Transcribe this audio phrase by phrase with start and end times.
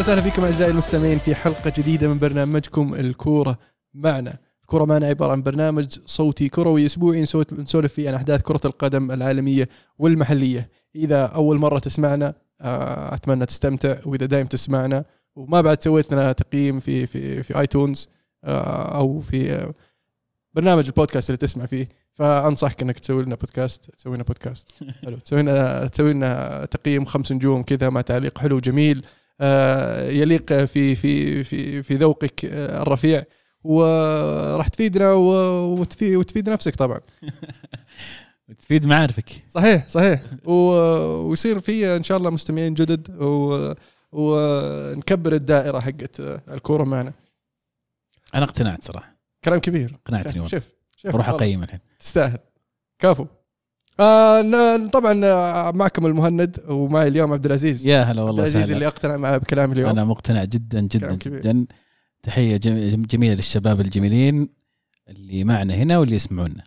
[0.00, 3.58] وسهلا فيكم أعزائي المستمعين في حلقة جديدة من برنامجكم الكورة
[3.94, 4.38] معنا.
[4.62, 7.20] الكوره معنا عبارة عن برنامج صوتي كروي أسبوعي
[7.52, 10.70] نسولف فيه عن أحداث كرة القدم العالمية والمحلية.
[10.94, 15.04] إذا أول مرة تسمعنا آه، أتمنى تستمتع وإذا دايم تسمعنا
[15.36, 18.08] وما بعد سويت لنا تقييم في في في آيتونز
[18.44, 19.74] آه، أو في آه،
[20.54, 25.42] برنامج البودكاست اللي تسمع فيه فأنصحك إنك تسوي لنا بودكاست تسوي لنا بودكاست حلو تسوي
[25.42, 29.04] لنا تسوي لنا تقييم خمس نجوم كذا مع تعليق حلو جميل
[30.10, 33.22] يليق في في في في ذوقك آه، الرفيع.
[33.64, 37.00] وراح تفيدنا وتفيد, وتفيد نفسك طبعا.
[38.60, 39.30] تفيد معارفك.
[39.48, 40.22] صحيح صحيح.
[40.44, 43.72] ويصير في إن شاء الله مستمعين جدد و
[44.12, 47.12] ونكبر الدائرة حقت الكورة معنا.
[48.34, 49.16] أنا اقتنعت صراحة.
[49.44, 49.98] كلام كبير.
[50.06, 50.48] اقنعتني والله.
[50.48, 50.62] شوف
[50.96, 51.28] شوف بروح.
[51.28, 51.80] أقيم الحين.
[51.98, 52.38] تستاهل.
[52.98, 53.26] كافو
[54.00, 57.86] آه طبعا آه، معكم المهند ومعي اليوم عبد العزيز.
[57.86, 59.90] يا هلا عبد والله العزيز اللي سهلا أقتنع معي بكلام اليوم.
[59.90, 61.14] أنا مقتنع جدا جدا.
[61.14, 61.66] جدا.
[62.22, 64.48] تحية جم- جميلة للشباب الجميلين
[65.08, 66.64] اللي معنا هنا واللي يسمعونا.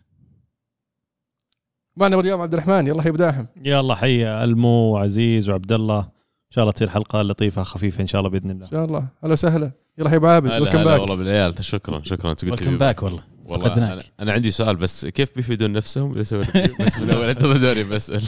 [1.98, 6.72] معنا اليوم عبد الرحمن يلا يبداهم يلا حي ألمو وعزيز وعبد الله إن شاء الله
[6.72, 8.66] تصير حلقة لطيفة خفيفة إن شاء الله بإذن الله.
[8.66, 9.08] إن شاء الله.
[9.23, 9.72] أهلا وسهلا.
[9.97, 11.66] يلا يا ابو عابد هلا back والله بالعيال.
[11.66, 12.31] شكرا شكرا.
[12.31, 13.33] انت قلت welcome back والله.
[13.44, 13.74] والله.
[13.74, 17.58] أنا, أنا عندي سؤال بس كيف بيفيدون نفسهم؟ إذا سووا review بس من أول انتظر
[17.58, 18.24] دوري بسأل.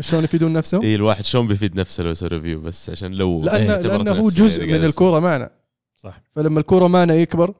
[0.00, 3.72] شلون يفيدون نفسهم؟ إي الواحد شلون بيفيد نفسه لو يسوي review بس عشان لو لأنه
[3.72, 5.50] اعتبرت لأنه هو جزء يعني من الكورة معنا.
[5.96, 6.22] صح.
[6.36, 7.54] فلما الكورة معنا يكبر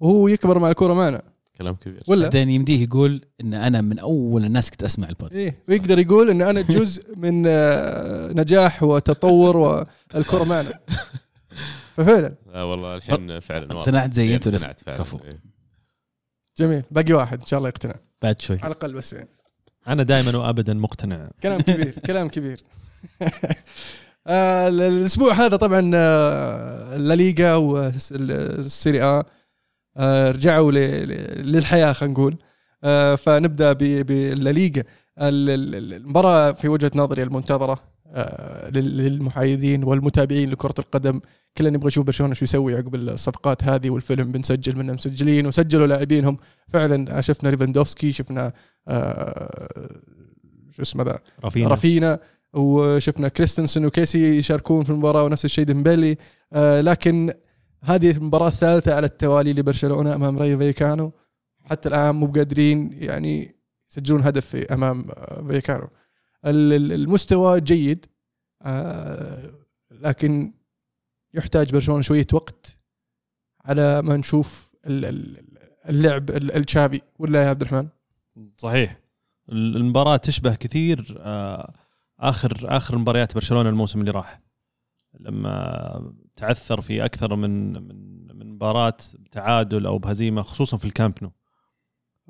[0.00, 1.22] وهو يكبر مع الكورة معنا.
[1.58, 2.02] كلام كبير.
[2.06, 5.36] ولا؟ بعدين يمديه يقول إن أنا من أول الناس كنت أسمع البودكاست.
[5.36, 10.72] إيه ويقدر يقول إن أنا جزء من آه، نجاح وتطور والكره معنا.
[11.96, 12.34] ففعلا.
[12.52, 13.72] لا والله الحين فعلا.
[13.72, 14.98] اقتنعت زي إيه، أنت ولا اقتنعت فعلا.
[14.98, 15.18] كفو.
[15.24, 15.53] إيه.
[16.58, 16.82] جميل.
[16.90, 17.94] باقي واحد إن شاء الله يقتنع.
[18.22, 18.58] بعد شوي.
[18.62, 19.12] على الأقل بس.
[19.12, 19.28] يعني
[19.88, 21.30] أنا دائما وابدا مقتنع.
[21.42, 22.60] كلام كبير كلام كبير.
[24.26, 29.22] آه، الأسبوع هذا طبعا آه، الليغا والسيري آ
[29.96, 32.36] آه، رجعوا للحياة خلينا نقول.
[32.84, 34.82] آه، فنبدأ بالليغا
[35.18, 37.72] ال- ال- المباراة في وجهة نظري المنتظرة.
[37.72, 37.93] آه،
[38.70, 41.20] للمحايدين والمتابعين لكرة القدم.
[41.58, 46.36] كلنا نبغى نشوف برشلونة شو يسوي عقب الصفقات هذه والفيلم بنسجل منه مسجلين وسجلوا لاعبينهم.
[46.68, 48.52] فعلا شفنا ليفاندوفسكي شفنا
[48.88, 49.88] آه،
[50.70, 52.18] شو اسمه ذا؟ رافينا رافينا
[52.54, 56.16] وشفنا كريستنسن وكيسي يشاركون في المباراة ونفس الشيء ديمبلي
[56.52, 57.32] آه لكن
[57.82, 61.12] هذه المباراة الثالثة على التوالي لبرشلونة أمام رايو فيكانو
[61.64, 63.56] حتى الآن مو بقادرين يعني
[63.90, 65.88] يسجلون هدف أمام آه، فيكانو
[66.44, 68.06] المستوى جيد
[68.62, 69.52] آه
[69.90, 70.52] لكن
[71.34, 72.78] يحتاج برشلونة شوية وقت
[73.64, 75.44] على ما نشوف ال- ال-
[75.88, 77.88] اللعب ال- الشافي ولا يا عبد الرحمن؟
[78.58, 79.00] صحيح.
[79.52, 81.74] المباراة تشبه كثير آه،
[82.20, 84.40] اخر آخر مباريات برشلونة الموسم اللي راح.
[85.20, 88.96] لما تعثر في أكثر من من من مباراة
[89.32, 91.32] تعادل أو بهزيمة خصوصا في الكامب نو.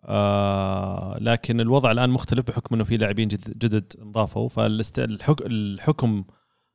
[0.06, 4.48] آه لكن الوضع الآن مختلف بحكم إنه في لاعبين جد- جدد انضافوا.
[4.48, 6.24] فالحكم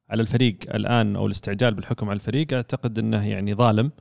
[0.10, 3.92] على الفريق الآن أو الاستعجال بالحكم على الفريق أعتقد إنه يعني ظالم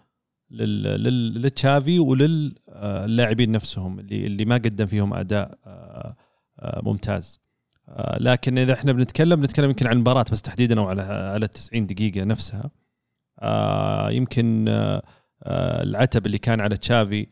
[0.51, 6.17] لل- لل- للتشافي وللاعبين نفسهم اللي اللي ما قدم فيهم أداء آه،
[6.61, 7.41] آه، ممتاز.
[7.89, 11.51] آه، لكن إذا إحنا بنتكلم بنتكلم يمكن عن المباراه بس تحديدا أو على على ال
[11.51, 12.71] 90 دقيقة نفسها.
[13.41, 15.03] آه، يمكن آه،
[15.43, 17.27] آه، العتب اللي كان على تشافي آه،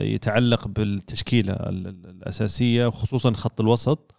[0.00, 4.14] يتعلق بالتشكيلة ال- ال- الأساسية وخصوصا خط الوسط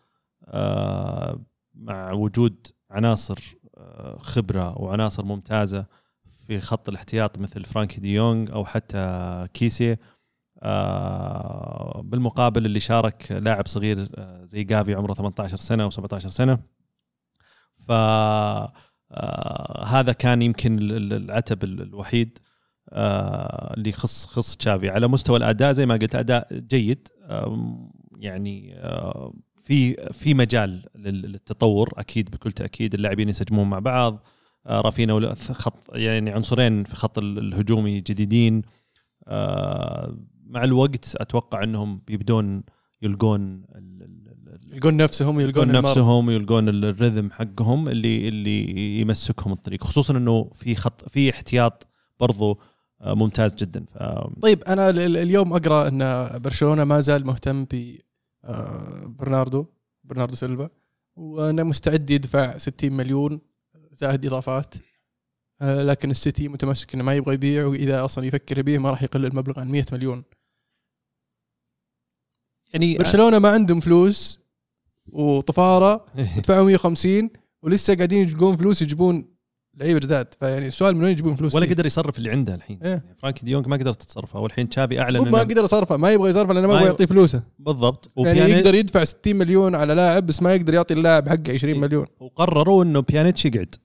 [0.46, 1.40] آه،
[1.74, 5.86] مع وجود عناصر آه، خبرة وعناصر ممتازة
[6.48, 9.98] في خط الاحتياط مثل فرانكي دي يونغ أو حتى كيسي.
[10.64, 16.60] آه، بالمقابل اللي شارك لاعب صغير آه، زي جافي عمره 18 سنة أو 17 سنة.
[17.88, 18.74] ف آه،
[19.86, 22.38] هذا كان يمكن ال- ال- العتب ال- الوحيد.
[22.40, 22.53] آه،
[22.94, 24.90] اللي يخص خص تشافي.
[24.90, 27.08] على مستوى الأداء زي ما قلت أداء جيد.
[28.20, 32.94] يعني آه، في في مجال لل- للتطور أكيد بكل تأكيد.
[32.94, 34.24] اللاعبين ينسجمون مع بعض.
[34.68, 38.62] آه، رافينا خط يعني عنصرين في خط ال- الهجومي جديدين.
[39.28, 42.64] آه، مع الوقت أتوقع إنهم بيبدون
[43.02, 43.64] يلقون
[44.74, 45.86] يلقون نفسهم يلقون يلقون.
[45.90, 49.84] نفسهم ويلقون ال- الرذم حقهم اللي اللي يمسكهم الطريق.
[49.84, 51.88] خصوصا إنه في خط في احتياط
[52.20, 52.58] برضو آه،
[53.06, 53.86] ممتاز جدا.
[53.94, 53.98] ف
[54.42, 57.98] طيب أنا ال- ال- اليوم أقرأ إن برشلونة ما زال مهتم ب
[58.46, 59.66] آه، برناردو
[60.04, 60.70] برناردو سيلفا
[61.16, 63.42] وانه مستعد يدفع 60 مليون
[63.92, 64.74] زائد إضافات.
[65.62, 69.26] آه، لكن السيتي متمسك إنه ما يبغى يبيع وإذا أصلا يفكر يبيع ما راح يقل
[69.26, 70.24] المبلغ عن 100 مليون.
[72.74, 74.40] يعني برشلونة ما عندهم فلوس
[75.08, 76.06] وطفارة
[76.44, 77.30] دفعوا 150
[77.62, 79.33] ولسه قاعدين يلقون فلوس يجيبون
[79.78, 80.34] لعيبة جداد.
[80.40, 82.80] فيعني السؤال من وين يجيبون فلوس ولا؟ قدر يصرف اللي عنده الحين.
[82.84, 82.90] إيه.
[82.90, 85.98] يعني فرانكي ديونج ما قدرت تصرفها والحين تشافي أعلن ما قدر يصرفه.
[85.98, 87.44] ما يبغى يصرفه لأنه ما يبغى يعطيه فلوسه.
[87.60, 88.12] بالضبط.
[88.18, 91.80] يعني يقدر يدفع 60 مليون على لاعب بس ما يقدر يعطي اللاعب حقه 20 إيه.
[91.82, 92.06] مليون.
[92.20, 93.76] وقرروا إنه بيانيتش يقعد.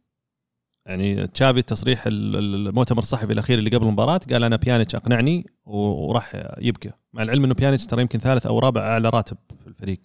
[0.86, 5.46] يعني تشافي التصريح ال- ال- المؤتمر الصحفي الأخير اللي قبل المباراة قال أنا بيانيتش أقنعني
[5.66, 6.98] وراح يبقى.
[7.12, 10.00] مع العلم إنه بيانيتش ترى يمكن ثالث أو رابع أعلى راتب في الفريق.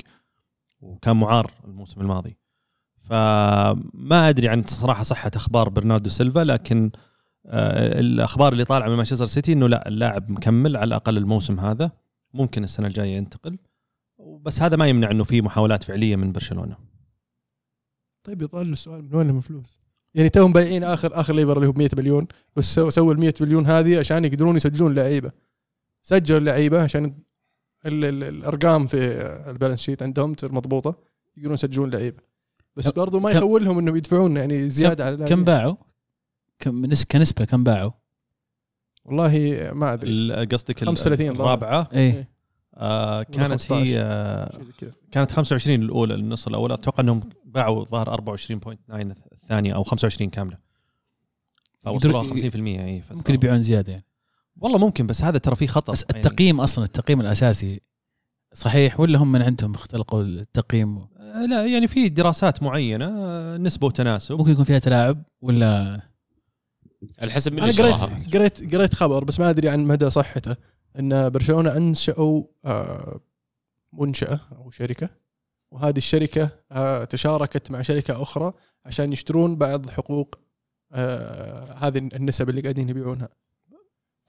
[0.82, 2.38] وكان معار الموسم الماضي.
[3.04, 6.92] فما أدري عن صراحة صحة أخبار برناردو سيلفا لكن
[7.46, 11.92] آه، الأخبار اللي طالعة من مانشستر سيتي إنه لا اللاعب مكمل على الأقل الموسم هذا
[12.34, 13.58] ممكن السنة الجاية ينتقل.
[14.42, 16.78] بس هذا ما يمنع إنه في محاولات فعلية من برشلونة.
[18.24, 19.82] طيب يطال السؤال من وين لهم فلوس؟
[20.16, 23.20] يعني توهم بايعين آخر آخر lever اللي هو ب 100 مليون بس سو- سووا ال
[23.20, 25.32] 100 مليون هذه عشان يقدرون يسجلون لعيبة.
[26.02, 27.06] سجلوا اللعيبة عشان
[27.86, 28.98] ال ال الأرقام في
[29.50, 30.96] البالانس شيت عندهم تصير مضبوطة
[31.38, 32.33] يقدرون يسجلون لعيبة.
[32.76, 35.46] بس برضو ما يخولهم إنهم يدفعون يعني زيادة على كم اللاعبين.
[35.46, 35.76] باعوا؟
[36.60, 37.92] كم نس- كنسبة كم باعوا؟
[39.06, 40.46] والله ما أدري.
[40.46, 42.30] قصدك ال- 35 الرابعة؟ إيه.
[42.76, 43.74] آه ولا كانت 15.
[43.84, 44.52] هي آه
[45.12, 46.72] كانت 25 الأولى النص الأول.
[46.72, 50.58] أتوقع إنهم باعوا ظهر 24.9 الثانية أو 25 كاملة.
[51.84, 52.56] فوصلوها يقدروا- 50%
[52.86, 54.06] اي ممكن يبيعون زيادة يعني.
[54.58, 57.82] والله ممكن بس هذا ترى فيه خطر بس يعني- التقييم أصلا التقييم الأساسي
[58.54, 63.88] صحيح ولا هم من عندهم اختلقوا التقييم؟ آه، لا يعني في دراسات معينة آه، نسبة
[63.88, 64.36] وتناسب.
[64.36, 66.02] ممكن يكون فيها تلاعب ولا؟
[67.20, 70.56] على حسب من أنا اللي قريت قريت قريت خبر بس ما أدري عن مدى صحته.
[71.00, 73.20] إن برشلونة أنشأوا آه،
[73.94, 75.10] منشأة أو شركة
[75.72, 78.54] وهذه الشركة آه، تشاركت مع شركة أخرى
[78.86, 80.36] عشان يشترون بعض حقوق
[80.92, 83.30] آه، هذه النسب اللي قاعدين يبيعونها.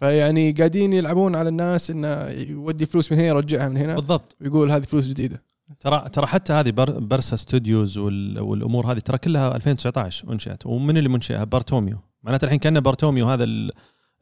[0.01, 3.95] فيعني قاعدين يلعبون على الناس إنه يودي فلوس من هنا يرجعها من هنا.
[3.95, 4.37] بالضبط.
[4.41, 5.43] ويقول هذه فلوس جديدة.
[5.81, 10.97] ترى ترى حتى هذه بر Barça Studios وال- والأمور هذه ترى كلها 2019 انشئت ومن
[10.97, 11.99] اللي منشئها؟ بارتوميو.
[12.23, 13.73] معناته الحين كان بارتوميو هذا ال-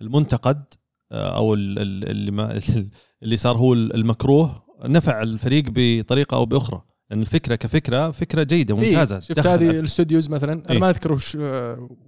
[0.00, 0.64] المنتقد
[1.12, 2.60] آه، أو ال- ال- اللي ما
[3.22, 4.62] اللي صار هو المكروه.
[4.84, 6.82] نفع الفريق بطريقة أو بأخرى.
[7.10, 9.16] لأن الفكرة كفكرة فكرة جيدة ممتازة.
[9.16, 10.78] إيه شفت هذه ال Studios مثلا؟ أنا إيه.
[10.78, 11.34] ما أذكر وش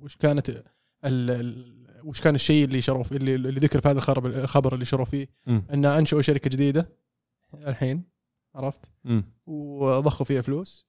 [0.02, 0.62] وش كانت ال-
[1.04, 4.84] ال- وش كان الشيء اللي شروا فيه اللي, اللي ذكر في هذا الخبر الخبر اللي
[4.84, 5.26] شروا فيه.
[5.46, 5.64] مم.
[5.72, 6.88] أن أنشئوا شركة جديدة
[7.66, 8.13] الحين.
[8.54, 9.24] عرفت؟ مم.
[9.46, 10.86] وضخوا فيها فلوس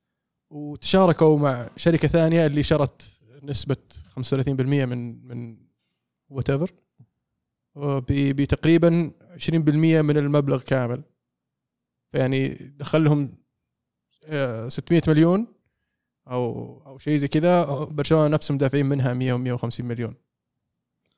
[0.49, 3.77] وتشاركوا مع شركة ثانية اللي شرت نسبة
[4.19, 5.57] 35% من من
[6.29, 6.71] whatever
[8.09, 9.51] بتقريبا 20%
[10.01, 11.03] من المبلغ كامل.
[12.11, 13.37] فيعني دخل لهم
[14.25, 15.47] آه، 600 مليون
[16.27, 20.15] أو أو شيء زي كذا برشلونة نفسهم دافعين منها 100 و 150 مليون.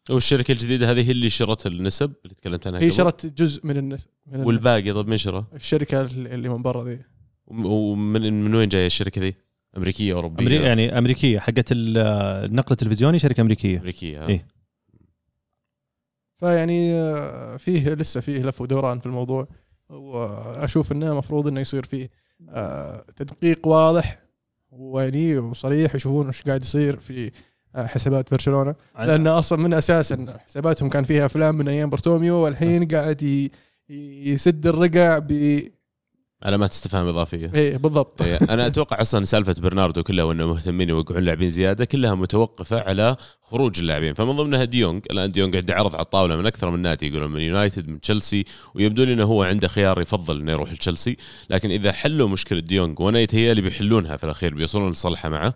[0.09, 2.91] والشركة الجديدة هذه هي اللي شرت النسب اللي تكلمت عنها هي.
[2.91, 6.99] شرت جزء من النس من والباقي طب من شرى؟ الشركة اللي من برا ذي
[7.47, 9.35] وم- ومن من وين جاية الشركة ذي؟
[9.77, 10.55] أمريكية أوروبية أمري...
[10.55, 11.97] يعني أمريكية حقت ال-
[12.45, 14.47] النقل التلفزيوني شركة أمريكية أمريكية ها؟ إيه.
[16.35, 19.47] فيعني آه، فيه لسه فيه لف ودوران في الموضوع
[19.89, 22.09] وأشوف إنه المفروض إنه يصير فيه
[22.49, 24.19] آه، تدقيق واضح
[24.71, 27.31] ويعني وصريح يشوفون إيش قاعد يصير في آه،
[27.85, 33.21] حسابات برشلونة لأن أصلا من أساسا حساباتهم كان فيها أفلام من أيام برتوميو والحين قاعد
[33.23, 33.51] ي-
[34.29, 35.61] يسد الرقع ب
[36.43, 37.51] علامات استفهام إضافية.
[37.55, 38.21] إيه بالضبط.
[38.21, 43.15] إيه، أنا أتوقع أصلا سالفة برناردو كلها وإنه مهتمين يوقعون لاعبين زيادة كلها متوقفة على
[43.41, 44.13] خروج اللاعبين.
[44.13, 47.39] فمن ضمنها ديونج الآن ديونج عنده عرض على الطاولة من أكثر من نادي يقولون من
[47.41, 51.17] يونايتد من تشيلسي ويبدو لي إنه هو عنده خيار يفضل إنه يروح لتشيلسي.
[51.49, 55.53] لكن إذا حلوا مشكلة ديونج وأنا يتهيألي بيحلونها في الأخير بيوصلون لصلحه معه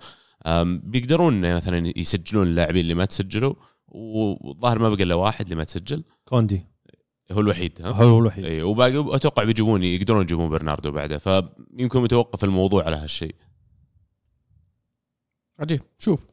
[0.83, 3.53] بيقدرون مثلا يسجلون اللاعبين اللي ما تسجلوا
[3.87, 6.03] والظاهر ما بقى إلا واحد اللي ما تسجل.
[6.25, 6.65] كوندي.
[7.31, 8.45] هو الوحيد ها؟ هو الوحيد.
[8.45, 13.35] اي وباقي أتوقع بيجيبون يقدرون يجيبون برناردو بعده فيمكن متوقف الموضوع على هالشيء.
[15.59, 15.81] عجيب.
[15.97, 16.27] شوف.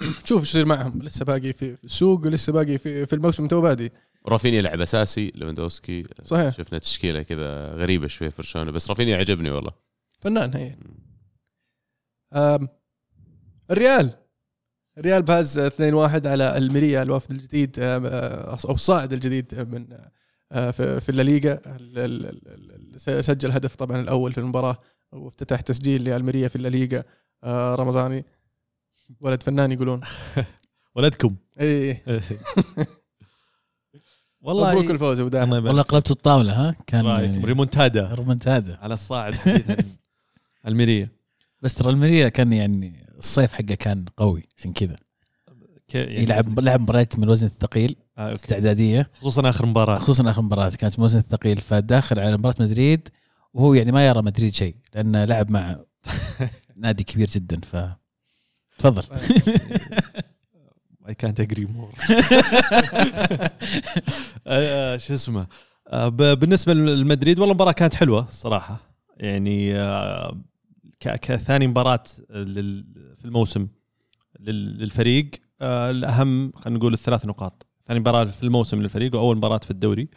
[0.28, 1.02] شوف إيش يصير معهم.
[1.02, 3.92] لسه باقي في السوق ولسه باقي في في الموسم توه بادي.
[4.28, 6.56] رافينيا لعب أساسي ليفاندوسكي صحيح.
[6.56, 9.72] شفنا تشكيلة كذا غريبة شوي في برشلونة بس رافينيا عجبني والله.
[10.20, 10.76] فنان هي.
[13.70, 14.14] الريال.
[14.98, 19.86] الريال فاز 2-1 على الميريا الوافد الجديد أم، أه، أو الصاعد الجديد من
[20.52, 24.78] أه، في في الليغا ال- ال- ال- ال- سجل هدف طبعا الأول في المباراة
[25.12, 27.02] وافتتح تسجيل للميريا في الليغا
[27.74, 28.24] رمضاني.
[29.20, 30.00] ولد فنان يقولون.
[30.94, 31.36] ولدكم.
[31.60, 32.02] إي.
[34.42, 38.14] والله مبروك الفوز أبو والله قلبت الطاولة ها؟ كان يعني remontada.
[38.14, 39.34] remontada على الصاعد.
[40.68, 41.19] الميريا
[41.62, 44.96] بس ترى الميريا كان يعني الصيف حقه كان قوي عشان كذا.
[45.94, 48.34] يعني يلعب لعب مباريات من الوزن الثقيل آه، أوكي.
[48.34, 49.10] استعدادية.
[49.14, 49.98] خصوصا آخر مباراة.
[49.98, 53.08] خصوصا آخر مباراة كانت من الوزن الثقيل فداخل على مباراة مدريد
[53.54, 55.76] وهو يعني ما يرى مدريد شيء لأنه لعب مع
[56.76, 57.76] نادي كبير جدا ف
[58.78, 59.02] تفضل.
[61.08, 61.92] اي كانت اجري مور
[64.98, 65.46] شو اسمه؟
[65.88, 68.80] آه، بالنسبة للمدريد والله المباراة كانت حلوة الصراحه
[69.16, 70.40] يعني آه،
[71.00, 73.68] كثاني مباراة لل- في الموسم
[74.40, 75.30] لل- للفريق.
[75.60, 77.66] آه، الأهم خلينا نقول الثلاث نقاط.
[77.86, 80.08] ثاني مباراة في الموسم للفريق وأول مباراة في الدوري.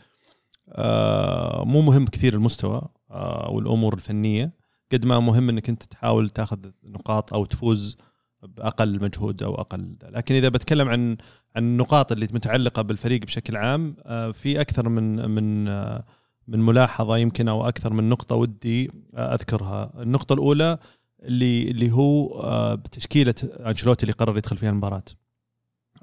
[0.70, 4.54] آه، مو مهم كثير المستوى آه، والأمور الفنية.
[4.92, 7.98] قد ما مهم إنك أنت تحاول تاخذ نقاط أو تفوز
[8.44, 11.18] بأقل مجهود أو أقل لكن إذا بتكلم عن
[11.56, 16.06] عن النقاط اللي متعلقة بالفريق بشكل عام آه، في أكثر من من آه،
[16.48, 19.94] من ملاحظة يمكن أو أكثر من نقطة ودي أذكرها.
[20.02, 20.78] النقطة الأولى
[21.24, 25.04] اللي اللي هو آه، بتشكيلة أنشيلوتي اللي قرر يدخل فيها المباراة.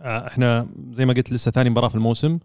[0.00, 2.38] آه، إحنا زي ما قلت لسه ثاني مباراة في الموسم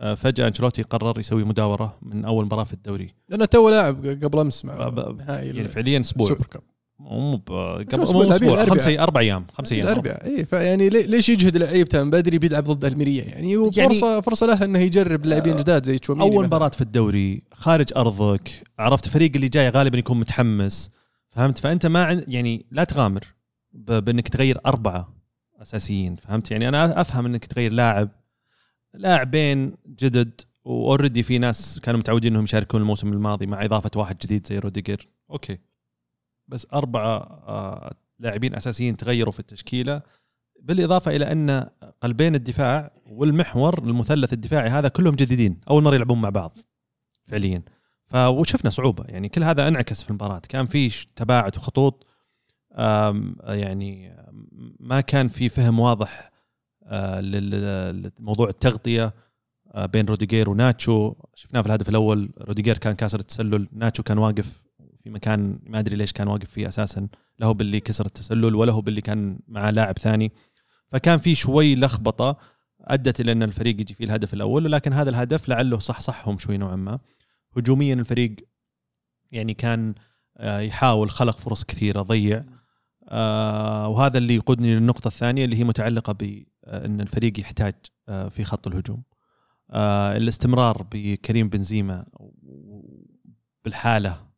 [0.00, 3.14] آه، فجأة أنشيلوتي قرر يسوي مداورة من أول مباراة في الدوري.
[3.28, 6.62] لأنه تو لاعب قبل أمس مع نهائي يعني فعليا أسبوع السوبر كاب.
[7.04, 8.64] مو قبل؟ مو أسبوع.
[8.64, 12.64] خمس أربع أيام خمس أيام الاربعاء اي فيعني لي- ليش يجهد لعيبته من بدري بيلعب
[12.64, 16.44] ضد الميريا يعني وفرصه فرصة له إنه يجرب لاعبين جداد زي تشوميني أول.
[16.46, 20.90] مباراة في الدوري خارج أرضك عرفت فريق اللي جاي غالبا يكون متحمس
[21.30, 23.20] فهمت فأنت ما عن يعني لا تغامر
[23.72, 25.14] بإنك تغير أربعة
[25.62, 28.08] أساسيين فهمت يعني أنا أفهم إنك تغير لاعب
[28.94, 34.16] لاعبين جدد و already في ناس كانوا متعودين إنهم يشاركون الموسم الماضي مع إضافة واحد
[34.18, 35.58] جديد زي روديجر أوكي
[36.48, 37.16] بس أربعة
[37.48, 40.02] آه، لاعبين أساسيين تغيروا في التشكيلة.
[40.60, 41.68] بالإضافة إلى أن
[42.00, 46.58] قلبين الدفاع والمحور المثلث الدفاعي هذا كلهم جديدين أول مرة يلعبون مع بعض
[47.26, 47.62] فعليا.
[48.06, 50.42] فوشفنا صعوبة يعني كل هذا انعكس في المباراة.
[50.48, 52.06] كان في تباعد وخطوط
[53.44, 54.16] يعني
[54.80, 56.30] ما كان في فهم واضح
[56.86, 59.14] آه، لموضوع التغطية
[59.74, 61.14] آه، بين روديجير وناتشو.
[61.34, 64.62] شفناه في الهدف الأول روديجير كان كاسر التسلل ناتشو كان واقف
[65.04, 67.08] في مكان ما أدري ليش كان واقف فيه أساسا
[67.40, 70.32] له باللي كسر التسلل ولا هو باللي كان مع لاعب ثاني.
[70.92, 72.36] فكان في شوي لخبطة
[72.80, 76.56] أدت إلى أن الفريق يجي فيه الهدف الأول ولكن هذا الهدف لعله صح صحهم شوي
[76.56, 76.98] نوعا ما.
[77.56, 78.36] هجوميا الفريق
[79.32, 79.94] يعني كان
[80.36, 82.44] آه، يحاول خلق فرص كثيرة ضيع.
[83.08, 87.74] آه، وهذا اللي يقودني للنقطة الثانية اللي هي متعلقة بان الفريق يحتاج
[88.08, 89.02] آه، في خط الهجوم.
[89.70, 92.06] آه، الاستمرار بكريم بنزيما
[93.64, 94.33] بالحالة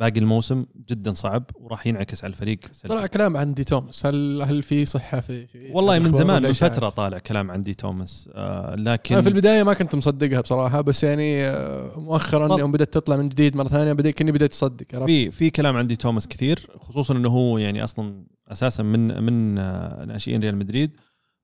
[0.00, 2.94] باقي الموسم جدا صعب وراح ينعكس على الفريق سلبي.
[2.94, 6.52] طلع كلام عن دي توماس هل هل في صحة في, في والله من زمان من؟
[6.52, 10.80] فترة طالع كلام عن دي توماس آه لكن أنا في البداية ما كنت مصدقها بصراحة
[10.80, 14.52] بس يعني آه، مؤخرا طب- يوم بدأت تطلع من جديد مرة ثانية بدأ كني بديت
[14.52, 19.22] أصدق؟ في في كلام عن دي توماس كثير خصوصا إنه هو يعني أصلا أساسا من
[19.22, 20.90] من آه، ناشئين ريال مدريد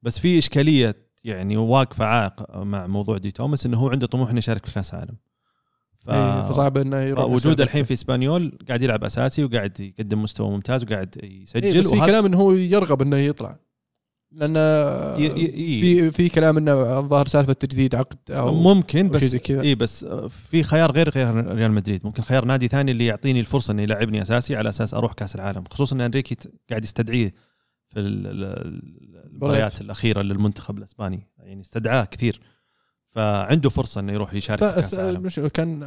[0.02, 4.38] بس في إشكالية يعني واقفة عائق مع موضوع دي توماس إنه هو عنده طموح إنه
[4.38, 5.16] يشارك في كأس العالم
[6.06, 6.10] ف...
[6.10, 7.64] إيه، فصعب إنه يروح وجوده.
[7.64, 11.96] الحين في إسبانيول قاعد يلعب أساسي وقاعد يقدم مستوى ممتاز وقاعد يسجل إيه بس في
[11.96, 13.56] وهذا- كلام إنه هو يرغب إنه يطلع.
[14.32, 14.56] لأن
[15.20, 19.36] ي- ي- ي- في في كلام إنه الظاهر سالفة تجديد عقد أو ممكن بس.
[19.50, 20.04] إي بس
[20.50, 22.00] في خيار غير غير ريال مدريد.
[22.04, 25.64] ممكن خيار نادي ثاني اللي يعطيني الفرصة انه يلعبني أساسي على أساس أروح كأس العالم.
[25.70, 26.36] خصوصا إن أنريكي
[26.70, 27.34] قاعد يستدعيه
[27.88, 31.28] في ال- ال- المباريات الأخيرة للمنتخب الأسباني.
[31.38, 32.40] يعني استدعاه كثير.
[33.16, 35.48] فعنده فرصة إنه يروح يشارك في كأس العالم.
[35.48, 35.82] كان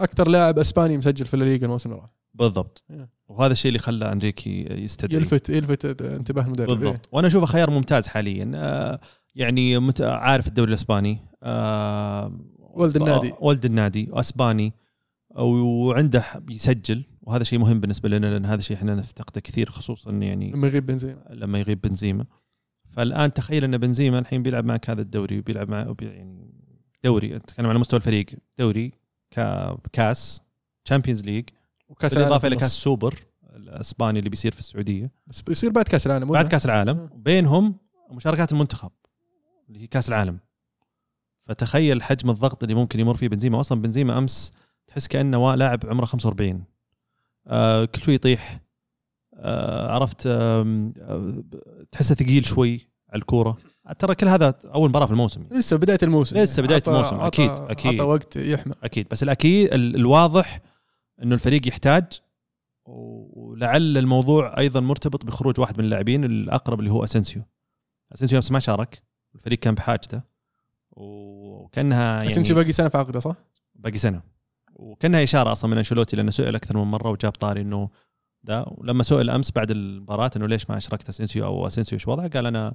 [0.00, 2.10] أكثر لاعب إسباني مسجل في الليغا الموسم اللي راح.
[2.34, 2.84] بالضبط.
[2.90, 3.10] إيه.
[3.28, 5.20] وهذا الشيء اللي خلى أنريكي يستدعي.
[5.20, 6.68] يلفت يلفت انتباه المدرب.
[6.70, 6.76] إيه.
[6.76, 8.52] بالضبط وأنا أشوفه خيار ممتاز حاليا.
[8.54, 9.00] آه،
[9.34, 11.18] يعني مت- عارف الدوري الإسباني.
[11.42, 13.32] آه، ولد النادي.
[13.40, 14.72] ولد النادي واسباني
[15.36, 17.04] وعنده يسجل.
[17.22, 20.86] وهذا شيء مهم بالنسبة لنا لأن هذا الشيء إحنا نفتقده كثير خصوصا يعني لما يغيب
[20.86, 21.24] بنزيما.
[21.30, 22.24] لما يغيب بنزيما.
[22.94, 26.50] فالآن تخيل أن بنزيما الحين بيلعب معك هذا الدوري وبيلعب مع يعني
[27.04, 28.26] دوري أتكلم على مستوى الفريق.
[28.58, 28.92] دوري
[29.30, 30.40] كا- كأس
[30.84, 31.44] Champions League
[31.88, 32.72] وكأس بالإضافة إلى كأس.
[32.72, 33.14] سوبر
[33.56, 35.10] الأسباني اللي بيصير في السعودية.
[35.26, 37.10] بس بيصير بعد كأس العالم بعد؟ كأس العالم.
[37.16, 37.74] بينهم
[38.10, 38.90] مشاركات المنتخب
[39.68, 40.38] اللي هي كأس العالم.
[41.40, 43.60] فتخيل حجم الضغط اللي ممكن يمر فيه بنزيما.
[43.60, 44.52] أصلا بنزيما أمس
[44.86, 46.64] تحس كأنه لاعب عمره 45
[47.46, 48.60] آه كل شوي يطيح.
[49.90, 51.44] عرفت آم، آه
[51.92, 53.56] تحسه ثقيل شوي على الكورة
[53.98, 55.58] ترى كل هذا أول مباراة في الموسم يعني.
[55.58, 57.94] لسه بداية الموسم لسه بداية عطى- الموسم، عطى- أكيد، أكيد.
[57.94, 60.60] عطى وقت يحمل أكيد بس الأكيد ال- الواضح
[61.22, 62.04] إنه الفريق يحتاج
[62.86, 67.42] ولعل الموضوع أيضا مرتبط بخروج واحد من اللاعبين الأقرب اللي هو اسنسيو
[68.14, 69.02] اسنسيو امس ما شارك
[69.34, 70.20] الفريق كان بحاجته
[70.90, 73.36] وكأنها يعني انت باقي سنة في عقده صح؟
[73.74, 74.22] باقي سنة
[74.72, 77.88] وكأنها إشارة أصلا من أنشيلوتي لأنه سئل أكثر من مرة وجاب طاري إنه
[78.44, 78.64] ده.
[78.68, 82.46] ولما سئل أمس بعد المباراة إنه ليش ما أشركت اسنسيو أو اسنسيو إيش وضعه قال
[82.46, 82.74] أنا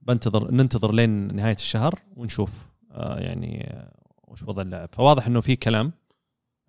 [0.00, 2.50] بنتظر ننتظر لين نهاية الشهر ونشوف
[2.92, 3.92] آه يعني آه،
[4.28, 4.88] وش وضع اللاعب.
[4.92, 5.92] فواضح إنه في كلام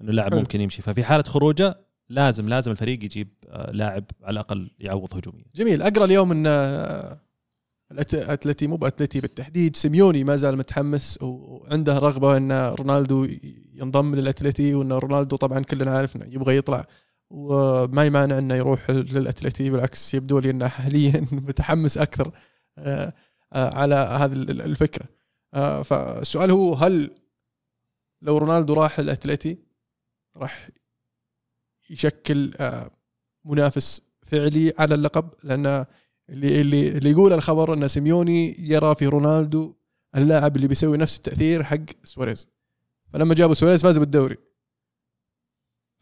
[0.01, 0.35] إنه اللاعب.
[0.35, 0.81] ممكن يمشي.
[0.81, 1.79] ففي حالة خروجه
[2.09, 5.45] لازم لازم الفريق يجيب آه لاعب على الأقل يعوض هجوميا.
[5.55, 5.81] جميل.
[5.81, 7.19] أقرأ اليوم إن آه،
[8.13, 13.27] أتلتي مو بأتلتي بالتحديد سيميوني ما زال متحمس وعنده رغبة إن رونالدو
[13.73, 16.85] ينضم للأتلتي وإن رونالدو طبعا كلنا عارف انه يبغى يطلع
[17.29, 22.31] وما يمانع أنه يروح للأتلتي بالعكس يبدو لي أنه حاليا متحمس أكثر
[22.77, 23.13] آه،
[23.53, 25.05] آه، على هذه ال- الفكرة.
[25.53, 27.11] آه، فالسؤال هو هل
[28.21, 29.57] لو رونالدو راح الأتلتي
[30.37, 30.69] راح
[31.89, 32.53] يشكل
[33.45, 35.85] منافس فعلي على اللقب؟ لأن
[36.29, 39.75] اللي اللي اللي يقول الخبر أن سيميوني يرى في رونالدو
[40.17, 42.47] اللاعب اللي بيسوي نفس التأثير حق سواريز.
[43.13, 44.37] فلما جابوا سواريز فازوا بالدوري.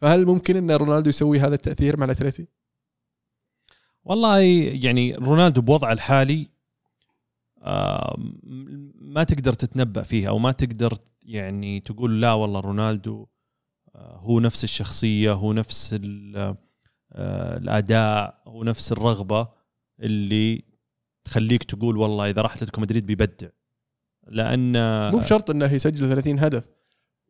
[0.00, 2.46] فهل ممكن إن رونالدو يسوي هذا التأثير مع الأتلتي؟
[4.04, 4.40] والله
[4.84, 6.48] يعني رونالدو بوضعه الحالي
[7.62, 8.16] آه،
[8.94, 13.26] ما تقدر تتنبأ فيه أو ما تقدر يعني تقول لا والله رونالدو
[13.94, 16.00] آه، هو نفس الشخصية هو نفس
[16.34, 16.56] آه،
[17.56, 19.48] الأداء هو نفس الرغبة
[20.00, 20.64] اللي
[21.24, 23.48] تخليك تقول والله إذا راح أتلتيكو مدريد بيبدع
[24.26, 24.72] لأن
[25.10, 26.77] مو بشرط إنه يسجل 30 هدف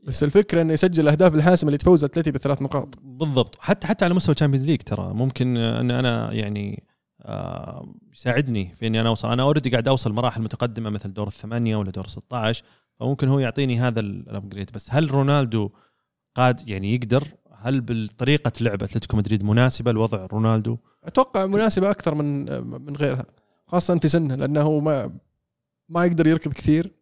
[0.05, 2.89] بس الفكرة إنه يسجل الاهداف الحاسمه اللي تفوز اتلتي بثلاث نقاط.
[3.03, 3.57] بالضبط.
[3.61, 6.83] حتى حتى على مستوى ال Champions League ترى ممكن إن أنا يعني
[7.23, 9.31] آه، يساعدني في إني أنا أوصل.
[9.33, 12.65] أنا already قاعد أوصل مراحل متقدمة مثل دور الثمانية ولا دور 16
[13.01, 15.71] فممكن هو يعطيني هذا ال- ال upgrade بس هل رونالدو
[16.37, 17.25] قاد يعني يقدر؟
[17.61, 23.27] هل بالطريقة لعب أتلتيكو مدريد مناسبة لوضع رونالدو؟ أتوقع مناسبة أكثر من من غيرها
[23.67, 25.13] خاصة في سنه لأنه ما
[25.89, 26.93] ما يقدر يركض كثير.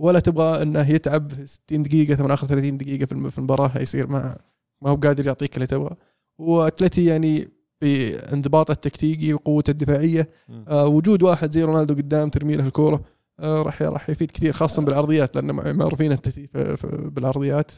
[0.00, 4.06] ولا تبغى إنه يتعب 60 دقيقة ثم اخر 30 دقيقة في الم- في المباراة يصير
[4.06, 4.36] ما
[4.82, 5.96] ما هو قادر يعطيك اللي تبغى.
[6.38, 7.48] وأتلتي يعني
[7.82, 10.28] بانضباطه التكتيكي وقوته الدفاعية.
[10.68, 13.00] آه، وجود واحد زي رونالدو قدام ترمي له الكورة
[13.40, 17.70] آه، راح راح يفيد كثير خاصة بالعرضيات لأن معروفين في- بالعرضيات.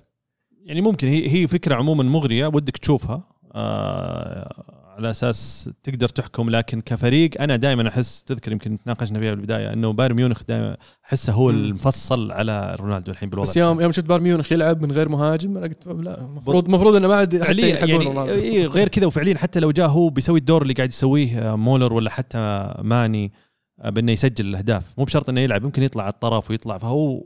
[0.65, 3.23] يعني ممكن هي هي فكرة عموما مغرية ودك تشوفها.
[3.55, 9.73] آه على أساس تقدر تحكم لكن كفريق أنا دائما أحس تذكر يمكن تناقشنا فيها بالبداية
[9.73, 11.51] إنه بايرن ميونخ دائما أحسه هو.
[11.51, 13.51] المفصل على رونالدو الحين بالوضع.
[13.51, 16.97] بس يوم يوم شفت بايرن ميونخ يلعب من غير مهاجم أنا قلت لا المفروض المفروض
[16.97, 18.31] إنه ما عاد فعليا يعني.
[18.31, 21.93] إيه غير كذا وفعليا حتى لو جاء هو بيسوي الدور اللي قاعد يسويه آه، مولر
[21.93, 23.33] ولا حتى ماني
[23.81, 24.99] آه، بأنه يسجل الأهداف.
[24.99, 26.79] مو بشرط إنه يلعب يمكن يطلع على الطرف ويطلع.
[26.79, 27.25] فهو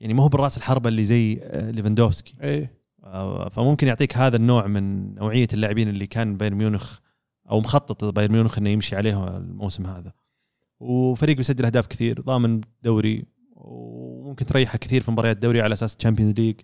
[0.00, 2.34] يعني ما هو بالرأس الحربة اللي زي آه، ليفاندوفسكي.
[2.42, 2.81] إيه.
[3.50, 6.98] فممكن يعطيك هذا النوع من نوعية اللاعبين اللي كان بايرن ميونخ
[7.50, 10.12] أو مخطط بايرن ميونخ إنه يمشي عليه الموسم هذا.
[10.80, 16.32] وفريق بيسجل أهداف كثير ضامن دوري وممكن تريحه كثير في مباريات الدوري على أساس Champions
[16.32, 16.60] League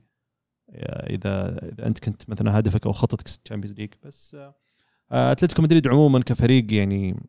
[1.10, 4.36] إذا إذا أنت كنت مثلا هدفك أو خطتك Champions League بس
[5.12, 7.20] آه، أتلتيكو مدريد عموما كفريق يعني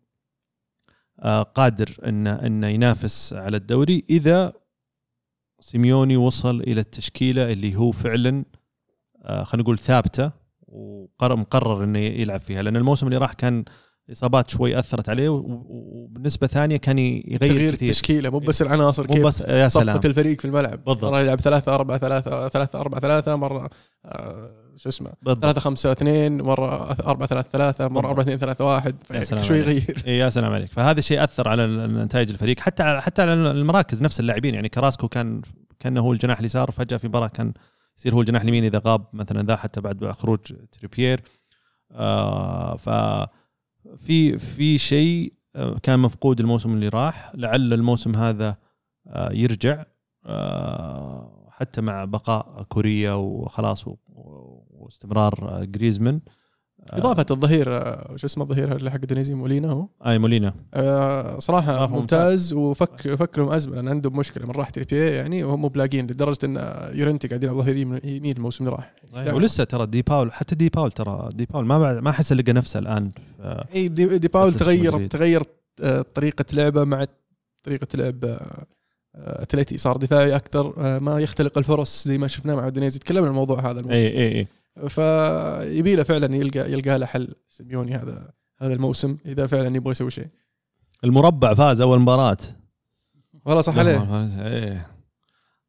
[1.19, 4.06] آه، قادر انه انه ينافس على الدوري.
[4.10, 4.54] إذا
[5.60, 8.59] سيميوني وصل إلى التشكيلة اللي هو فعلا آه،
[9.25, 10.32] خلينا نقول ثابتة
[10.67, 13.63] وقرر مقرر إنه يلعب فيها لأن الموسم اللي راح كان
[14.12, 17.89] إصابات شوي أثرت عليه و- و- وبالنسبه ثانية كان يغير تغيير كثير.
[17.89, 19.97] التشكيلة مو بس العناصر مو كيف بس يا سلام.
[19.97, 20.84] صفة الفريق في الملعب.
[20.84, 21.03] بالضبط.
[21.12, 23.69] مره يلعب 3 4 3 3 4 3 مرة
[24.05, 25.43] آه، شو اسمه بالضبط.
[25.43, 29.58] 3 5 2 مرة 4 3 3 مرة 4 2 3 1 يا سلام شوي.
[29.60, 30.03] يغير.
[30.08, 30.71] يا سلام عليك.
[30.73, 32.60] فهذا الشيء اثر على نتائج الفريق.
[32.60, 35.41] حتى على حتى على المراكز نفس اللاعبين يعني كراسكو كان
[35.79, 37.53] كان هو الجناح اليسار فجاه في مباراة كان
[37.99, 40.39] يصير هو الجناح اليمين إذا غاب مثلا ذا حتى بعد خروج
[40.71, 41.21] تريبيير.
[41.91, 42.89] آه ف
[43.97, 47.31] في في شيء آه، كان مفقود الموسم اللي راح.
[47.35, 48.57] لعل الموسم هذا
[49.07, 49.83] آه، يرجع
[50.25, 53.85] آه، حتى مع بقاء كوريا وخلاص
[54.69, 56.21] واستمرار جريزمان.
[56.89, 61.76] إضافة الظهير آه، شو اسمه الظهير اللي حق أودينيزي مولينا هو اي مولينا آه، صراحة
[61.76, 62.54] إضافة ممتاز.
[62.54, 66.56] وفك فك لهم ازمه لأن عندهم مشكلة من راح تريبيير يعني وهم بلاقين لدرجة إن
[66.99, 68.94] يورينتي قاعد يلعب ظهير يمين الموسم اللي راح.
[69.15, 72.34] أي، ولسه ترى دي باول حتى دي باول ترى دي باول ما بعد ما احس
[72.34, 73.12] لقى نفسه الآن
[73.42, 75.10] آه، إي دي, دي باول تغير مدريد.
[75.10, 75.44] تغير
[75.82, 77.06] آه، طريقة لعبه مع
[77.63, 78.65] طريقة لعب آه،
[79.15, 79.78] آه، أتلتي.
[79.78, 83.00] صار دفاعي أكثر آه، ما يخلق الفرص زي ما شفناه مع أودينيزي.
[83.00, 83.89] تكلمنا عن الموضوع هذا الموسم.
[83.92, 84.48] إي إي إي.
[84.88, 90.12] فيبي له فعلا يلقى يلقى له حل سيميوني هذا هذا الموسم إذا فعلا يبغى يسوي
[90.12, 90.27] شيء.
[91.03, 92.38] المربع فاز أول مباراة.
[93.45, 94.25] والله صح عليه.
[94.47, 94.88] إيه.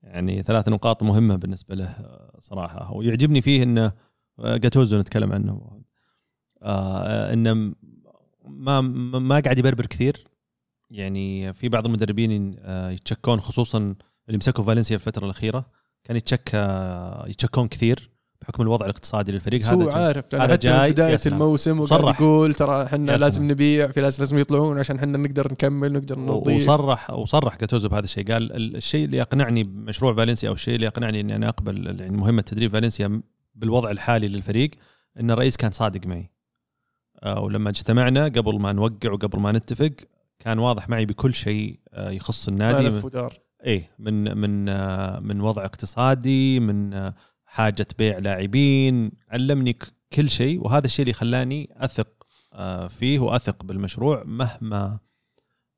[0.02, 2.92] يعني ثلاث نقاط مهمة بالنسبة له آه، صراحة.
[2.92, 3.92] ويعجبني فيه انه
[4.38, 5.82] آه، جاتوزو نتكلم عنه.
[6.62, 7.54] آه إنه
[8.44, 10.24] ما ما ما قاعد يبربر كثير.
[10.90, 13.78] يعني في بعض المدربين آه، يتشكون خصوصا
[14.26, 15.66] اللي مسكوا فالنسيا في الفترة الأخيرة
[16.04, 16.54] كان يتشك
[17.26, 18.10] يتشكون كثير.
[18.42, 19.88] بحكم الوضع الاقتصادي للفريق بس هو.
[19.90, 21.18] عارف هذا جاي، بداية.
[21.26, 22.20] الموسم وصرح.
[22.20, 23.50] يقول ترى إحنا لازم.
[23.50, 28.04] نبيع في ناس لازم يطلعون عشان إحنا نقدر نكمل نقدر نضيف وصرح وصرح جاتوزو بهذا
[28.04, 32.00] الشيء قال ال- الشيء اللي يقنعني بمشروع فالنسيا أو الشيء اللي يقنعني إني أنا أقبل
[32.00, 33.22] يعني مهمة تدريب فالنسيا
[33.54, 34.70] بالوضع الحالي للفريق
[35.20, 36.30] إن الرئيس كان صادق معي
[37.22, 39.92] آه، ولما اجتمعنا قبل ما نوقع وقبل ما نتفق
[40.38, 45.40] كان واضح معي بكل شيء آه، يخص النادي لف ودار إيه من من آه، من
[45.40, 47.10] وضع اقتصادي من
[47.50, 49.76] حاجة بيع لاعبين علمني
[50.12, 52.08] كل شيء وهذا الشيء اللي خلاني أثق
[52.52, 54.98] آه، فيه وأثق بالمشروع مهما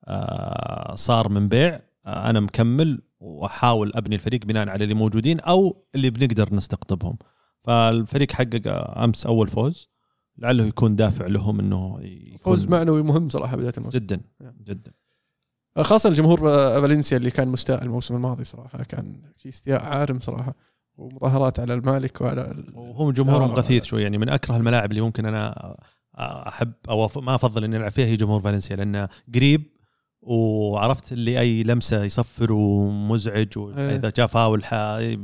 [0.04, 5.84] آه، صار من بيع آه، أنا مكمل وأحاول أبني الفريق بناء على اللي موجودين أو
[5.94, 7.18] اللي بنقدر نستقطبهم.
[7.64, 8.62] فالفريق حقق
[8.98, 9.88] أمس أول فوز
[10.38, 13.98] لعله يكون دافع لهم إنه يكون فوز معنوي مهم صراحة بداية الموسم.
[13.98, 14.20] جدا
[14.64, 14.92] جدا.
[15.78, 20.54] خاصة الجمهور فالنسيا اللي كان مستاء الموسم الماضي صراحة كان في استياء عارم صراحة.
[20.96, 23.52] ومظاهرات على المالك وعلى وهم جمهورهم.
[23.52, 25.76] غثيث شوي يعني من أكره الملاعب اللي ممكن أنا
[26.18, 29.72] أحب أو ما أفضل إني ألعب فيها هي جمهور فالنسيا لأنه قريب
[30.22, 33.64] وعرفت اللي أي لمسة يصفر ومزعج إيه.
[33.64, 34.62] وإذا جاء فاول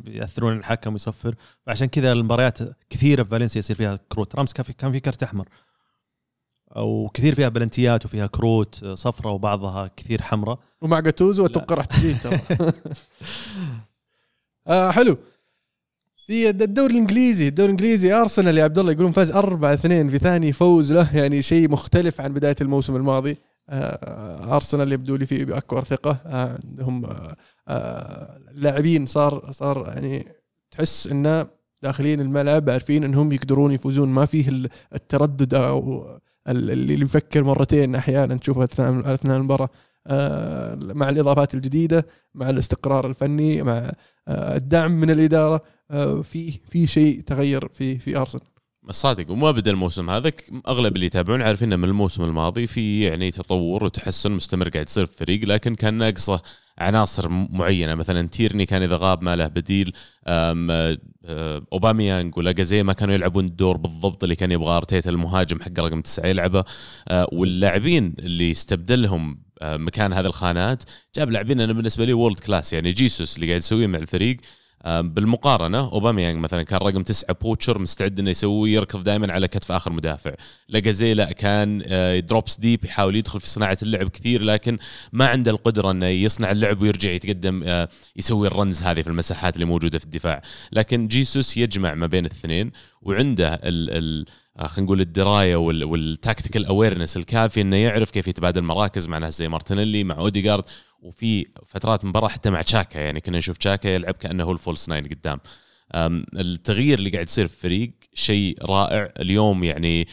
[0.06, 1.34] يأثرون الحكم ويصفر.
[1.66, 2.58] فعشان كذا المباريات
[2.90, 4.36] كثيرة في فالنسيا يصير فيها كروت.
[4.36, 5.48] رامس كان في كان في كرت أحمر.
[6.76, 10.58] أو كثير فيها بلنتيات وفيها كروت صفراء وبعضها كثير حمراء.
[10.80, 12.40] ومع جاتوزو أتوقع راح تزيد ترى.
[14.66, 15.18] آه حلو.
[16.28, 20.18] في الد- الدوري الإنجليزي الدوري الإنجليزي أرسنال يا عبد الله يقولون فاز 4 2 في
[20.18, 23.36] ثاني فوز له يعني شيء مختلف عن بداية الموسم الماضي.
[23.68, 27.36] آه أرسنال يبدو لي فيه باكبر ثقه آه عندهم آه
[27.68, 30.26] آه اللاعبين صار صار يعني
[30.70, 31.46] تحس انه
[31.82, 34.08] داخلين الملعب عارفين إنهم يقدرون يفوزون.
[34.08, 36.04] ما فيه ال- التردد أو
[36.48, 39.64] ال- اللي يفكر مرتين أحيانا تشوفه اثناء أثناء المباراة.
[39.64, 39.70] آه،
[40.94, 43.92] مع الإضافات الجديدة مع الاستقرار الفني مع
[44.28, 48.48] آه، الدعم من الإدارة آه، في في شيء تغير في في ارسنال
[48.90, 50.32] صادق وما بدأ الموسم هذا
[50.68, 55.12] أغلب اللي يتابعون عارفين من الموسم الماضي في يعني تطور وتحسن مستمر قاعد يصير في
[55.12, 56.42] الفريق لكن كان ناقصه
[56.78, 57.94] عناصر معينة.
[57.94, 59.92] مثلا تيرني كان إذا غاب ما له بديل
[60.26, 65.80] آه، آه، أوباميانج ولا ما كانوا يلعبون الدور بالضبط اللي كان يبغى أرتيتا المهاجم حق
[65.80, 66.64] رقم تسعة يلعبه.
[67.08, 70.82] آه، واللاعبين اللي استبدلهم آه، مكان هذه الخانات
[71.16, 74.36] جاب لاعبين أنا بالنسبة لي world class يعني جيسوس اللي قاعد يسويه مع الفريق.
[74.86, 79.72] آم، بالمقارنة أوباميانج مثلا كان رقم تسعة poacher مستعد إنه يسوي يركض دائما على كتف
[79.72, 80.34] آخر مدافع.
[80.68, 81.82] لاجازي لا كان
[82.26, 84.78] drops deep يحاول يدخل في صناعة اللعب كثير لكن
[85.12, 89.54] ما عنده القدرة إنه يصنع اللعب ويرجع يتقدم آه، يسوي ال runs هذه في المساحات
[89.54, 90.42] اللي موجودة في الدفاع.
[90.72, 94.28] لكن جيسوس يجمع ما بين الاثنين وعنده ال ال آه،
[94.66, 99.38] خلينا نقول الدراية وال- وال tactical awareness الكافي إنه يعرف كيف يتبادل مراكز مع ناس
[99.38, 100.64] زي مارتينيلي مع اوديجارد
[101.02, 102.98] وفي فترات مباراة حتى مع تشاكا.
[102.98, 105.40] يعني كنا نشوف تشاكا يلعب كأنه هو ال false nine قدام.
[106.36, 109.12] التغيير اللي قاعد يصير في الفريق شيء رائع.
[109.20, 110.08] اليوم يعني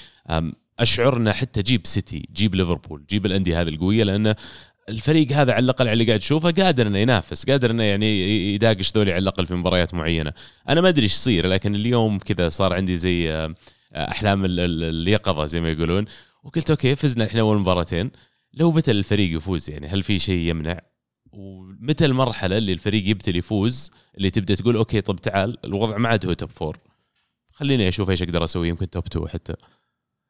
[0.79, 4.35] أشعر إنه حتى جيب سيتي جيب ليفربول جيب الأندية هذه القوية لأنه
[4.89, 9.11] الفريق هذا على الأقل اللي قاعد تشوفه قادر إنه ينافس قادر إنه يعني يداقش ذولي
[9.11, 10.33] على الأقل في مباريات معينة.
[10.69, 13.55] أنا ما أدري إيش يصير لكن اليوم كذا صار عندي زي آه،
[13.95, 16.05] أحلام ال- ال- اليقظه زي ما يقولون.
[16.43, 18.11] وقلت okay فزنا إحنا اول مباراتين.
[18.53, 20.79] لو بتل الفريق يفوز يعني هل في شيء يمنع؟
[21.31, 26.25] ومتى المرحلة اللي الفريق يبتل يفوز اللي تبدأ تقول okay طب تعال الوضع ما عاد
[26.25, 26.77] هو top four
[27.51, 29.53] خليني أشوف إيش أقدر أسوي يمكن top 2 حتى.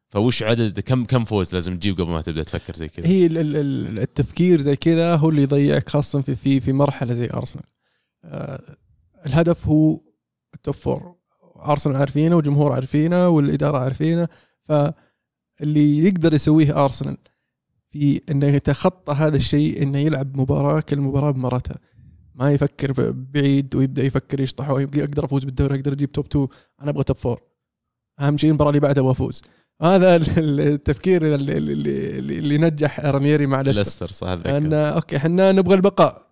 [0.09, 3.37] فوش عدد كم كم فوز لازم تجيب قبل ما تبدأ تفكر زي كذا؟ هي ال-
[3.37, 7.65] ال- ال- التفكير زي كذا هو اللي يضيعك خاصة في في في مرحلة زي ارسنال
[8.23, 8.77] آه،
[9.25, 10.01] الهدف هو
[10.55, 11.14] ال top four
[11.71, 14.27] أرسنال عارفينه والجمهور عارفينه والإدارة عارفينه.
[14.63, 17.17] فاللي يقدر يسويه أرسنال
[17.89, 21.75] في إنه يتخطى هذا الشيء إنه يلعب مباراة كل مباراة بمرتها.
[22.35, 26.47] ما يفكر بعيد ويبدأ يفكر يشطح أقدر أفوز بالدوري أقدر أجيب top 2
[26.81, 27.37] أنا أبغى top 4
[28.19, 29.41] أهم شيء المباراة اللي بعدها أبغى أفوز.
[29.81, 33.79] هذا ال- ال- التفكير اللي, اللي, اللي, نجح رانييري مع ليستر.
[33.81, 34.57] ليستر صح أتذكر.
[34.57, 36.24] إن okay إحنا نبغى البقاء.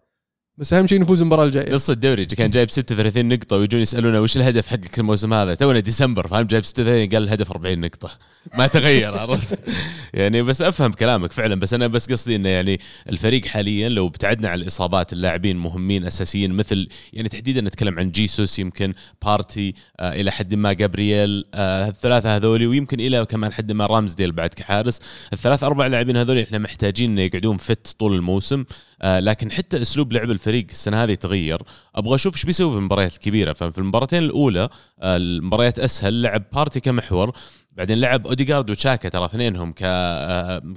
[0.57, 1.73] بس أهم شيء نفوز المباراة الجاية.
[1.73, 6.27] نص الدوري كان جايب 36 نقطة ويجون يسألونه وش الهدف حقك الموسم هذا؟ تونا ديسمبر
[6.27, 8.11] فاهم جايب 36 قال الهدف 40 نقطة.
[8.57, 9.59] ما تغير عرفت؟
[10.13, 14.49] يعني بس أفهم كلامك فعلا بس أنا بس قصدي إنه يعني الفريق حاليا لو ابتعدنا
[14.49, 18.93] عن الإصابات اللاعبين مهمين أساسيين مثل يعني تحديدا نتكلم عن جيسوس يمكن
[19.25, 24.31] بارتي آه إلى حد ما جابرييل آه الثلاثة هذولي ويمكن إلى كمان حد ما رامزديل
[24.31, 24.99] بعد كحارس.
[25.33, 28.63] الثلاث أربع لاعبين هذول إحنا محتاجين إنه يقعدون fit طول الموسم.
[29.03, 31.61] لكن حتى أسلوب لعب الفريق السنة هذه تغير.
[31.95, 33.53] أبغى أشوف إيش بيسوي في المباريات الكبيرة.
[33.53, 34.69] ففي المباراتين الأولى
[35.01, 37.35] آه المباريات أسهل لعب بارتي كمحور
[37.71, 39.71] بعدين لعب اوديجارد وتشاكا ترى اثنينهم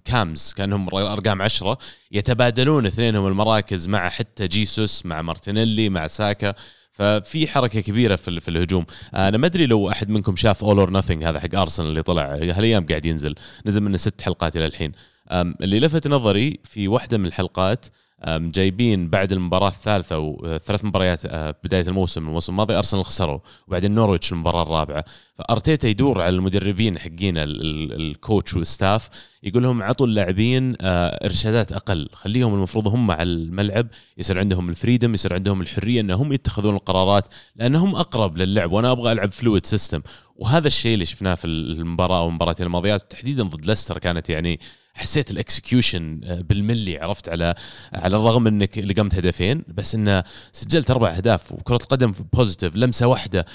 [0.04, 1.78] كامز كأنهم أرقام عشرة.
[2.12, 6.54] يتبادلون اثنينهم المراكز مع حتى جيسوس مع مارتينيلي مع ساكا.
[6.92, 8.86] ففي حركة كبيرة في, في الهجوم.
[9.14, 12.34] أنا ما أدري لو أحد منكم شاف All or Nothing هذا حق ارسنال اللي طلع.
[12.34, 13.34] هالأيام قاعد ينزل.
[13.66, 14.92] نزل منه ست حلقات إلى الحين.
[15.32, 17.86] اللي لفت نظري في واحدة من الحلقات
[18.29, 22.26] جايبين بعد المباراة الثالثة وثلاث مباريات آه، بداية الموسم.
[22.26, 25.05] الموسم الماضي أرسنال خسروا وبعدين نورويتش المباراة الرابعة.
[25.35, 29.09] فأرتيتا يدور على المدربين حقين ال- ال- ال coach وال staff
[29.42, 32.09] يقول لهم عطوا اللاعبين آه، إرشادات أقل.
[32.12, 33.87] خليهم المفروض هم على الملعب
[34.18, 39.12] يصير عندهم ال freedom يصير عندهم الحرية إنهم يتخذون القرارات لأنهم أقرب للعب وأنا أبغى
[39.12, 40.00] ألعب fluid system
[40.37, 44.61] وهذا الشيء اللي شفناه في المباراة أو المباراتين الماضيات تحديدا ضد ليستر كانت يعني
[44.96, 47.54] حسيت ال execution بالملي عرفت؟ على
[47.92, 53.46] على الرغم إنك لقمت هدفين بس انه سجلت أربع أهداف وكرة القدم positive لمسة واحدة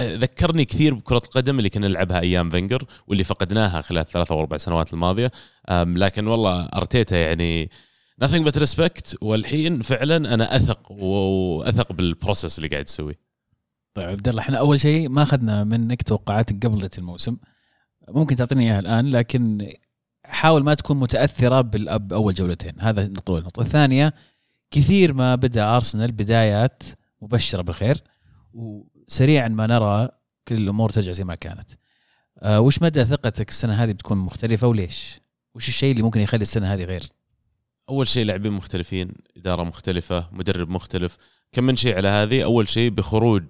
[0.00, 4.56] ذكرني كثير بكرة القدم اللي كنا نلعبها أيام فينجر واللي فقدناها خلال الثلاث أو أربع
[4.56, 5.32] سنوات الماضية.
[5.70, 7.70] لكن والله أرتيتا يعني
[8.24, 13.18] nothing but respect والحين فعلا أنا أثق وأثق بال process اللي قاعد تسويه.
[13.94, 17.36] طيب عبد الله إحنا أول شيء ما أخذنا منك توقعاتك قبل الموسم
[18.08, 19.72] ممكن تعطيني إياها الآن لكن
[20.28, 22.72] حاول ما تكون متأثرة بالأب- باول جولتين.
[22.78, 23.40] هذا النقطه الأولى.
[23.40, 24.14] النقطه الثانية
[24.70, 26.82] كثير ما بدأ أرسنال بدايات
[27.22, 28.02] مبشرة بالخير
[28.54, 30.08] وسريعا ما نرى
[30.48, 31.70] كل الأمور ترجع زي ما كانت.
[32.38, 35.20] آه وش مدى ثقتك السنة هذه بتكون مختلفة وليش؟
[35.54, 37.02] وش الشيء اللي ممكن يخلي السنة هذه غير؟
[37.88, 41.16] أول شيء لاعبين مختلفين إدارة مختلفة مدرب مختلف.
[41.52, 43.42] كم من شيء على هذه؟ أول شيء بخروج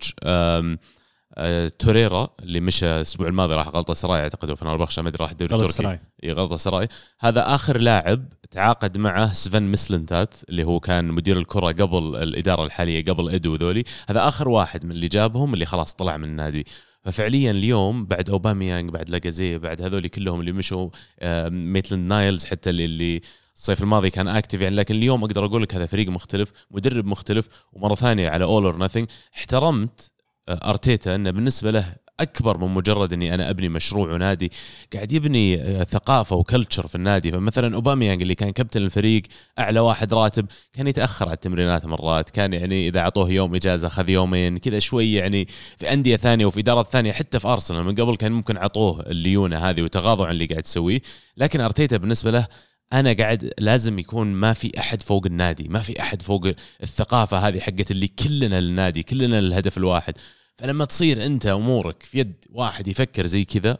[1.78, 5.54] توريرا اللي مشى الأسبوع الماضي راح غلطة سراي أعتقد في البخشة ما أدري راح الدوري
[5.54, 5.98] التركي.
[6.24, 6.88] اي غلطة سراي
[7.20, 13.04] هذا آخر لاعب تعاقد معه سفن مسلنتات اللي هو كان مدير الكرة قبل الإدارة الحالية
[13.04, 13.84] قبل إدو وذولي.
[14.08, 16.66] هذا آخر واحد من اللي جابهم اللي خلاص طلع من النادي.
[17.06, 20.88] ففعليا اليوم بعد أوباميانج بعد لاكازيت بعد هذول كلهم اللي مشوا
[21.20, 23.20] آه، ميتلاند نايلز حتى اللي, اللي
[23.56, 24.76] الصيف الماضي كان active يعني.
[24.76, 28.78] لكن اليوم أقدر أقول لك هذا فريق مختلف مدرب مختلف ومرة ثانية على All or
[28.78, 30.15] Nothing احترمت آه،
[30.48, 34.52] أرتيتا انه بالنسبة له أكبر من مجرد أني أنا أبني مشروع ونادي
[34.94, 37.32] قاعد يبني آه، ثقافة وكلتشر في النادي.
[37.32, 39.22] فمثلا أوباميانج اللي كان كابتن الفريق
[39.58, 42.30] أعلى واحد راتب كان يتأخر على التمرينات مرات.
[42.30, 46.60] كان يعني إذا أعطوه يوم إجازة اخذ يومين كذا شوي يعني في أندية ثانية وفي
[46.60, 50.46] إدارات ثانية حتى في أرسنال من قبل كان ممكن أعطوه الليونة هذه وتغاضوا عن اللي
[50.46, 51.00] قاعد يسويه
[51.36, 52.48] لكن أرتيتا بالنسبة له
[52.92, 56.46] أنا قاعد لازم يكون ما في أحد فوق النادي ما في أحد فوق
[56.82, 60.14] الثقافة هذه حقت اللي كلنا للنادي كلنا للهدف الواحد.
[60.58, 63.78] فلما تصير انت امورك في يد واحد يفكر زي كذا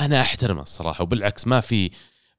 [0.00, 1.90] أنا احترمه الصراحة وبالعكس ما في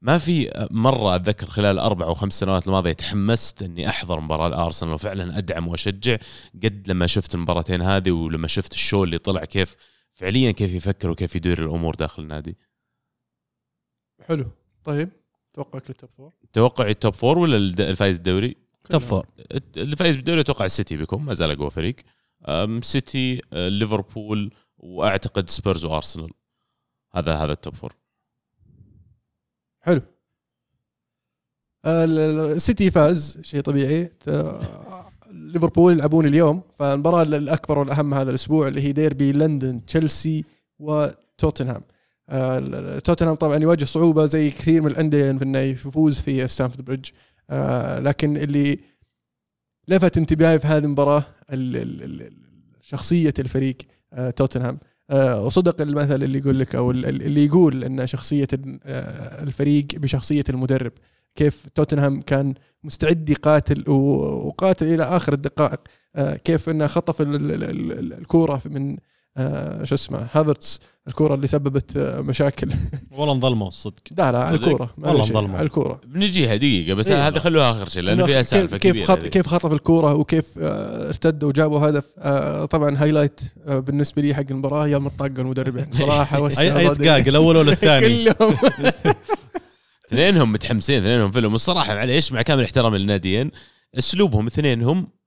[0.01, 4.93] ما في مرة أتذكر خلال الاربع أو خمس سنوات الماضية تحمست إني أحضر مباراة الأرسنال
[4.93, 6.17] وفعلا أدعم وأشجع.
[6.63, 9.75] قد لما شفت المباراتين هذه ولما شفت ال show اللي طلع كيف
[10.13, 12.57] فعليا كيف يفكر وكيف يدير الأمور داخل النادي.
[14.21, 14.45] حلو.
[14.83, 15.09] طيب
[15.53, 17.57] توقعك للتوب فور توقعي التوب فور ولا
[17.89, 18.55] الفايز الدوري؟
[18.89, 21.95] top four الت- اللي فايز بالدوري أتوقع السيتي بيكون ما زال أقوى فريق.
[22.81, 26.29] سيتي أه، ليفربول وأعتقد سبيرز وأرسنال.
[27.13, 27.95] هذا هذا ال top four
[29.81, 30.01] حلو.
[31.85, 32.19] ال-
[32.55, 34.11] السيتي فاز شيء طبيعي.
[35.31, 36.61] ليفربول يلعبون اليوم.
[36.79, 40.45] فالمباراة الأكبر والأهم هذا الأسبوع اللي هي ديربي لندن تشيلسي
[40.79, 41.81] وتوتنهام
[42.29, 47.09] ال- توتنهام طبعا يواجه صعوبة زي كثير من الأندية في إنه يفوز في ستانفورد بريدج.
[48.07, 48.79] لكن اللي
[49.89, 51.23] لفت انتباهي في هذه المباراة
[51.53, 52.31] ال- ال- ال-
[52.81, 53.77] شخصية الفريق
[54.13, 54.79] آه، توتنهام.
[55.09, 58.47] آه، وصدق المثل اللي يقول لك أو ال- ال- اللي يقول إن شخصية
[58.85, 60.91] آه، الفريق بشخصية المدرب.
[61.35, 65.79] كيف توتنهام كان مستعد يقاتل وقاتل إلى آخر الدقائق.
[66.43, 68.97] كيف إنه خطف ال- ال- ال- ال- الكورة من
[69.83, 72.69] شو اسمه هافرتس الكورة اللي سببت آه، مشاكل
[73.11, 75.57] والله انظلموا الصدق لا لا على صدق؟ الكورة والله انظلموا.
[75.57, 77.27] على الكوره بنجيها دقيقه بس إيه.
[77.27, 79.19] هذا خلوها آخر شيء لأنه إنه فيها كيف- سالفة كيف كبيرة خط.
[79.25, 84.43] كيف خطف الكورة وكيف آه، ارتدوا وجابوا هدف آه، طبعا هايلايت آه، بالنسبة لي حق
[84.51, 86.93] المباراة يوم الطاقه المدربين صراحة وسع أي اي.
[86.93, 88.55] دقائق الأول ولا الثاني كلهم
[90.07, 93.51] اثنينهم متحمسين اثنينهم فيلم والصراحة معليش مع كامل احترامي للناديين
[93.97, 95.18] أسلوبهم اثنينهم آه،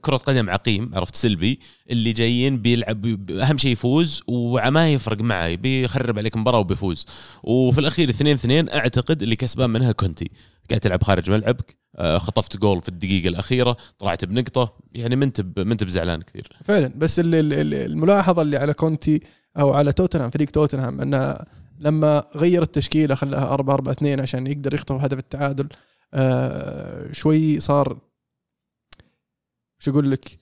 [0.00, 1.60] كرة قدم عقيم عرفت سلبي
[1.90, 7.06] اللي جايين بيلعب بي- أهم شيء يفوز وما يفرق معي بيخرب عليك مباراة وبيفوز.
[7.42, 10.30] وفي الأخير اثنين اثنين أعتقد اللي كسبان منها كونتي.
[10.70, 15.40] قاعد تلعب خارج ملعبك آه، خطفت جول في الدقيقة الأخيرة طلعت بنقطة يعني ما أنت
[15.56, 16.48] ما أنت بزعلان كثير.
[16.64, 19.20] فعلا بس ال- ال- ال- الملاحظة اللي على كونتي
[19.58, 21.36] أو على توتنهام فريق توتنهام أنه
[21.80, 25.68] لما غير التشكيلة خلاها 4 4 2 عشان يقدر يخطف هدف التعادل
[26.14, 27.98] آه شوي صار
[29.82, 30.38] شو أقول لك؟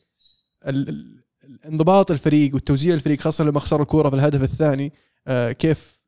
[1.67, 4.93] انضباط الفريق والتوزيع الفريق خاصة لما خسروا الكورة في الهدف الثاني
[5.27, 6.01] آه كيف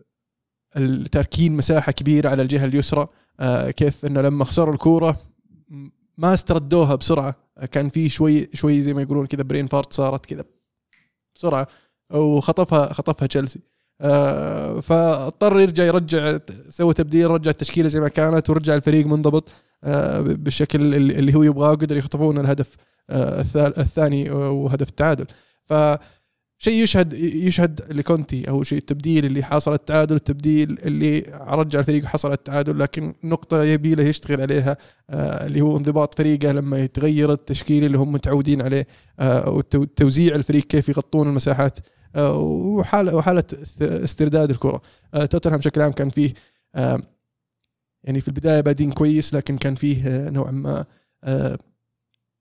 [0.76, 3.06] التركين مساحة كبيرة على الجهة اليسرى
[3.40, 5.20] آه كيف إنه لما خسروا الكورة
[6.18, 7.36] ما استردوها بسرعة.
[7.58, 10.44] آه، كان في شوي شوي زي ما يقولون كذا برين فارت صارت كذا
[11.34, 11.68] بسرعة
[12.10, 13.60] وخطفها خطفها تشيلسي
[14.02, 16.38] آه، فاضطر يرجع يرجع
[16.68, 19.52] سوى تبديل رجع التشكيلة زي ما كانت ورجع الفريق منضبط
[19.84, 22.76] آه، بالشكل اللي هو يبغاه وقدر يخطفون الهدف
[23.10, 25.26] آه، الثاني وهدف التعادل.
[25.64, 25.74] ف
[26.58, 32.32] شيء يشهد يشهد لكونتي أو شيء التبديل اللي حصل التعادل التبديل اللي رجع الفريق وحصل
[32.32, 34.76] التعادل لكن نقطة يبي له يشتغل عليها
[35.10, 38.86] اللي هو انضباط فريقه لما يتغير التشكيل اللي هم متعودين عليه
[39.46, 41.78] وتوزيع الفريق كيف يغطون المساحات
[42.16, 44.82] وحاله وحالة است- استرداد الكرة.
[45.14, 46.34] آه، توتنهام بشكل عام كان فيه
[46.74, 47.00] آه،
[48.04, 50.84] يعني في البداية بادين كويس لكن كان فيه آه، نوعا ما
[51.24, 51.58] آه،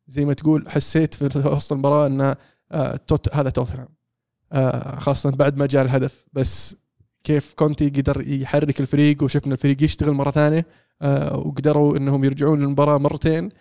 [0.08, 2.36] زي ما تقول حسيت في وسط المباراة إن
[2.72, 3.88] آه، توت هذا توتنهام.
[4.52, 6.26] آه، خاصة بعد ما جاء الهدف.
[6.34, 6.76] بس
[7.24, 10.66] كيف كونتي قدر يحرك الفريق وشفنا الفريق يشتغل مرة ثانية
[11.02, 13.52] آه، وقدروا إنهم يرجعون للمباراة مرتين آه،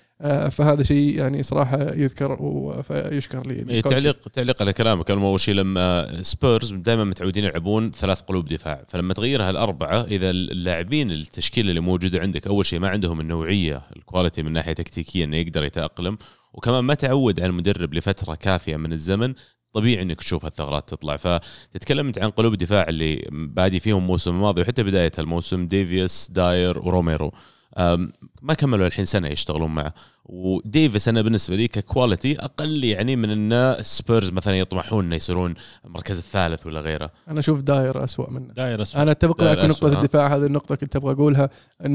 [0.51, 3.81] فهذا شيء يعني صراحة يذكر ويشكر لي إيه،.
[3.81, 5.11] تعليق تعليق على كلامك.
[5.11, 10.31] أنا أول شيء لما سبيرز دائما متعودين يلعبون ثلاث قلوب دفاع فلما تغيرها الأربعة إذا
[10.31, 15.25] اللاعبين التشكيلة اللي موجودة عندك أول شيء ما عندهم النوعية ال quality من ناحية تكتيكية
[15.25, 16.19] إنه يقدر يتأقلم
[16.53, 19.35] وكمان ما تعود على المدرب لفترة كافية من الزمن
[19.73, 21.17] طبيعي إنك تشوف الثغرات تطلع.
[21.17, 26.79] فتتكلم انت عن قلوب دفاع اللي بادي فيهم الموسم الماضي وحتى بداية الموسم ديفيس داير
[26.79, 27.33] وروميرو.
[28.43, 29.95] ما كملوا الحين سنة يشتغلون معه.
[30.25, 35.55] وديفيس أنا بالنسبة لي ك quality أقل يعني من إن سبيرز مثلا يطمحون إنه يصيرون
[35.85, 37.11] المركز الثالث ولا غيره.
[37.29, 38.53] أنا أشوف داير أسوأ منه.
[38.53, 39.01] داير أسوأ.
[39.01, 40.01] أنا أتفق معك في أسوأ، نقطه.
[40.01, 41.51] الدفاع هذه النقطة كنت أبغى أقولها
[41.87, 41.95] إن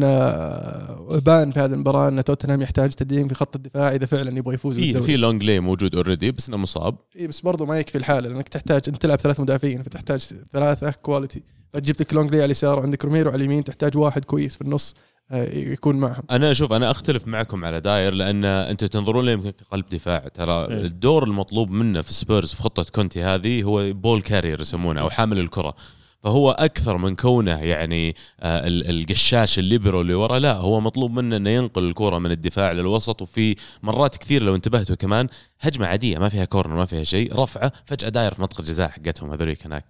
[1.20, 4.76] بان في هذه المباراة إن توتنهام يحتاج تدعيم في خط الدفاع إذا فعلا يبغى يفوز
[4.76, 5.06] في بالدوري.
[5.06, 6.98] في لونجلي موجود already بس إنه مصاب.
[7.16, 10.20] إيه بس برضو ما يكفي الحالة لأنك تحتاج إنت تلعب ثلاث مدافعين فتحتاج
[10.54, 14.62] ثلاثة quality فجبت لك لونجلي على اليسار وعندك روميرو على اليمين تحتاج واحد كويس في
[14.62, 14.96] النص.
[15.32, 16.24] يكون معهم.
[16.32, 20.28] أنا أشوف أنا أختلف معكم على داير لأن أنتم تنظرون له يمكن كقلب دفاع.
[20.34, 20.68] ترى إيه.
[20.86, 25.40] الدور المطلوب منه في سبيرز في خطة كونتي هذه هو ball carrier يسمونه أو حامل
[25.40, 25.76] الكرة.
[26.24, 31.38] فهو أكثر من كونه يعني آه، ال- القشاش الليبرو اللي ورا لا هو مطلوب منه
[31.38, 35.28] إنه ينقل الكرة من الدفاع للوسط وفي مرات كثير لو انتبهتوا كمان
[35.62, 39.32] هجمة عادية ما فيها corner ما فيها شيء رفعة فجأة داير في منطقة الجزاء حقتهم
[39.32, 39.86] هذوليك هناك.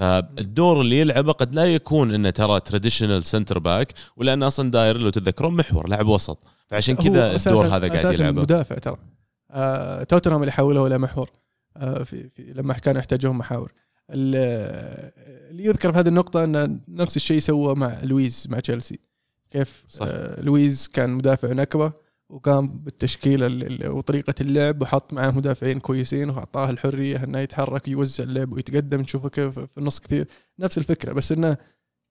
[0.00, 5.10] فالدور اللي يلعبه قد لا يكون إنه ترى traditional center back ولأن أصلا داير لو
[5.10, 6.38] تتذكرون محور لاعب وسط.
[6.66, 8.42] فعشان كذا الدور هذا قاعد يلعبه.
[8.42, 8.96] مدافع ترى.
[9.50, 11.30] آه توتنهام اللي حوله إلى محور.
[11.76, 13.72] آه في, في لما كانوا يحتاجون محاور.
[14.10, 15.10] ال-
[15.50, 18.98] اللي يذكر في هذه النقطة أن نفس الشيء سوى مع لويز مع تشيلسي.
[19.50, 20.06] كيف؟ صح.
[20.08, 21.92] آه لويز كان مدافع نكبة.
[22.30, 22.84] وقام
[23.62, 29.28] ال- وطريقة اللعب وحط معاه مدافعين كويسين وأعطاه الحرية أنه يتحرك يوزع اللعب ويتقدم نشوفه
[29.28, 30.26] كيف في النص كثير.
[30.58, 31.56] نفس الفكرة بس أنه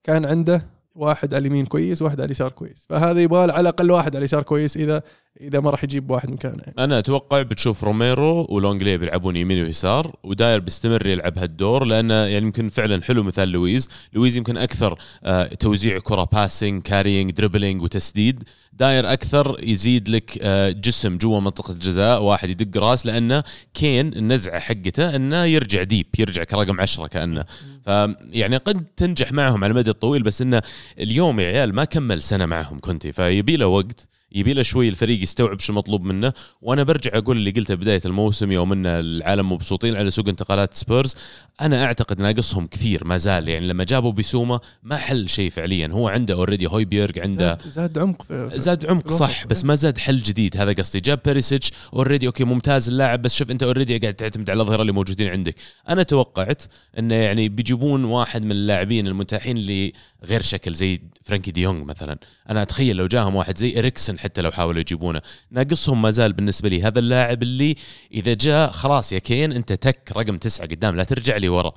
[0.04, 2.86] كان عنده واحد على اليمين كويس واحد على اليسار كويس.
[2.88, 5.02] فهذا يبغى على الأقل واحد على اليسار كويس إذا
[5.40, 6.62] إذا ما راح يجيب واحد مكانه.
[6.66, 6.74] يعني.
[6.78, 12.68] أنا أتوقع بتشوف روميرو ولونجلي بيلعبون يمين ويسار وداير بيستمر يلعب هالدور لأنه يعني يمكن
[12.68, 13.88] فعلا حلو مثال لويز.
[14.12, 18.44] لويز يمكن أكثر آه، توزيع كرة passing carrying dribbling وتسديد.
[18.72, 24.58] داير أكثر يزيد لك آه، جسم جوا منطقة الجزاء واحد يدق راس لأنه كين النزعة
[24.60, 27.44] حقته إنه يرجع deep يرجع كرقم عشرة كأنه.
[27.84, 30.62] فيعني قد تنجح معهم على المدى الطويل بس إنه
[30.98, 34.08] اليوم يا عيال ما كمل سنة معهم كونتي فيبي له وقت.
[34.32, 36.32] يبي له شوي الفريق يستوعب شو المطلوب منه.
[36.62, 41.16] وأنا برجع أقول اللي قلته بداية الموسم يوم إن العالم مبسوطين على سوق انتقالات سبيرز
[41.60, 43.48] أنا أعتقد ناقصهم كثير ما زال.
[43.48, 45.88] يعني لما جابوا بيسوما ما حل شيء فعليا.
[45.88, 49.10] هو عنده already هويبيرج عنده زاد, زاد عمق في زاد عمق.
[49.10, 50.56] صح بس ما زاد حل جديد.
[50.56, 51.00] هذا قصدي.
[51.00, 54.92] جاب بيريسيتش already okay ممتاز اللاعب بس شوف أنت already قاعد تعتمد على الظهيرة اللي
[54.92, 55.54] موجودين عندك.
[55.88, 56.62] أنا توقعت
[56.98, 59.92] إنه يعني بيجيبون واحد من اللاعبين المتاحين اللي
[60.24, 62.18] غير شكل زي فرانكي ديونغ مثلا.
[62.50, 65.22] أنا أتخيل لو جاهم واحد زي إريكسن حتى لو حاولوا يجيبونه.
[65.50, 67.76] ناقصهم ما زال بالنسبة لي هذا اللاعب اللي
[68.12, 71.72] إذا جاء خلاص يا كين أنت تك رقم تسعة قدام لا ترجع لي ورا.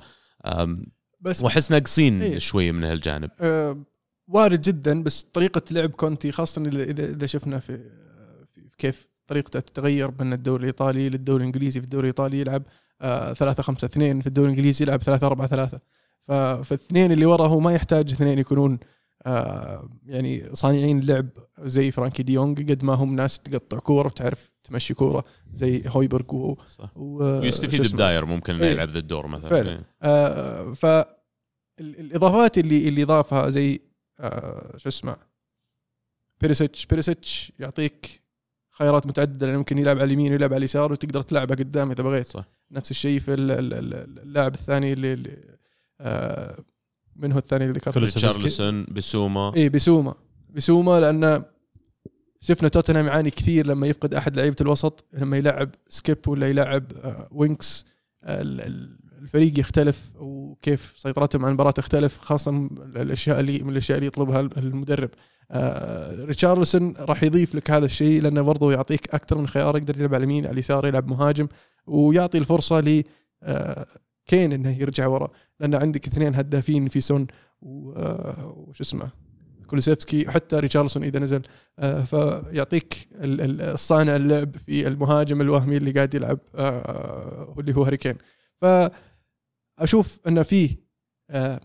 [1.20, 2.38] بس وأحس ناقصين إيه.
[2.38, 3.30] شوي من هالجانب.
[3.40, 3.82] آه،
[4.28, 7.78] وارد جدا بس طريقة لعب كونتي خاصة إذا إذا إذا شفنا في
[8.54, 12.62] في كيف طريقته تتغير من الدوري الإيطالي للدوري الإنجليزي في الدوري الإيطالي يلعب
[13.00, 15.80] آه، ثلاثة خمسة اثنين في الدوري الإنجليزي يلعب ثلاثة أربعة ثلاثة.
[16.28, 18.78] فالاثنين اللي ورا هو ما يحتاج اثنين يكونون
[19.26, 21.28] آه، يعني صانعين لعب
[21.60, 26.56] زي فرانكي ديونج قد ما هم ناس تقطع كورة وتعرف تمشي كورة زي هويبرغ و,
[26.96, 28.70] ويستفيد؟ بداير ممكن إنه إيه.
[28.70, 29.70] يلعب ذا الدور مثلا فعلا.
[29.72, 29.84] إيه.
[30.02, 31.06] آه ف ال-
[31.80, 33.80] الإضافات اللي اللي ضافها زي
[34.20, 35.16] آه شو اسمه
[36.40, 38.22] بيريسيتش بيريسيتش يعطيك
[38.70, 42.26] خيارات متعددة لأنه ممكن يلعب على اليمين ويلعب على اليسار وتقدر تلعبه قدام إذا بغيت
[42.26, 45.53] صح نفس الشيء في ال- ال- ال- اللاعب الثاني اللي, اللي
[47.16, 49.52] من هو الثاني اللي ذكرته ريتشارلسون بسوما.
[49.56, 50.14] اي بسوما.
[50.50, 51.42] بسوما لأن
[52.40, 57.28] شفنا توتنهام يعاني كثير لما يفقد أحد لعيبة الوسط لما يلعب سكيب ولا يلعب آه،
[57.30, 57.84] وينكس.
[58.24, 63.98] آه، ال- ال- الفريق يختلف وكيف سيطرتهم على المباراة تختلف خاصة الأشياء اللي من الأشياء
[63.98, 65.10] اللي يطلبها المدرب.
[65.50, 70.14] آه ريتشارلسون راح يضيف لك هذا الشيء لأنه برضه يعطيك أكثر من خيار يقدر يلعب
[70.14, 71.48] على اليمين على اليسار يلعب مهاجم
[71.86, 73.02] ويعطي الفرصة ل
[73.42, 73.86] آه
[74.26, 77.26] كين إنه يرجع ورا لأن عندك اثنين هدافين في سون
[77.62, 77.90] و-
[78.68, 79.10] وش اسمه
[79.66, 81.42] كولوسيفسكي وحتى ريتشارلسون إذا نزل.
[81.78, 87.82] آه، فيعطيك ال- ال- الصانع اللعب في المهاجم الوهمي اللي قاعد يلعب آه، اللي هو
[87.84, 88.14] هاري كين.
[88.60, 90.42] فأشوف انه
[91.30, 91.60] آه،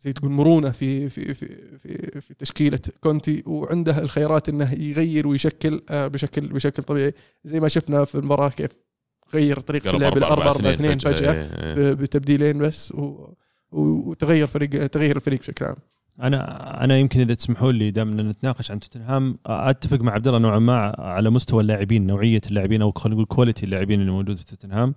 [0.00, 5.82] زي تقول مرونة في في في في, في تشكيلة كونتي وعنده الخيارات إنه يغير ويشكل
[5.90, 7.12] آه، بشكل بشكل طبيعي.
[7.44, 8.85] زي ما شفنا في المباراة كيف
[9.34, 11.32] غير طريقة اللعب 4 الأربعة 4 4 2 فجأة.
[11.32, 13.34] إيه، بتبديلين بس و
[13.72, 15.76] وتغير فريق تغير الفريق بشكل عام.
[16.22, 20.58] أنا أنا يمكن إذا تسمحوا لي دام نتناقش عن توتنهام أتفق مع عبد الله نوعا
[20.58, 24.94] ما على مستوى اللاعبين نوعية اللاعبين أو خلينا نقول كواليتي اللاعبين اللي موجود في توتنهام.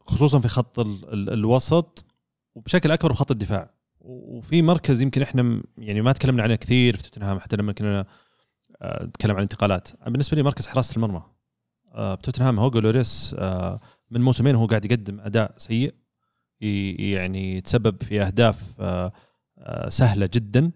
[0.00, 2.04] خصوصا في خط ال ال الوسط
[2.54, 3.70] وبشكل أكبر بخط الدفاع.
[4.00, 8.06] وفي مركز يمكن إحنا يعني ما تكلمنا عنه كثير في توتنهام حتى لما كنا
[8.84, 9.88] نتكلم عن الانتقالات.
[10.06, 11.22] بالنسبة لي مركز حراسة المرمى.
[11.96, 13.80] بتوتنهام هوجو لوريس آه،
[14.10, 15.94] من موسمين هو قاعد يقدم أداء سيء
[16.60, 19.12] يعني يتسبب في أهداف آه،
[19.58, 20.70] آه، سهلة جدا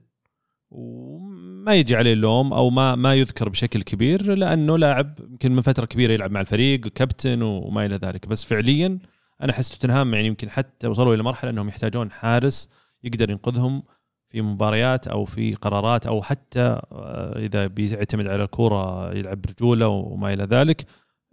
[0.71, 5.87] وما يجي عليه اللوم أو ما ما يذكر بشكل كبير لأنه لاعب يمكن من فترة
[5.87, 8.29] كبيرة يلعب مع الفريق كابتن وما إلى ذلك.
[8.29, 8.99] بس فعليا
[9.43, 12.69] أنا أحس توتنهام يعني يمكن حتى وصلوا إلى مرحلة إنهم يحتاجون حارس
[13.05, 13.83] يقدر ينقذهم
[14.29, 20.33] في مباريات أو في قرارات أو حتى آه، إذا بيعتمد على الكورة يلعب برجوله وما
[20.33, 20.87] إلى ذلك.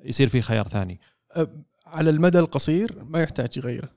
[0.03, 0.99] يصير في خيار ثاني.
[1.35, 1.47] أه،
[1.85, 3.89] على المدى القصير ما يحتاج يغيره.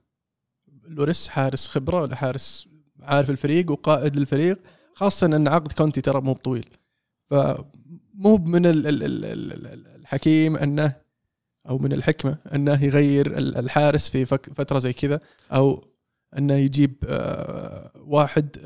[0.89, 2.69] لوريس حارس خبرة ولا حارس
[3.03, 4.59] عارف الفريق وقائد للفريق
[4.95, 6.67] خاصة أن عقد كونتي ترى مو طويل
[7.31, 10.97] فمو من ال- ال- ال- ال- ال- الحكيم أنه
[11.69, 15.21] أو من الحكمة أنه يغير ال- الحارس في فترة زي كذا
[15.53, 15.85] أو
[16.39, 18.57] أنه يجيب آه، واحد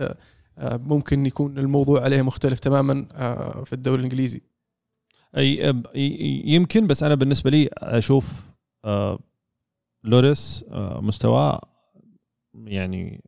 [0.58, 2.94] آه، ممكن يكون الموضوع عليه مختلف تماما
[3.64, 4.42] في الدوري الإنجليزي.
[5.36, 5.74] أي
[6.44, 8.32] يمكن بس أنا بالنسبة لي أشوف
[8.84, 9.18] آه،
[10.04, 11.60] لوريس آه، مستواه
[12.64, 13.24] يعني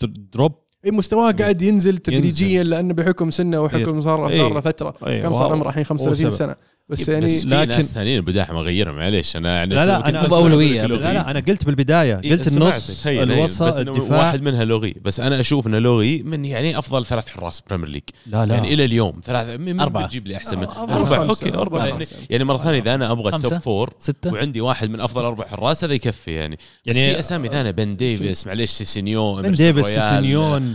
[0.00, 0.52] در- دروب.
[0.84, 4.38] أي مستواه قاعد ينزل تدريجيا لأنه بحكم سنة وحكم صار إيه.
[4.38, 4.94] صار له فترة.
[5.06, 6.38] أي، كم صار؟ عمره الحين 35 سبب.
[6.38, 6.56] سنة.
[6.88, 10.08] بس إيه، يعني بس في لكن- ناس ثانيين بداحم أغيرها معليش أنا يعني لا لا
[10.08, 10.78] أنا لك لا لغي.
[11.14, 12.48] لا أنا قلت بالبداية إيه، قلت.
[12.48, 13.22] النص هين.
[13.22, 17.62] الوسط الدفاع واحد منها لوغي بس أنا أشوف إنه لوغي من يعني أفضل ثلاث حراس
[17.68, 20.06] بريمير ليج لا لا يعني إلى اليوم ثلاث من أربعة.
[20.06, 20.96] بتجيب لي أحسن من أربعة.
[20.96, 21.46] أربعة خمسة.
[21.46, 21.86] أوكي أربعة أربعة.
[21.86, 23.36] يعني, يعني مرة ثانية إذا أنا أبغى.
[23.36, 27.48] التوب فور ستة وعندي واحد من أفضل أربع حراس هذا يكفي يعني يعني في أسامي
[27.48, 29.86] ثانية بن ديفيس معليش سيسينيو إمرسون ديفيس.
[29.86, 30.74] سيسينيون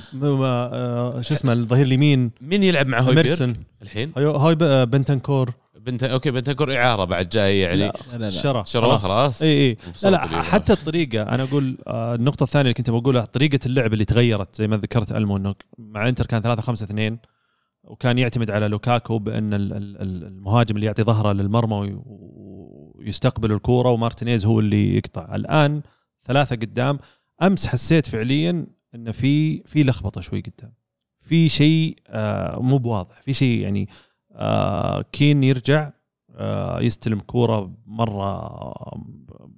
[1.21, 5.49] شو اسمه الظهير اليمين مين يلعب مع هويبرغ ميرسن الحين هاي هاي ب- بنتنكور
[5.89, 8.29] بنت أوكي بنتنكور إعارة بعد جاي يعني لا، لا لا.
[8.29, 9.41] شرى شرى خلاص.
[9.41, 9.77] إي إي.
[10.03, 10.19] لا لا.
[10.25, 14.67] حتى الطريقة أنا أقول آه، النقطة الثانية اللي كنت بقولها طريقة اللعب اللي تغيرت زي
[14.67, 17.17] ما ذكرت المو إنه مع إنتر كان 3 5 2
[17.83, 22.01] وكان يعتمد على لوكاكو بأن ال- ال- ال- المهاجم اللي يعطي ظهره للمرمى وي-
[22.95, 25.35] ويستقبل الكورة ومارتينيز هو اللي يقطع.
[25.35, 25.81] الآن
[26.25, 26.99] ثلاثة قدام
[27.41, 30.73] أمس حسيت فعليا إن في في لخبطة شوي قدام.
[31.21, 33.21] في شيء آه، مو بواضح.
[33.21, 33.89] في شيء يعني
[34.39, 35.89] آه، كين يرجع
[36.35, 38.23] آه، يستلم كورة مرة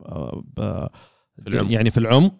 [0.05, 0.87] آه، ب-
[1.43, 1.71] في العمق.
[1.71, 2.33] يعني في العمق.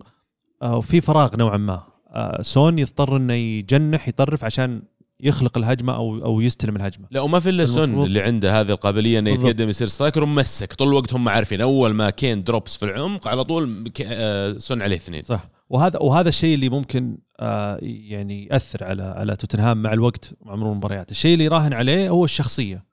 [0.62, 1.84] آه، وفي فراغ نوعا ما.
[2.10, 4.82] آه، سون يضطر إنه يجنح يطرف عشان
[5.20, 7.08] يخلق الهجمة أو أو يستلم الهجمة.
[7.12, 9.30] لا وما في إلا سون اللي عنده هذه القابلية إنه.
[9.30, 11.62] يتقدم يصير striker ومسك طول الوقت هم عارفين.
[11.62, 13.92] أول ما كين drops في العمق على طول
[14.58, 15.22] سون عليه اثنين.
[15.24, 15.50] صح.
[15.72, 20.72] وهذا وهذا الشيء اللي ممكن آه، يعني يأثر على على توتنهام مع الوقت مع مرور
[20.72, 21.12] المباريات.
[21.12, 22.86] الشيء اللي يراهن عليه هو الشخصية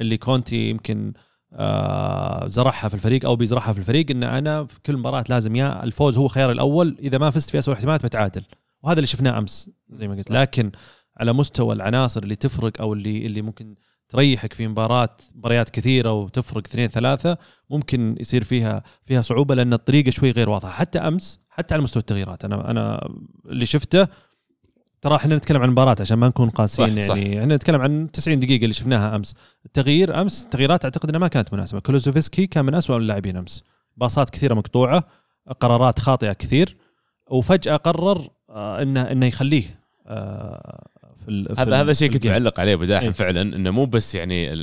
[0.00, 1.12] اللي كونتي يمكن
[1.52, 5.84] آه، زرعها في الفريق أو بيزرعها في الفريق إن أنا في كل مباراة لازم يا
[5.84, 8.42] الفوز هو خيار الأول إذا ما فزت في اسوء الاحتمالات بتعادل
[8.82, 10.30] وهذا اللي شفناه أمس زي ما قلت.
[10.30, 10.72] لكن
[11.16, 13.74] على مستوى العناصر اللي تفرق أو اللي اللي ممكن
[14.08, 17.38] تريحك في مباراه مباريات كثيرة وتفرق اثنين ثلاثة
[17.70, 20.70] ممكن يصير فيها فيها صعوبة لأن الطريقة شوي غير واضحة.
[20.70, 22.44] حتى أمس حتى على مستوى التغييرات.
[22.44, 23.08] أنا أنا
[23.46, 24.08] اللي شفته
[25.02, 26.98] ترى إحنا نتكلم عن مباراة عشان ما نكون قاسيين.
[26.98, 27.40] يعني.
[27.40, 29.34] إحنا نتكلم عن 90 دقيقة اللي شفناها أمس.
[29.66, 31.80] التغيير أمس تغييرات أعتقد إنها ما كانت مناسبة.
[31.80, 33.64] كولوزوفسكي كان من أسوأ اللاعبين أمس.
[33.96, 35.04] باصات كثيرة مقطوعة
[35.60, 36.76] قرارات خاطئة كثير
[37.30, 40.88] وفجأة قرر آه، انه إنه يخليه آه،
[41.28, 42.26] في هذا هذا شيء كنت.
[42.26, 43.12] معلق عليه بداحم إيه.
[43.12, 44.56] فعلا إنه مو بس يعني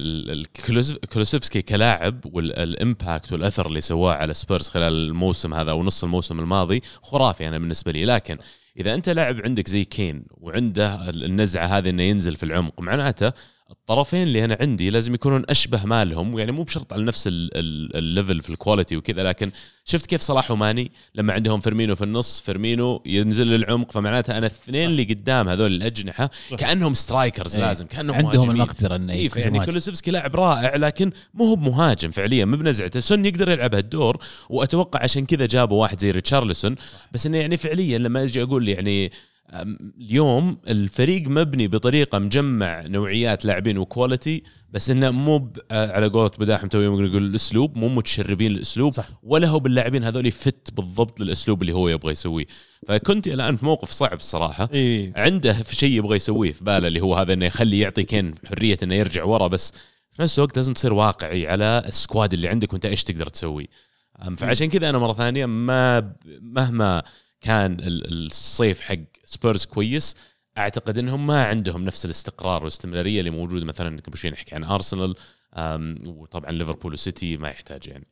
[1.14, 6.40] كلوسيفسكي كلاعب وال impact والأثر اللي سواه على سبيرز خلال الموسم هذا أو نص الموسم
[6.40, 8.38] الماضي خرافي أنا بالنسبة لي لكن
[8.80, 13.32] إذا أنت لاعب عندك زي كين وعنده النزعة هذه إنه ينزل في العمق معناته
[13.72, 17.96] الطرفين اللي أنا عندي لازم يكونون أشبه مالهم يعني مو بشرط على نفس ال- ال-
[17.98, 19.52] ال level في ال quality وكذا لكن
[19.86, 24.90] شفت كيف صلاح وماني لما عندهم فيرمينو في النص فيرمينو ينزل للعمق فمعناتها أنا الاثنين
[24.90, 27.66] اللي قدام هذول الأجنحة كأنهم strikers إيه.
[27.66, 28.52] لازم كأنهم عندهم مهاجمين.
[28.56, 29.66] المقدره إنه اي يفوز يعني مهاجم.
[29.72, 34.18] كولوسيفسكي لاعب رائع لكن مو هو بمهاجم فعليا مو بنزعته سون يقدر يلعب هالدور
[34.50, 36.76] وأتوقع عشان كذا جابوا واحد زي ريتشارلسون
[37.12, 39.12] بس إنه يعني فعليا لما أجي أقول يعني
[39.54, 46.68] اليوم الفريق مبني بطريقة مجمع نوعيات لاعبين و quality بس إنه مو على قولة بداحم
[46.68, 49.10] تو يقول الأسلوب مو متشربين الأسلوب صح.
[49.24, 52.46] ولا هو باللاعبين هذول fit بالضبط للأسلوب اللي هو يبغى يسويه.
[52.88, 54.70] فكونتي الآن في موقف صعب الصراحة.
[54.74, 55.14] إي.
[55.16, 58.78] عنده في شيء يبغى يسويه في باله اللي هو هذا إنه يخلي يعطي كين حرية
[58.84, 59.72] إنه يرجع ورا بس
[60.14, 63.70] في نفس الوقت لازم تصير واقعي على ال squad اللي عندك وأنت إيش تقدر تسوي.
[64.38, 67.04] فعشان كذا أنا مرة ثانية ما مهما
[67.46, 70.16] كان ال- الصيف حق سبيرز كويس.
[70.58, 75.16] أعتقد إنهم ما عندهم نفس الاستقرار والاستمرارية اللي موجوده مثلا قبل شوي نحكي عن أرسنال
[76.06, 78.08] وطبعا ليفربول وسيتي ما يحتاج يعني.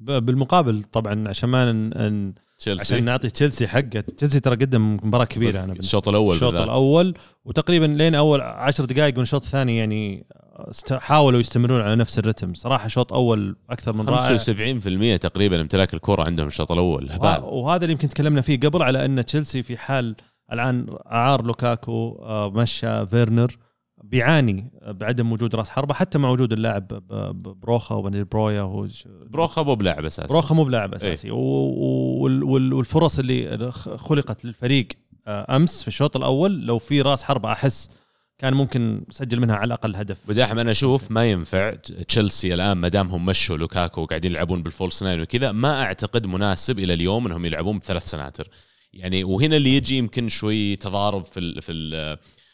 [0.00, 1.76] ب- بالمقابل طبعا عشان ما ن...
[1.88, 1.94] ن...
[1.94, 4.00] عشان تشيلسي نعطي تشيلسي حقه.
[4.00, 6.54] تشيلسي ترى قدم مباراة كبيرة أنا بالنسبة الشوط الأول الشوط.
[6.54, 7.14] الأول
[7.44, 10.26] وتقريبا لين أول عشر دقائق من الشوط الثاني يعني
[10.58, 12.54] است- حاولوا يستمرون على نفس الرتم.
[12.54, 14.36] صراحة شوط أول أكثر من رائع.
[14.38, 17.12] 75% تقريبا امتلاك الكرة عندهم الشوط الأول.
[17.12, 17.44] هبال.
[17.44, 20.16] وهذا اللي يمكن تكلمنا فيه قبل على أن تشيلسي في حال
[20.52, 23.56] الآن أعار لوكاكو آه، مشى فيرنر
[24.04, 26.86] بيعاني بعدم وجود راس حربة حتى مع وجود اللاعب
[27.62, 28.86] بروخا وبن برويا هو
[29.26, 31.30] بروخا مو بلاعب أساسا بروخا مو بلاعب أساسي.
[31.30, 31.36] و-
[32.22, 34.88] وال- وال- والفرص اللي خلقت للفريق
[35.26, 37.90] آه، أمس في الشوط الأول لو في راس حربة أحس
[38.38, 40.18] كان ممكن سجل منها على الأقل هدف.
[40.28, 41.74] بداحم أنا أشوف ما ينفع
[42.08, 46.26] تشيلسي الآن ما دام هم مشوا لوكاكو وقاعدين يلعبون بال false nine وكذا ما أعتقد
[46.26, 48.48] مناسب إلى اليوم إنهم يلعبون بثلاث سناتر.
[48.92, 51.72] يعني وهنا اللي يجي يمكن شوي تضارب في ال في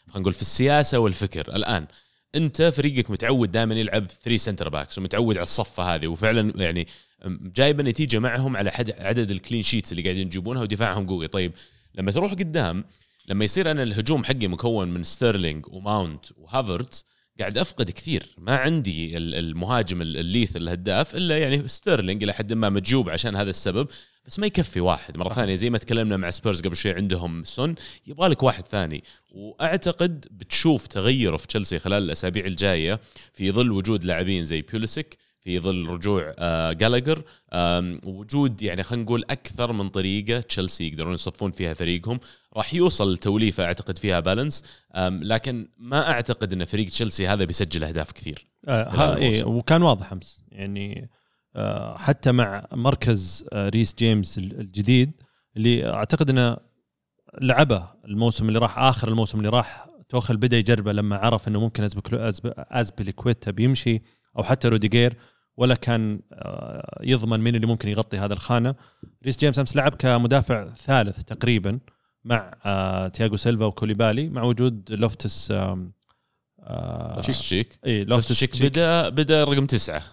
[0.07, 1.55] خلينا نقول في السياسة والفكر.
[1.55, 1.87] الآن
[2.35, 6.87] أنت فريقك متعود دائما يلعب 3 center backs ومتعود على الصفة هذه وفعلا يعني
[7.55, 11.27] جايبة نتيجة معهم على حد عدد ال clean sheets اللي قاعدين يجيبونها ودفاعهم قوي.
[11.27, 11.51] طيب
[11.95, 12.83] لما تروح قدام
[13.27, 17.05] لما يصير أنا الهجوم حقي مكون من ستيرلينج وماونت وهافرتز
[17.39, 18.35] قاعد أفقد كثير.
[18.37, 23.09] ما عندي ال- المهاجم ال- اللي هو الهداف إلا يعني ستيرلينج إلى حد ما مجيوب
[23.09, 23.87] عشان هذا السبب
[24.25, 25.17] بس ما يكفي واحد.
[25.17, 27.75] مرة ثانية زي ما تكلمنا مع سبيرز قبل شوي عندهم سون
[28.07, 29.03] يبغى لك واحد ثاني.
[29.31, 32.99] وأعتقد بتشوف تغيره في تشيلسي خلال الأسابيع الجاية
[33.33, 37.23] في ظل وجود لاعبين زي بوليسيك في ظل رجوع آه جالاجر
[37.53, 42.19] آم، وجود يعني خلينا نقول أكثر من طريقة تشيلسي يقدرون يصفون فيها فريقهم.
[42.57, 44.63] راح يوصل لتوليفه أعتقد فيها balance
[45.09, 48.47] لكن ما أعتقد إن فريق تشيلسي هذا بيسجل أهداف كثير.
[48.67, 49.43] آه إيه.
[49.43, 50.45] وكان واضح أمس.
[50.51, 51.09] يعني
[51.55, 55.15] آه حتى مع مركز آه ريس جيمس ال- الجديد
[55.57, 56.57] اللي أعتقد إنه
[57.41, 61.89] لعبه الموسم اللي راح آخر الموسم اللي راح توخيل بدأ يجربه لما عرف إنه ممكن
[62.71, 64.01] ازبليكويتا بيمشي
[64.37, 65.13] أو حتى روديجير.
[65.57, 68.75] ولا كان آه، يضمن مين اللي ممكن يغطي هذا الخانة.
[69.25, 71.79] ريس جيمس أمس لعب كمدافع ثالث تقريبا
[72.23, 77.79] مع آه تياغو سيلفا وكوليبالي مع وجود لوفتس آه تشيك.
[77.85, 80.03] إي لوفتس تشيك بدا بدا رقم تسعة.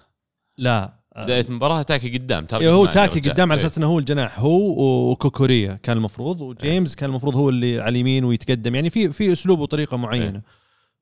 [0.59, 3.33] لا بداية المباراة تاكي قدام إيه هو تاكي ورجع.
[3.33, 3.61] قدام على.
[3.61, 4.41] أساس إنه هو الجناح.
[4.41, 8.75] هو وكوكوريا كان المفروض وجيمس كان المفروض هو اللي على اليمين ويتقدم.
[8.75, 10.43] يعني في في أسلوب وطريقة معينة.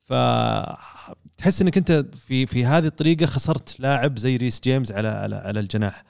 [0.00, 0.12] ف
[1.40, 5.60] تحس إنك أنت في في هذه الطريقة خسرت لاعب زي ريس جيمس على على على
[5.60, 6.04] الجناح.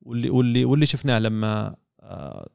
[0.00, 2.48] واللي واللي واللي شفناه لما آه،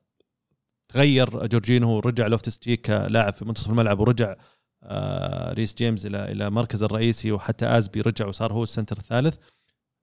[0.89, 4.35] تغير جورجينو ورجع لوفتس تشيك كلاعب في منتصف الملعب ورجع
[4.83, 9.35] آه، ريس جيمس إلى إلى مركز الرئيسي وحتى آزبي رجع وصار هو السنتر الثالث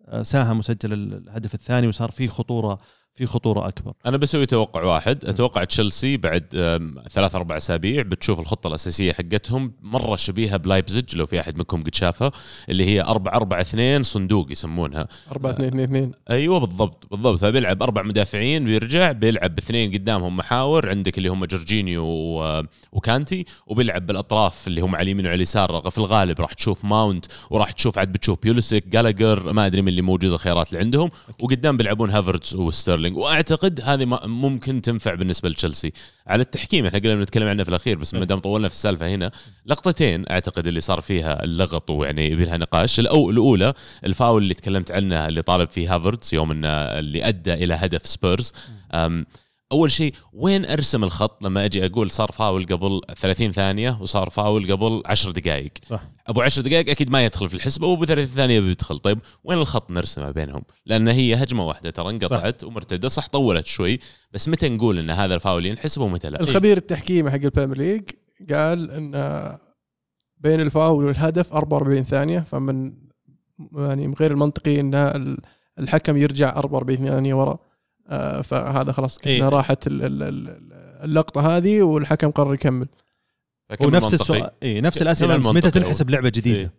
[0.07, 2.79] آه، ساهم وسجل الهدف الثاني وصار في خطورة
[3.19, 3.93] في خطورة أكبر.
[4.07, 5.25] أنا بسوي توقع واحد.
[5.25, 6.45] أتوقع تشيلسي بعد
[7.11, 9.73] ثلاث أربع أسابيع بتشوف الخطة الأساسية حقتهم.
[9.83, 12.33] مرة شبيهة بلايبزج لو في أحد منكم قد شافها
[12.69, 15.09] اللي هي 4 4 2 صندوق يسمونها.
[15.33, 17.39] 4 2 2 2 أيوه بالضبط بالضبط.
[17.41, 22.63] فبيلعب أربع مدافعين بيرجع بيلعب باثنين قدامهم محاور عندك اللي هم جورجينيو و-
[22.93, 25.91] وكانتي وبيلعب بالأطراف اللي هم على اليمين وعلى اليسار.
[25.91, 30.03] في الغالب راح تشوف ماونت وراح تشوف عاد بتشوف بوليسيك جالاجر ما أدري من اللي
[30.03, 31.11] موجود الخيارات اللي عندهم.
[31.39, 33.08] وقدام بيلعبون هافرتز وستيرلينج.
[33.17, 35.93] وأعتقد هذه ممكن تنفع بالنسبة لتشيلسي.
[36.27, 39.31] على التحكيم إحنا قلنا بنتكلم عنه في الأخير بس ما دام طولنا في السالفة هنا
[39.67, 45.29] لقطتين أعتقد اللي صار فيها اللغط ويعني يبي لها نقاش الأولى الفاول اللي تكلمت عنه
[45.29, 48.53] اللي طالب فيه هافرتز يوم إنه اللي أدى إلى هدف سبيرز.
[49.73, 54.73] أول شيء وين أرسم الخط لما أجي أقول صار فاول قبل 30 ثانية وصار فاول
[54.73, 56.03] قبل 10 دقائق صح.
[56.27, 58.99] أبو 10 دقائق أكيد ما يدخل في الحسبة وأبو 30 ثانية بيدخل.
[58.99, 63.99] طيب وين الخط نرسمه بينهم؟ لأن هي هجمة واحدة ترى انقطعت ومرتدة صح طولت شوي.
[64.33, 68.03] بس متى نقول إن هذا الفاول ينحسب ومتى لا؟ الخبير التحكيمي حق البريمير ليج
[68.53, 69.13] قال إن
[70.39, 72.93] بين الفاول والهدف 44 ثانية فمن
[73.77, 75.39] يعني غير المنطقي إن ال-
[75.79, 77.59] الحكم يرجع 44 ثانية ورا.
[78.43, 79.39] فهذا خلاص إيه.
[79.39, 80.59] كنا راحت ال- ال- ال-
[81.05, 82.89] اللقطة هذه والحكم قرر يكمل
[83.81, 84.15] ونفس.
[84.15, 86.73] السؤال اي نفس الأسئلة متى؟ تنحسب لعبة جديدة؟ إيه.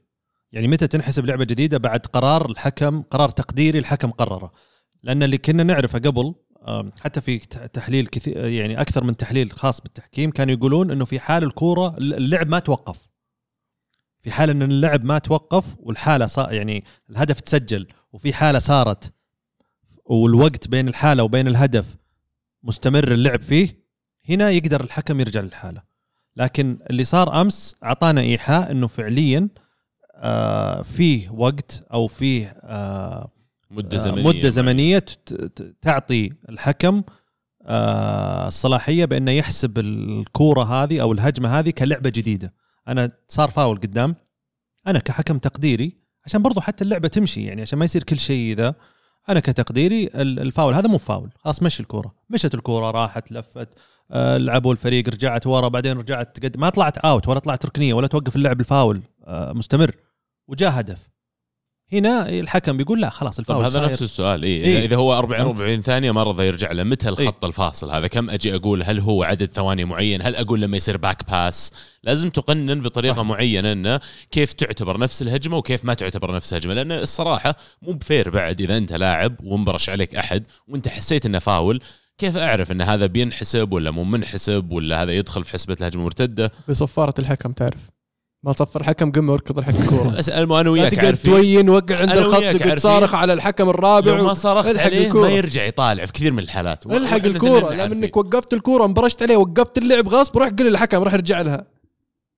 [0.51, 4.51] يعني متى تنحسب لعبة جديدة بعد قرار الحكم قرار تقديري الحكم قرره
[5.03, 6.36] لأن اللي كنا نعرفه قبل
[7.01, 11.19] حتى في ت- تحليل كثير يعني أكثر من تحليل خاص بالتحكيم كانوا يقولون إنه في
[11.19, 13.07] حال الكورة اللعب ما توقف
[14.21, 19.13] في حال إن اللعب ما توقف والحالة صار يعني الهدف تسجل وفي حالة صارت
[20.10, 21.95] والوقت بين الحالة وبين الهدف
[22.64, 23.80] مستمر اللعب فيه
[24.30, 25.82] هنا يقدر الحكم يرجع للحالة.
[26.36, 29.49] لكن اللي صار أمس أعطانا إيحاء إنه فعليا
[30.16, 33.32] آه فيه وقت أو فيه آه
[33.72, 35.05] مدة آه، زمنية مدة زمنية
[35.82, 37.03] تعطي الحكم
[37.64, 42.53] آه الصلاحية بأنه يحسب الكورة هذه أو الهجمة هذه كلعبة جديدة.
[42.88, 44.16] أنا صار فاول قدام
[44.88, 48.76] أنا كحكم تقديري عشان برضو حتى اللعبة تمشي يعني عشان ما يصير كل شيء ذا
[49.30, 53.69] أنا كتقديري ال- الفاول هذا مو فاول خلاص مشي الكورة مشت الكورة راحت لفت
[54.11, 56.57] آه، لعبوا الفريق رجعت ورا بعدين رجعت تقد...
[56.57, 59.91] ما طلعت out ولا طلعت ركنية ولا توقف اللعب الفاول آه، مستمر
[60.47, 61.07] وجاء هدف.
[61.93, 63.85] هنا الحكم بيقول لا خلاص الفاول هذا صاير.
[63.85, 64.77] نفس السؤال إيه؟ إيه.
[64.77, 65.59] إيه؟ إذا هو 40 فهمت.
[65.59, 67.49] 40 ثانية ما رضى يرجع له متى الخط إيه.
[67.49, 71.32] الفاصل هذا كم أجي أقول هل هو عدد ثواني معين هل أقول لما يصير back
[71.32, 71.72] pass
[72.03, 73.21] لازم تقنن بطريقة صح.
[73.21, 73.25] صح.
[73.25, 73.99] معينة انه
[74.31, 78.61] كيف تعتبر نفس الهجمة وكيف ما تعتبر نفس الهجمة لأن الصراحة مو ب fair بعد
[78.61, 81.81] إذا أنت لاعب وانبرش عليك أحد وأنت حسيت إنه فاول
[82.17, 86.51] كيف أعرف إن هذا بينحسب ولا مو منحسب ولا هذا يدخل في حسبة الهجمة المرتده
[86.69, 87.89] بصفارة الحكم تعرف
[88.43, 92.41] ما صفر الحكم قم اركض الحق الكوره أسأل أنا وياك تقعد توين وقع عند الخط
[92.41, 92.75] تقعد.
[92.75, 95.21] تصارخ على الحكم الرابع لو ما صرخت عليه الكورة.
[95.21, 96.85] ما يرجع يطالع في كثير من الحالات.
[96.85, 97.81] الحق الكورة.
[97.81, 97.97] عارفين.
[97.97, 101.65] منك وقفت الكورة انبرشت عليه وقفت اللعب غصب روح قل للحكم راح يرجع لها.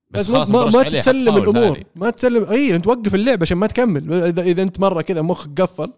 [0.09, 1.73] بس ما, خلاص ما, ما تسلم الأمور.
[1.73, 1.87] ثاني.
[1.95, 4.13] ما تسلم إي انت وقف اللعب عشان ما تكمل.
[4.13, 5.93] اذا إذا انت مرة كذا مخك قفل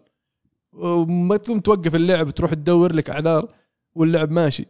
[0.72, 3.48] وما تقوم توقف اللعب تروح تدور لك أعذار
[3.94, 4.66] واللعب ماشي.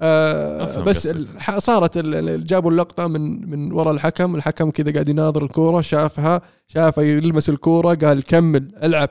[0.00, 1.58] آه بس قصدك.
[1.58, 7.48] صارت جابوا اللقطة من من ورا الحكم الحكم كذا قاعد يناظر الكورة شافها شافه يلمس
[7.48, 9.10] الكورة قال كمل العب.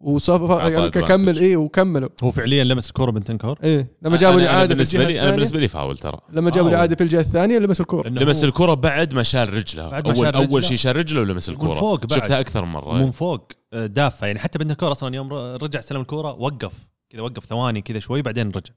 [0.00, 0.52] وصف
[0.98, 1.38] كمل.
[1.38, 2.08] إيه وكملوا.
[2.22, 5.34] هو فعليا لمس الكورة بنتنكور إيه لما جابوا الإعادة في بالنسبة لي أنا الثانية.
[5.34, 6.18] بالنسبة لي فاول ترى.
[6.32, 6.68] لما جابوا.
[6.70, 8.08] الإعادة في الجهة الثانية لمس الكورة.
[8.08, 9.90] لمس هو الكره بعد ما شال رجله.
[9.90, 10.64] بعد ما أول شال أول.
[10.64, 12.12] شيء شال رجله ولمس الكره فوق بعد.
[12.12, 12.94] شفتها أكثر من مرة.
[12.94, 14.26] من فوق آه، دافة.
[14.26, 16.72] يعني حتى بنتانكور أصلا يوم رجع استلم الكورة وقف.
[17.10, 18.72] كذا وقف ثواني كذا شوي بعدين رجع.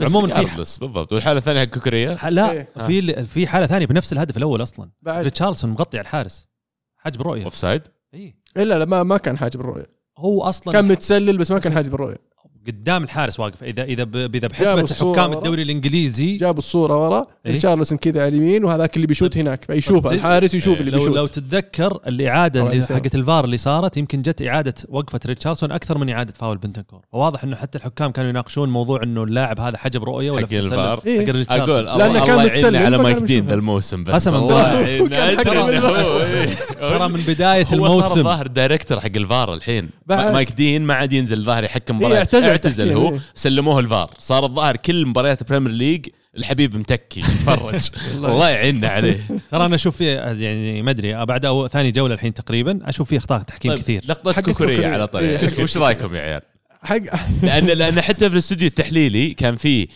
[0.00, 1.12] عموماً في- regardless، بالضبط.
[1.12, 2.68] والحالة الثانية حق كوكوريا ح- لا إيه.
[2.86, 4.90] في في حالة ثانية بنفس الهدف الأول أصلا.
[5.08, 6.48] ريتشارلسون مغطي على الحارس.
[6.96, 7.44] حاجب رؤية.
[7.44, 7.82] offside
[8.14, 9.86] اي إلا لا ما ما كان حاجب الرؤية.
[10.18, 12.18] هو أصلا كان متسلل بس ما كان حاجب الرؤية.
[12.66, 15.32] قدام الحارس واقف اذا إذا ب- إذا بحسبة حكام.
[15.32, 20.08] الدوري الإنجليزي جابوا الصورة ورا إيه؟ ريتشارلسون كذا على اليمين وهذاك اللي بيشوت هناك فيشوفه
[20.08, 20.18] طيب.
[20.18, 22.82] الحارس يشوف إيه، اللي لو بيشوت لو تتذكر الإعادة اللي.
[22.86, 27.44] حقت الفار اللي صارت يمكن جت إعادة وقفة ريتشارلسون أكثر من إعادة فاول بنتانكور فواضح
[27.44, 30.52] إنه حتى الحكام كانوا يناقشون موضوع إنه اللاعب هذا حجب رؤية ولا حق.
[30.54, 31.02] الفار.
[31.06, 31.26] إيه.
[31.26, 31.70] حق ريتشارلسون.
[31.70, 33.46] أقول الله كان يعيننا على ما مايك دين.
[33.46, 35.28] ذا الموسم بس قسماً الله بالله.
[35.36, 36.48] إيه.
[36.80, 39.88] ترى من بداية هو صار الموسم الظاهر director حق الفار الحين.
[40.08, 42.32] مايك دين ما عاد ينزل الظاهر يحكم إيه، مباريات
[42.64, 43.18] اعتزل هو.
[43.34, 49.66] سلموه الفار صار الظاهر كل مباريات البريمير ليج الحبيب متكي يتفرج الله يعيننا عليه ترى
[49.66, 53.42] أنا أشوف فيه يعني ما أدري بعد أو ثاني جولة الحين تقريبا أشوف فيه أخطاء
[53.42, 54.88] تحكيم طيب، كثير كوكوريا كوكوريا.
[54.88, 56.42] على طريق وش رأيكم يا عيال؟
[56.86, 56.98] حق
[57.42, 59.88] لأن لأن حتى في الاستوديو التحليلي كان في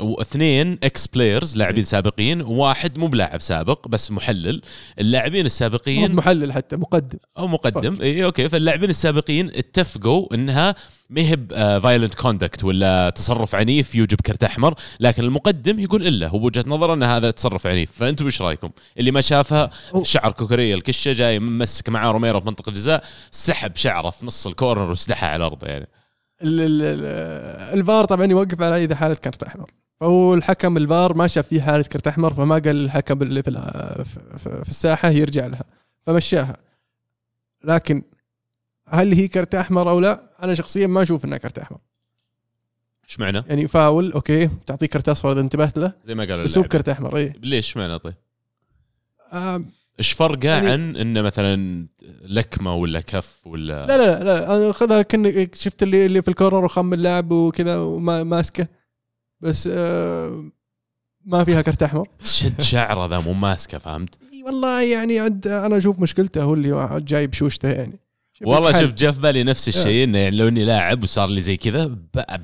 [0.00, 4.62] اثنين ex players لاعبين سابقين وواحد مو بلاعب سابق بس محلل.
[4.98, 7.18] اللاعبين مو السابقين محلل حتى مقدم.
[7.38, 8.00] أو مقدم.
[8.00, 8.48] إي أوكي.
[8.48, 10.74] فاللاعبين السابقين اتفقوا إنها
[11.10, 11.36] ما هي
[11.80, 16.94] violent conduct ولا تصرف عنيف يوجب كرت أحمر لكن المقدم يقول إلا هو بوجهه نظره
[16.94, 17.90] إن هذا تصرف عنيف.
[17.96, 19.70] فأنتم وش رأيكم؟ اللي ما شافها
[20.02, 24.90] شعر كوكوريا الكشة جاي ممسك معاه روميرو في منطقة الجزاء سحب شعره في نص الكورنر
[24.90, 25.88] وسدحها على الأرض يعني.
[26.42, 29.70] الفار طبعا يوقف على اذا حالة كرت أحمر
[30.00, 34.04] فهو الحكم الفار ما شاف فيه حالة كرت أحمر فما قال الحكم اللي في ال-
[34.38, 35.64] في- الساحة يرجع لها
[36.06, 36.56] فمشاها
[37.64, 38.02] لكن
[38.88, 41.78] هل هي كرت أحمر أو لا؟ أنا شخصيا ما أشوف إنها كرت أحمر
[43.08, 46.58] إيش معنى؟ يعني فاول أوكي تعطيه كرت أصفر إذا انتبهت له زي ما قالوا بس
[46.58, 46.64] هو.
[46.64, 48.14] بكرت أحمر اي ليش معنى طيب؟
[49.98, 51.86] إيش فرقه يعني- عن إنه مثلا
[52.24, 56.64] لكمة ولا كف ولا لا لا لا أنا خذها كن شفت اللي اللي في الكورنر
[56.64, 58.66] وخم اللاعب وكذا وما ماسكه.
[59.40, 60.44] بس آه،
[61.24, 62.08] ما فيها كرت أحمر.
[62.24, 64.14] شد شعره ذا مو ماسكه فهمت؟
[64.46, 67.98] والله يعني عند أنا أشوف مشكلته هو اللي جايب شوشته يعني.
[68.42, 68.80] والله.
[68.80, 71.96] شوف جاء في بالي نفس الشيء إنه يعني لو إني لاعب وصار لي زي كذا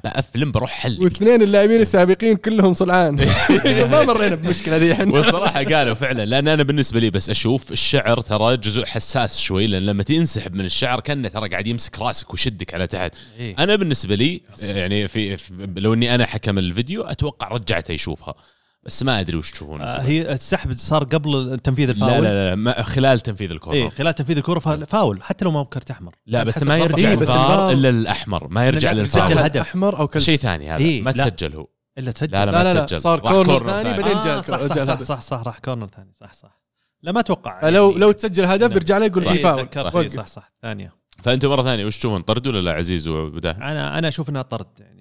[0.05, 0.99] بافلم بروح حل.
[1.03, 3.15] واثنين اللاعبين السابقين كلهم صلعان.
[3.91, 5.15] ما مرينا بمشكلة ذي إحنا.
[5.15, 9.83] والصراحة قالوا فعلا لأن أنا بالنسبة لي بس أشوف الشعر ترى جزء حساس شوي لأن
[9.83, 13.15] لما تنسحب من الشعر كأنه ترى قاعد يمسك راسك ويشدك على تحت.
[13.39, 13.55] إيه.
[13.59, 18.35] أنا بالنسبة لي يعني في, في لو إني أنا حكم الفيديو أتوقع رجعته يشوفها.
[18.83, 19.83] بس ما أدري وش تشوفون.
[19.83, 23.89] آه، هي السحب صار قبل تنفيذ لا الفاول؟ لا لا ما خلال تنفيذ الكره إيه
[23.91, 26.15] خلال تنفيذ الكره فا- فاول حتى لو ما بكرت أحمر.
[26.27, 27.17] لا بس ما يرجع إيه،.
[27.17, 29.61] بس إلا للاحمر ما يرجع لا، سجل هدف.
[29.61, 31.29] احمر أو كذا شيء ثاني هذا إيه، ما لا.
[31.29, 31.67] تسجل هو.
[31.99, 32.33] إلا تسجل.
[32.33, 33.01] لا لا لا ما لا تسجل.
[33.01, 33.99] صار كورنر ثاني.
[34.03, 35.01] بعدين آه جاء صح جاء صح, صح.
[35.01, 36.13] صح صح راح كورنر ثاني.
[36.13, 36.61] صح صح.
[37.03, 37.69] لا ما أتوقع.
[37.69, 38.73] لو يعني- لو تسجل هدف نعم.
[38.75, 39.69] بيرجع له يقول في صحيح، فاول.
[39.87, 40.13] وقف.
[40.13, 40.53] صح صح.
[40.63, 40.95] ثانية.
[41.23, 44.67] فأنتم مرة ثانية وش تشوفون؟ طرد ولا لا عزيز وبداح؟ أنا أنا أشوف إنها طرد
[44.79, 45.01] يعني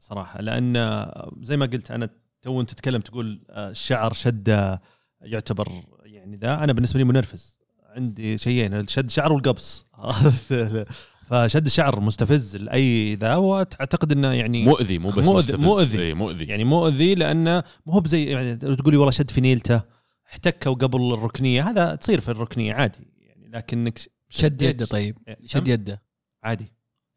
[0.00, 0.40] صراحة.
[0.40, 1.06] لأن
[1.42, 2.08] زي ما قلت أنا
[2.46, 4.82] تو انت تتكلم تقول آه، الشعر شدة
[5.20, 5.68] يعتبر
[6.04, 6.54] يعني ذا.
[6.54, 7.60] أنا بالنسبة لي منرفز.
[7.96, 9.84] عندي شيئين شد شعر والقبص.
[11.30, 15.64] فشد الشعر مستفز لأي ذا وأعتقد إنه يعني مؤذي مو بس مؤذي- مستفز.
[15.64, 15.98] مؤذي.
[15.98, 16.44] إيه، مؤذي.
[16.44, 19.82] يعني مؤذي لأنه مو هو بزي يعني لو تقولي والله شد في نيلته
[20.26, 21.70] احتكوا قبل الركنية.
[21.70, 23.08] هذا تصير في الركنية عادي.
[23.20, 25.18] يعني لكنك شد يده طيب.
[25.28, 26.02] إيه، شد يده.
[26.42, 26.72] عادي.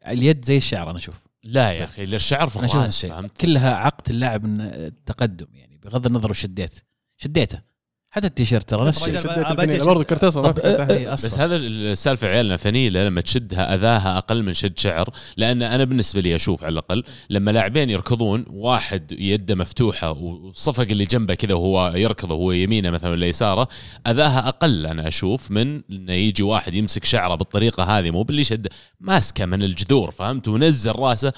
[0.06, 1.24] اليد زي الشعر أنا أشوف.
[1.42, 6.74] لا يا أخي الشعر فهمت؟ كلها عقد اللاعب من التقدم يعني بغض النظر وش شديت
[7.16, 7.69] شديته.
[8.12, 9.84] حتى التيشيرت ترى نفس الشيء.
[9.84, 10.94] برضه كرت اصفر ما طب في كرت أحمر.
[10.94, 11.38] إيه، بس.
[11.38, 16.36] هذا السالفة عيالنا فنيله لما تشدها أذاها أقل من شد شعر لأن أنا بالنسبة لي
[16.36, 22.30] أشوف على الأقل لما لاعبين يركضون واحد يده مفتوحة والصفق اللي جنبه كذا وهو يركض
[22.30, 23.68] وهو يمينه مثلا ولا يساره
[24.06, 28.68] أذاها أقل أنا أشوف من إنه يجي واحد يمسك شعره بالطريقة هذه مو باللي شد
[29.00, 31.32] ماسكه من الجذور فهمت؟ ونزل راسه.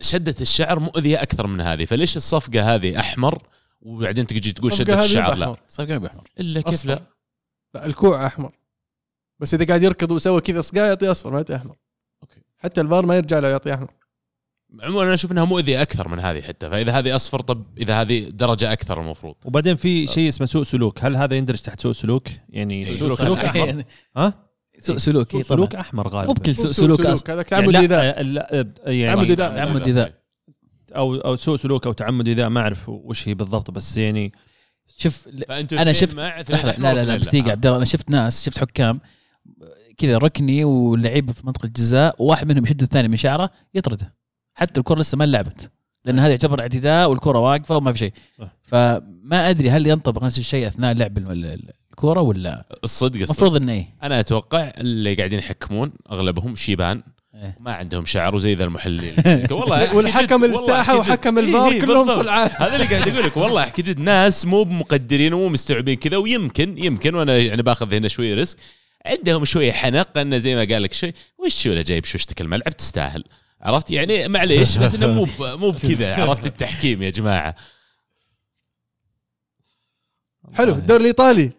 [0.00, 1.84] شدة الشعر مؤذية أكثر من هذه.
[1.84, 3.42] فليش الصفقة هذه أحمر؟
[3.80, 5.36] وبعدين تجي تقول هذه الشعر.
[5.36, 5.56] لا.
[5.68, 6.88] صار قلب احمر إلا كيف أصفر.
[6.88, 7.02] لا؟
[7.74, 8.52] لا الكوع أحمر.
[9.40, 11.76] بس إذا قاعد يركض وسوى كذا صقاع يعطي أصفر ما يعطي أحمر.
[12.22, 12.42] أوكي.
[12.58, 13.90] حتى الفار ما يرجع له يعطي أحمر.
[14.82, 18.28] عموما أنا أشوف إنها مؤذية أكثر من هذه حتى فإذا هذه أصفر طب إذا هذه
[18.28, 19.34] درجة أكثر المفروض.
[19.44, 21.04] وبعدين في شيء اسمه سوء سلوك.
[21.04, 23.70] هل هذا يندرج تحت سوء سلوك؟ يعني إيه، سوء سلوك سلوك أحمر.
[23.70, 23.84] أحمر.
[24.16, 24.48] ها؟
[24.78, 25.80] سوء سلوك سوء إيه سلوك طبعاً.
[25.80, 26.32] أحمر غالبا.
[26.32, 27.28] ممكن سوء سوء سلوك.
[27.28, 28.26] يعني تعمد لا، ايذاء
[28.86, 30.22] يعني تعمد إيذاء.
[30.96, 34.32] أو أو سوء سلوك أو تعمد إذا ما أعرف وش هي بالضبط بس يعني
[34.98, 35.28] شوف
[35.72, 39.00] أنا شفت لحظة لا لا لا بس دقيقة عبد الله أنا شفت ناس شفت حكام
[39.98, 44.14] كذا ركني ولعيبه في منطقة الجزاء وواحد منهم يشد الثاني من شعره يطرده.
[44.54, 45.70] حتى الكرة لسه ما لعبت
[46.04, 48.12] لأن هذا يعتبر اعتداء والكرة واقفة وما في شيء.
[48.62, 53.36] فما أدري هل ينطبق نفس الشيء أثناء لعب ال- ال- الكرة ولا الصدق الصدق.
[53.42, 53.86] المفروض إنه إيه.
[54.02, 57.02] أنا أتوقع اللي قاعدين يحكمون أغلبهم شيبان.
[57.42, 57.56] إيه.
[57.60, 59.14] ما عندهم شعر وزي ذا المحللين.
[59.50, 60.98] والله والحكم الساحة.
[60.98, 62.22] وحكم إيه، الفار إيه، كلهم بالضبط.
[62.22, 66.16] صلعان هذا اللي قاعد أقول لك والله أحكي جد ناس مو مقدرين ومو مستوعبين كذا
[66.16, 68.58] ويمكن يمكن وأنا يعني باخذ هنا شوي risk.
[69.06, 73.24] عندهم شوية حنق إنه زي ما قال لك شوي وش ولا جايب شوشتك الملعب؟ تستاهل.
[73.62, 76.14] عرفت؟ يعني معليش بس إنه مو مو بكذا.
[76.22, 77.54] عرفت التحكيم يا جماعة.
[80.54, 81.52] حلو الدوري الإيطالي.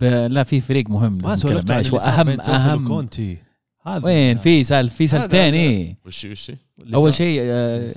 [0.00, 3.38] لا في فريق مهم ما لازم سولفت نتكلم عن معلش اللي صار واهم أهم وكونتي
[3.86, 6.52] هذا وين؟ في سال في سالفتين هذا- إيه وش وش
[6.94, 7.90] أول شيء آه،.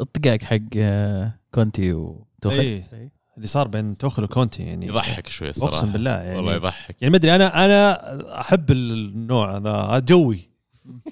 [0.00, 2.58] الطقاق حق آه، كونتي وتوخل.
[2.58, 3.12] إيه.
[3.36, 4.86] اللي صار بين توخل وكونتي يعني.
[4.86, 6.36] يضحك شوي الصراحه اقسم بالله يعني.
[6.36, 6.96] والله يضحك.
[7.02, 10.50] يعني ما أدري أنا أنا أحب النوع هذا جوي.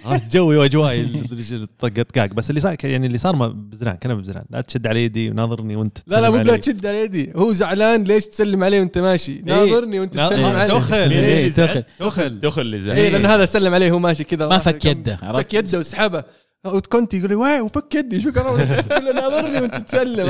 [0.05, 1.09] عرفت جوي واجوائي
[1.53, 4.45] الطق طقاق بس اللي صار يعني اللي صار ما بزران كان بزران.
[4.51, 6.61] لا تشد على يدي وناظرني وانت لا لا مو بلا علي.
[6.61, 7.33] تشد على يدي.
[7.37, 11.21] هو زعلان ليش تسلم عليه وانت ماشي؟ ناظرني وانت تسلم إيه، عليه.
[11.21, 11.85] إيه، إيه، توخل.
[11.99, 12.41] توخل.
[12.41, 14.47] دخل اللي إيه لأن هذا سلم عليه وهو ماشي كذا.
[14.47, 16.25] ما فك يده عرفت؟ فك يده وسحبه.
[16.65, 18.45] كنت يقول لي وين وفك يدي شو كان
[18.91, 20.27] يقول له ناظرني وأنت تسلم.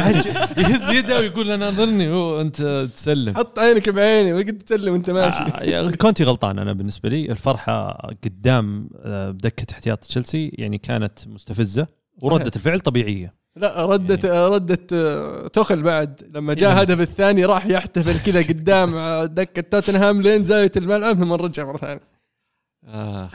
[0.58, 3.36] يهز يده ويقول له ناظرني وأنت تسلم.
[3.36, 5.42] حط عينك بعيني وقت تسلم وأنت ماشي.
[5.42, 7.32] آه، كونتي غلطان أنا بالنسبة لي.
[7.32, 7.92] الفرحة
[8.24, 11.86] قدام آه، بدكة احتياط تشيلسي يعني كانت مستفزة
[12.22, 13.34] وردة الفعل طبيعية.
[13.56, 16.22] لا ردت ردت آه، توخل بعد.
[16.34, 16.80] لما جاء إيه.
[16.80, 21.76] هدف الثاني راح يحتفل كذا قدام آه، دكة توتنهام لين زاوية الملعب ثم رجع مرة
[21.76, 22.18] ثانية.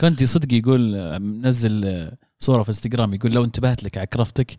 [0.00, 4.58] كونتي صدق يقول آه، منزل آه، صورة في انستغرام يقول لو انتبهت لك عكرفتك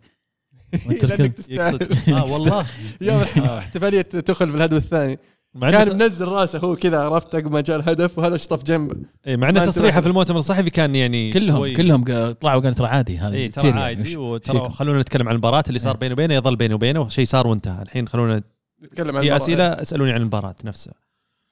[0.86, 1.04] وانت
[1.50, 1.82] يقصد.
[2.12, 2.66] آه والله.
[3.00, 5.18] يوم احتفالية توخل في الهدف الثاني.
[5.60, 8.96] كان منزل راسه هو كذا عرفت؟ عقب ما جاء الهدف وهذا شطف جنبه
[9.26, 9.64] إيه، مع إنه.
[9.64, 13.48] تصريحه في المؤتمر الصحفي كان يعني كلهم شوي- كلهم طلعوا قالوا ترى عادي هذه اي
[13.48, 13.78] ترى تصير.
[13.78, 15.98] عادي وترى فيكم؟ خلونا نتكلم عن المباراة اللي صار إيه.
[16.00, 17.82] بيني وبينه يظل بيني وبينه شيء صار وانتهى.
[17.82, 18.42] الحين خلونا
[18.84, 19.36] نتكلم عن في المباراة.
[19.36, 20.94] أسئلة اسألوني عن المباراة نفسها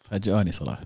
[0.01, 0.85] فاجئوني صراحة.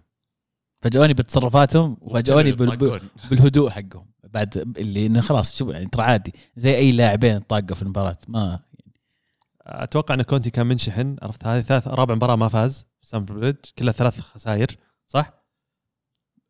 [0.83, 4.07] فاجئوني بتصرفاتهم وفاجئوني بال- بال- بالهدوء حقهم.
[4.33, 8.61] بعد اللي إنه خلاص شوف يعني ترى عادي زي أي لاعبين طاقوا في المباراة ما
[9.67, 13.57] أتوقع إن كونتي كان منشحن عرفت هذه ثالث رابع مباراة ما فاز في ستامفورد بريدج
[13.79, 14.67] كلها ثلاث خسائر
[15.07, 15.39] صح؟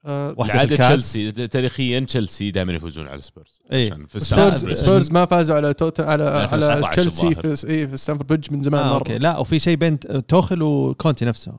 [0.07, 0.87] العاده الكاس.
[1.12, 3.93] تشيلسي تاريخيا تشيلسي دائما يفوزون على سبيرز إيه.
[3.93, 7.66] عشان في سبيرز سبيرز ما فازوا على توت على على 2019 تشيلسي.
[7.66, 10.62] في اي في ستانفورد بريدج من زمان آه مرة أوكي لا وفي شيء بين توخل
[10.62, 11.53] وكونتي نفسه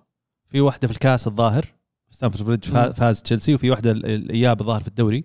[0.45, 1.65] في واحدة في الكاس الظاهر
[2.11, 2.91] ستانفورد بريدج.
[2.93, 5.23] فاز تشيلسي وفي واحدة ال- الإياب الظاهر في الدوري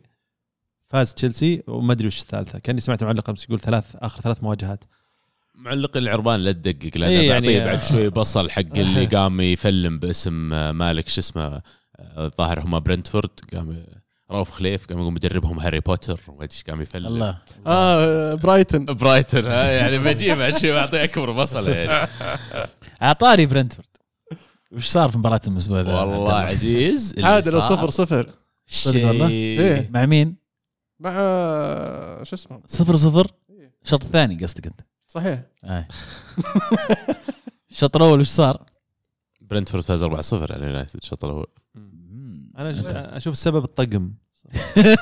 [0.94, 2.58] فاز تشيلسي وما أدري وش الثالثة.
[2.58, 4.84] كأني سمعت معلق أمس يقول ثلاث آخر ثلاث مواجهات.
[5.54, 10.52] معلق العربان لا تدقق لأنه إيه يعني بعد شوي بصل حق اللي قام يفلم باسم
[10.52, 11.62] آه، مالك شو اسمه آه،
[12.26, 13.30] الظاهر هم برنتفورد.
[13.54, 13.84] قام
[14.30, 17.06] رؤوف خليف قام يقول مدربهم هاري بوتر وما أدري إيش قام يفلم.
[17.06, 17.38] الله.
[17.66, 22.08] آه برايتن برايتن ها يعني بجيب بعد شوي بعطيه أكبر بصل يعني.
[23.02, 23.88] اعطاري برنتفورد.
[24.72, 28.30] وش صار في مباراة الأسبوع ذا؟ والله الله؟ عزيز عادل صفر صفر.
[28.66, 29.06] شيء.
[29.06, 29.90] والله؟ إيه.
[29.92, 30.43] مع مين؟
[31.00, 33.26] مع آه، شو اسمه؟ صفر صفر.
[33.84, 34.80] الشوط الثاني قصدك أنت.
[35.06, 35.42] صحيح.
[35.64, 35.88] آه.
[37.70, 38.62] الشوط الأول وش صار؟
[39.40, 41.46] برنتفورد فاز 4-0 على يونايتد الشوط الأول.
[42.58, 44.12] أنا أشوف السبب الطقم.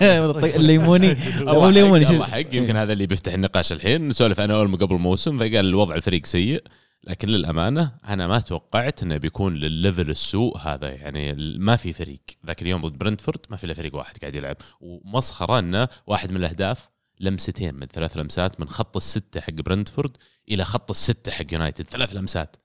[0.57, 1.17] الليموني.
[1.49, 4.09] هو الليموني حق شو- الله حق يمكن هذا اللي بيفتح النقاش الحين.
[4.09, 6.65] نسولف أنا أول قبل الموسم فقال الوضع الفريق سيء.
[7.05, 10.89] لكن للأمانة أنا ما توقعت إنه بيكون لل level السوء هذا.
[10.89, 12.21] يعني ما في فريق.
[12.47, 14.57] ذاك اليوم ضد برنتفورد ما في إلا فريق واحد قاعد يلعب.
[14.81, 16.91] ومسخرة إنه واحد من الأهداف
[17.21, 20.17] لمستين من ثلاث لمسات من خط الستة حق برنتفورد
[20.51, 21.91] إلى خط الستة حق يونايتد.
[21.91, 22.57] ثلاث لمسات.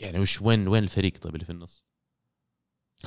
[0.00, 1.84] يعني وش وين وين الفريق طيب اللي في النص؟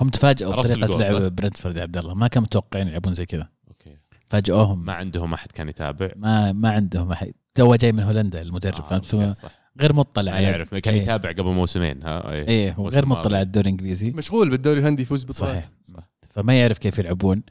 [0.02, 2.14] هم تفاجئوا بطريقة؟ لعب برنتفورد يا عبد الله.
[2.14, 3.50] ما كانوا متوقعين يلعبون زي كذا.
[3.68, 3.98] أوكي.
[4.30, 4.86] فاجئوهم.
[4.86, 6.12] ما عندهم أحد كان يتابع.
[6.16, 7.34] ما ما عندهم أحد.
[7.56, 8.94] تو جاي من هولندا المدرب.
[8.94, 9.52] آه، فهمت.
[9.82, 11.02] غير مطلع ما على يعرف كان إيه.
[11.02, 12.48] يتابع قبل موسمين ها إيه.
[12.48, 13.06] إيه هو موسم غير.
[13.06, 14.12] مطلع على الدوري الإنجليزي.
[14.12, 16.10] مشغول بالدوري الهندي يفوز بطولات صحيح صح.
[16.30, 17.44] فما يعرف كيف يلعبون.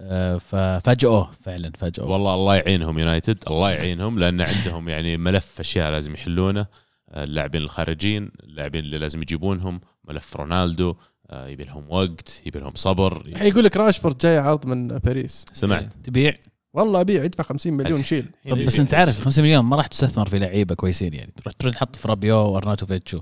[0.00, 2.10] آه، ففاجئوه فعلا فاجئوه.
[2.10, 3.38] والله الله يعينهم يونايتد.
[3.46, 6.66] الله يعينهم لأن عندهم يعني ملف أشياء لازم يحلونه.
[7.10, 9.80] آه، اللاعبين الخارجين اللاعبين اللي لازم يجيبونهم.
[10.08, 10.94] ملف رونالدو
[11.30, 13.26] آه، يبي لهم وقت يبي لهم صبر.
[13.26, 15.44] الحين يقول لك راشفورد جاي عرض من باريس.
[15.52, 15.92] سمعت.
[16.04, 16.34] تبيع؟
[16.74, 18.26] والله أبيع يدفع 50 مليون شيل.
[18.50, 21.32] طب بس أنت عارف 5 مليون ما راح تستثمر في لعيبة كويسين يعني.
[21.36, 23.16] تروح تروح تحط في رابيو وارناتوفيتش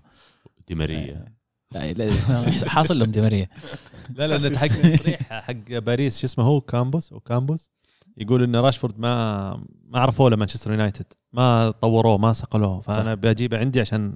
[0.69, 1.25] دي ماريا.
[1.73, 2.11] لا لا
[2.69, 3.51] حاصل لهم دمريه
[4.17, 6.19] لا لا لا حق تصريح حق باريس.
[6.21, 7.71] شو اسمه هو؟ كامبوس أو كامبوس.
[8.17, 11.07] يقول إن راشفورد ما ما عرفوه لمانشستر يونايتد.
[11.33, 14.15] ما طوروه ما صقلوه فأنا بجيبه عندي عشان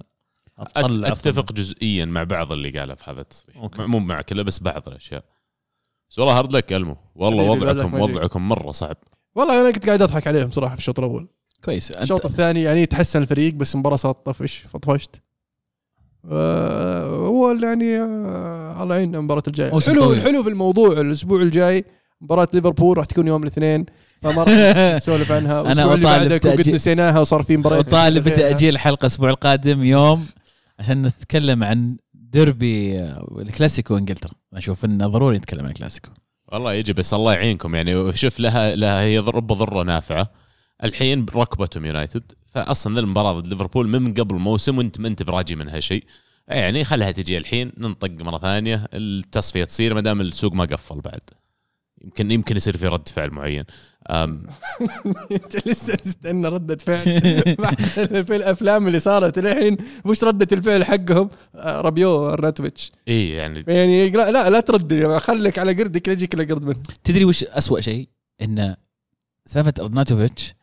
[0.59, 1.09] أطلع.
[1.09, 3.57] أتفق جزئيا مع بعض اللي قاله في هذا التصريح.
[3.79, 5.25] مو مع كله بس بعض الأشياء.
[6.11, 6.97] بس والله hard luck ألمو.
[7.15, 7.95] والله وضعكم.
[7.95, 8.97] وضعكم مرة صعب.
[9.37, 11.29] والله أنا كنت قاعد أضحك عليهم صراحة في الشوط الأول.
[11.65, 11.93] كويس.
[11.93, 15.11] أنت- الشوط الثاني يعني تحسن الفريق بس المباراة صارت طفش فطفشت.
[16.31, 19.71] آه، هو يعني آه، الله يعيننا المباراة الجاية.
[19.73, 20.19] موسم حلو طويل.
[20.19, 21.85] الحلو في الموضوع الأسبوع الجاي
[22.21, 23.87] مباراة ليفربول راح تكون يوم الاثنين
[24.23, 24.53] فما راح
[24.97, 25.61] نسولف عنها.
[25.73, 27.79] أطالب بعده وقد نسيناها وصار في مباراة.
[27.79, 30.27] وطالب بتاجيل الحلقة الأسبوع القادم يوم
[30.79, 34.33] عشان نتكلم عن ديربي آه، الكلاسيكو إنجلترا.
[34.55, 36.09] أشوف إنه ضروري نتكلم عن الكلاسيكو.
[36.53, 37.75] والله يجي بس الله يعينكم.
[37.75, 40.31] يعني شوف لها لها هي رب ضرة نافعة.
[40.85, 42.33] الحين ركبتهم يونايتد.
[42.51, 46.05] فاصلا المباراة ضد ليفربول من قبل الموسم وانت ما انت براجي منها شيء.
[46.49, 48.89] يعني خلها تجي الحين ننطق مرة ثانية.
[48.95, 51.21] التصفية تصير ما دام السوق ما قفل بعد.
[52.07, 53.65] يمكن يمكن يصير في رد فعل معين.
[54.11, 54.47] أم.
[55.33, 57.21] أنت لسه تستنى ردة فعل.
[58.27, 61.31] في الأفلام اللي صارت الحين وش ردة الفعل حقهم.
[61.55, 65.17] آه، رابيو ارناتوفيتش إيه يعني يعني لا لا, لا ترد.
[65.19, 66.83] خليك على قردك لا يجيك إلا قرد منه.
[67.05, 68.09] تدري وش أسوأ شيء؟
[68.43, 68.77] إن
[69.47, 70.55] سالفة ارناتوفيتش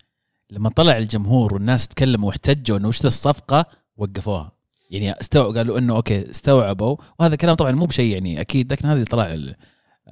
[0.51, 3.65] لما طلع الجمهور والناس تكلموا واحتجوا إنه وش ذا الصفقة
[3.97, 4.51] وقفوها.
[4.91, 6.95] يعني استوعبوا قالوا إنه أوكي استوعبوا.
[7.19, 9.37] وهذا كلام طبعا مو بشيء يعني أكيد لكن هذه اللي طلع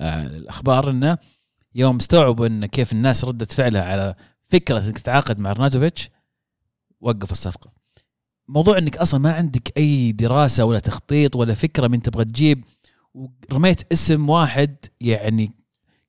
[0.02, 1.18] الأخبار إنه
[1.76, 4.16] يوم استوعبوا إن كيف الناس ردت فعلها على
[4.49, 6.10] فكرة إنك تتعاقد مع ارناتوفيتش
[7.02, 7.72] وقف الصفقة.
[8.47, 12.64] موضوع إنك أصلا ما عندك أي دراسة ولا تخطيط ولا فكرة من تبغى تجيب
[13.14, 15.52] ورميت اسم واحد يعني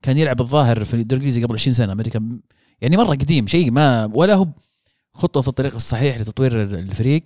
[0.03, 2.39] كان يلعب الظاهر في الدوري الإنجليزي قبل 20 سنة أمريكا
[2.81, 4.49] يعني مرة قديم شيء ما ولا هو
[5.15, 7.23] خطوة في الطريق الصحيح لتطوير الفريق.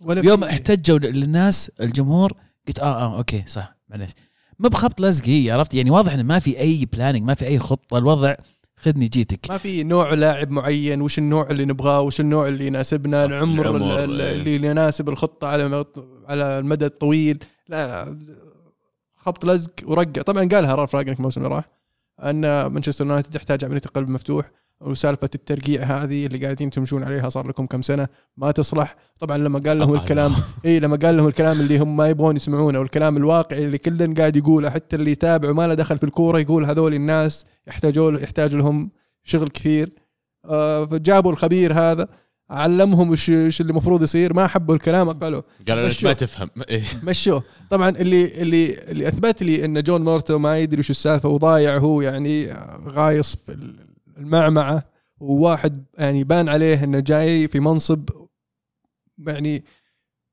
[0.00, 2.32] ولا يوم احتجوا للناس الجمهور
[2.68, 4.10] قلت آه آه OK صح معلش
[4.58, 7.58] ما بخبط لزق هي عرفت؟ يعني واضح إنه ما في أي planning ما في أي
[7.58, 8.34] خطة الوضع
[8.76, 9.50] خذني جيتك.
[9.50, 14.04] ما في نوع لاعب معين وش النوع اللي نبغاه وش النوع اللي يناسبنا العمر, العمر،
[14.04, 14.32] ال- إيه.
[14.34, 15.84] اللي يناسب الخطة على
[16.28, 17.44] على المدى الطويل.
[17.68, 18.18] لا لا
[19.16, 20.22] خبط لزق ورقة.
[20.22, 21.68] طبعا قالها رالف راجنك الموسم اللي راح
[22.22, 24.50] أن مانشستر يونايتد يحتاج عملية القلب مفتوح
[24.80, 29.58] وسالفة الترقيع هذه اللي قاعدين تمشون عليها صار لكم كم سنة ما تصلح طبعا لما
[29.58, 29.94] قال لهم.
[29.94, 34.14] الكلام إي لما قال لهم الكلام اللي هم ما يبغون يسمعونه والكلام الواقعي اللي كل
[34.14, 38.54] قاعد يقوله حتى اللي يتابع وما له دخل في الكورة يقول هذول الناس يحتاجوا يحتاج
[38.54, 38.90] لهم
[39.24, 39.90] شغل كثير
[40.44, 42.08] آه، فجابوا الخبير هذا
[42.50, 46.10] علمهم وش وش اللي المفروض يصير ما حبوا الكلام قالوا قال أنت مشوه.
[46.10, 46.82] ما تفهم إيه.
[47.02, 51.76] مشوه طبعا اللي اللي اللي أثبت لي إن جون مورتو ما يدري وش السالفة وضايع
[51.78, 52.52] هو يعني
[52.88, 53.52] غايص في
[54.18, 54.84] المعمعة
[55.20, 58.08] وواحد يعني بان عليه إنه جاي في منصب
[59.26, 59.64] يعني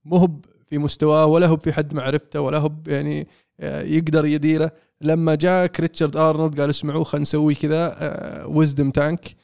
[0.06, 0.30] مو هو
[0.70, 3.28] في مستواه ولا هو في حد معرفته ولا هو يعني
[3.60, 4.72] آه، يقدر يديره.
[5.02, 9.36] لما جاك ريتشارد أرنولد قال اسمعوا خلينا نسوي كذا wisdom tank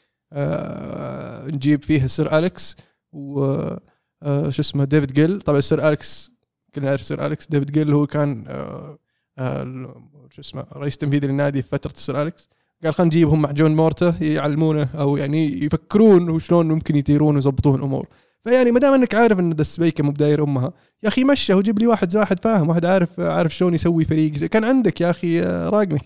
[1.54, 2.76] نجيب فيه سير أليكس
[3.14, 3.58] و
[4.24, 5.42] آه، شو اسمه ديفيد جيل.
[5.42, 6.32] طبعا سير أليكس
[6.76, 7.48] كلنا نعرف سير أليكس.
[7.48, 9.00] ديفيد جيل هو كان آه،
[9.38, 9.96] آه،
[10.30, 12.50] شو اسمه رئيس تنفيذي للنادي في فترة سير أليكس.
[12.84, 18.08] قال خلينا نجيبهم مع جون مورتا يعلمونه أو يعني يفكرون وشلون ممكن يديرون ويظبطون الأمور.
[18.46, 20.74] فيعني ما دام إنك عارف إن السبيكه مو بداير أمها
[21.04, 24.48] يا أخي مشى وجيب لي واحد واحد فاهم واحد عارف عارف شلون يسوي فريق زي-
[24.48, 26.02] كان عندك يا أخي آه، راجنك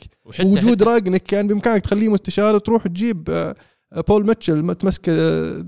[0.57, 3.55] وجود راجنك كان بإمكانك تخليه مستشار وتروح تجيب آه،
[3.93, 5.09] آه، بول ميتشل تمسك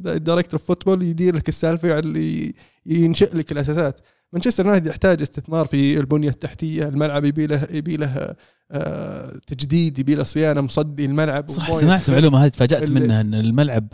[0.01, 2.53] director football يدير لك السالفة اللي
[2.85, 3.99] ينشئ لك الأساسات.
[4.33, 8.35] مانشستر يونايتد يحتاج استثمار في البنية التحتية الملعب يبي له يبي له
[8.71, 12.09] آه، تجديد يبي له صيانة مصدي الملعب صح سمعت.
[12.09, 13.87] المعلومة هذه تفاجأت منها إن الملعب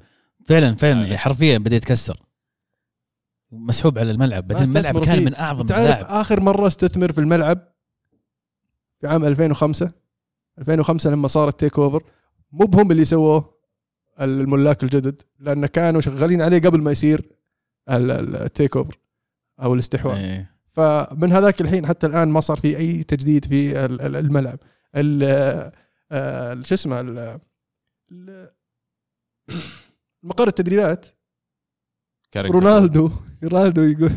[0.47, 1.17] فعلا فعلا فعلا.
[1.17, 2.19] حرفيا بدأ يتكسر
[3.51, 5.25] مسحوب على الملعب بعدين الملعب كان فيه.
[5.25, 7.67] من أعظم الملاعب آخر مرة استثمر في الملعب
[9.01, 9.91] في عام 2005
[10.59, 12.03] 2005 لما صار التيك أوفر
[12.51, 13.53] مو بهم اللي سووه
[14.21, 17.21] الملاك الجدد لأن كانوا شغالين عليه قبل ما يصير
[17.89, 18.97] ال- ال- التيك أوفر
[19.61, 20.17] أو الاستحواذ.
[20.17, 20.53] إيه.
[20.73, 24.59] فمن هذاك الحين حتى الآن ما صار في أي تجديد في ال- ال- الملعب.
[24.95, 25.71] ال-
[26.11, 27.01] آه، شو اسمه
[30.23, 31.05] مقر التدريبات.
[32.37, 33.11] رونالدو
[33.43, 34.11] رونالدو يقول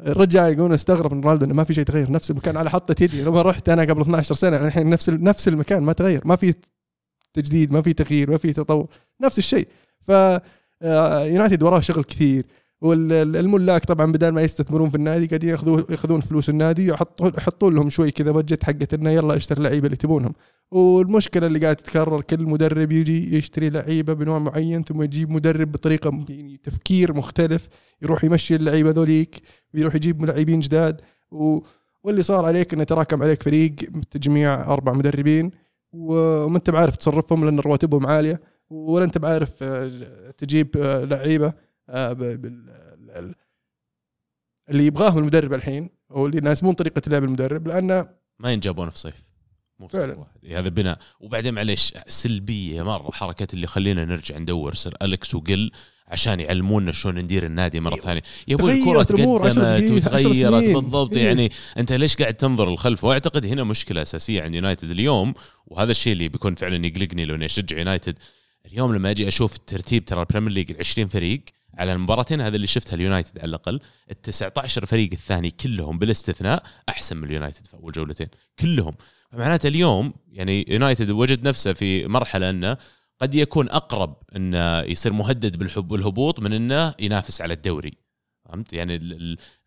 [0.00, 3.22] رجع يقول استغرب من رونالدو إنه ما في شيء تغير نفس المكان على حطة يدي.
[3.24, 6.22] لما رحت أنا قبل 12 سنة الحين نفس نفس المكان ما تغير.
[6.24, 6.54] ما في
[7.32, 8.86] تجديد ما في تغيير ما في تطور.
[9.20, 9.68] نفس الشيء.
[10.06, 10.10] ف
[10.84, 12.46] آه، يونايتد وراه شغل كثير.
[12.82, 17.90] والملاك طبعا بدل ما يستثمرون في النادي قاعدين ياخذون يأخذون فلوس النادي يحطون يحطون لهم
[17.90, 20.32] شوي كذا بجت حقت إنه يلا اشتري لعيبة اللي تبونهم.
[20.70, 26.24] والمشكلة اللي قاعدة تتكرر كل مدرب يجي يشتري لعيبة بنوع معين ثم يجيب مدرب بطريقة
[26.28, 27.68] يعني تفكير مختلف
[28.02, 29.42] يروح يمشي اللعيبة ذوليك
[29.74, 31.00] ويروح يجيب ملاعبين جداد.
[31.30, 31.58] و...
[32.04, 33.74] واللي صار عليك إنه تراكم عليك فريق
[34.10, 35.50] تجميع أربع مدربين
[35.92, 39.90] وما أنت بعارف تصرفهم لأن رواتبهم عالية ولا أنت بعارف آه،
[40.38, 41.52] تجيب آه، لعيبة.
[44.70, 49.22] اللي يبغاهم المدرب الحين أو اللي يناسبون طريقة لعب المدرب لأنه ما ينجابون في صيف.
[49.78, 50.14] مو في فعلا.
[50.14, 50.46] واحد.
[50.46, 50.98] هذا بناء.
[51.20, 55.70] وبعدين معليش سلبية مرة الحركات اللي خلينا نرجع ندور سر أليكس وقل
[56.08, 58.22] عشان يعلمونا شلون ندير النادي مرة ثانية.
[58.48, 60.74] يا أبوي الكرة تقدمت وتغيرت.
[60.74, 61.16] بالضبط.
[61.16, 61.24] إيه.
[61.26, 65.34] يعني أنت ليش قاعد تنظر للخلف وأعتقد هنا مشكلة أساسية عند يونايتد اليوم
[65.66, 68.18] وهذا الشيء اللي بيكون فعلا يقلقني لو إني أشجع يونايتد.
[68.66, 71.40] اليوم لما أجي أشوف ترتيب ترى ال Premier League 20 فريق
[71.78, 77.16] على المباراتين هذا اللي شفتها اليونايتد على الأقل ال 19 فريق الثاني كلهم بالاستثناء أحسن
[77.16, 78.26] من اليونايتد في أول جولتين
[78.58, 78.94] كلهم.
[79.32, 82.76] فمعناته اليوم يعني يونايتد وجد نفسه في مرحلة أنه
[83.20, 87.92] قد يكون أقرب أنه يصير مهدد بالحب والهبوط من أنه ينافس على الدوري.
[88.44, 88.98] فهمت؟ يعني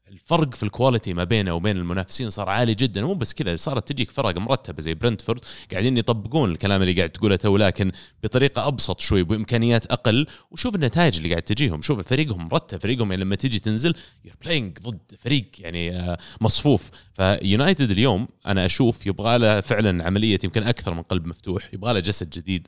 [0.10, 3.02] الفرق في ال quality ما بينه وبين المنافسين صار عالي جدا.
[3.02, 5.40] مو بس كذا صارت تجيك فرق مرتبة زي برنتفورد
[5.72, 7.92] قاعدين يطبقون الكلام اللي قاعد تقوله تو لكن
[8.24, 10.28] بطريقة أبسط شوي بإمكانيات أقل.
[10.52, 11.82] وشوف النتائج اللي قاعد تجيهم.
[11.82, 13.96] شوف فريقهم مرتب فريقهم يعني لما تيجي تنزل
[14.26, 16.92] you're playing ضد فريق يعني آه، مصفوف.
[17.14, 22.00] فيونايتد اليوم أنا أشوف يبغى له فعلا عملية يمكن أكثر من قلب مفتوح يبغى له
[22.00, 22.68] جسد جديد.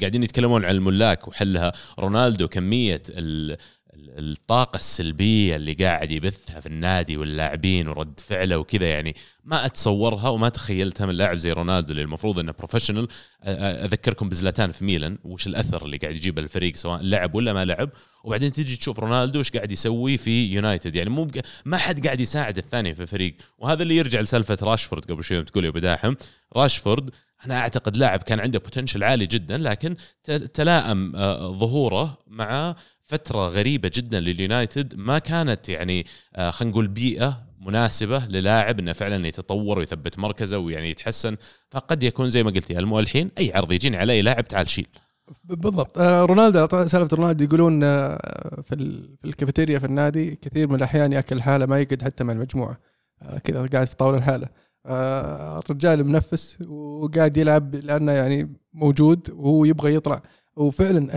[0.00, 1.72] قاعدين يتكلمون عن الملاك وحلها.
[1.98, 3.02] رونالدو كمية
[3.94, 9.14] ال ال- الطاقة السلبية اللي قاعد يبثها في النادي واللاعبين ورد فعله وكذا يعني
[9.44, 13.08] ما أتصورها وما تخيلتها من لاعب زي رونالدو اللي المفروض إنه professional
[13.44, 17.90] أذكركم بزلاتان في ميلان وش الأثر اللي قاعد يجيبه الفريق سواء لعب ولا ما لعب.
[18.24, 20.96] وبعدين تجي تشوف رونالدو إيش قاعد يسوي في يونايتد.
[20.96, 21.28] يعني مو.
[21.64, 23.34] ما حد قاعد يساعد الثاني في الفريق.
[23.58, 26.14] وهذا اللي يرجع لسالفة راشفورد قبل شوي تقول يا أبو داحم.
[26.56, 27.10] راشفورد
[27.46, 29.96] أنا أعتقد لاعب كان عنده potential عالي جدا لكن
[30.54, 31.12] تلائم
[31.58, 34.94] ظهوره مع فترة غريبة جدا لليونايتد.
[34.96, 40.90] ما كانت يعني آه، خلينا نقول بيئة مناسبة للاعب إنه فعلا يتطور ويثبت مركزه ويعني
[40.90, 41.36] يتحسن.
[41.70, 44.70] فقد يكون زي ما قلت يا المو الحين أي عرض يجيني على اي لاعب تعال
[44.70, 44.86] شيل.
[45.44, 45.98] بالضبط.
[45.98, 51.12] آه، رونالدو سالفة رونالدو يقولون آه، في ال- في الكافيتيريا في النادي كثير من الأحيان
[51.12, 52.78] يأكل لحاله ما يقعد حتى مع المجموعة.
[53.44, 54.48] كذا قاعد في طاولة لحاله
[54.86, 60.22] الرجال منفس وقاعد يلعب لأنه يعني موجود وهو يبغى يطلع.
[60.56, 61.08] وفعلا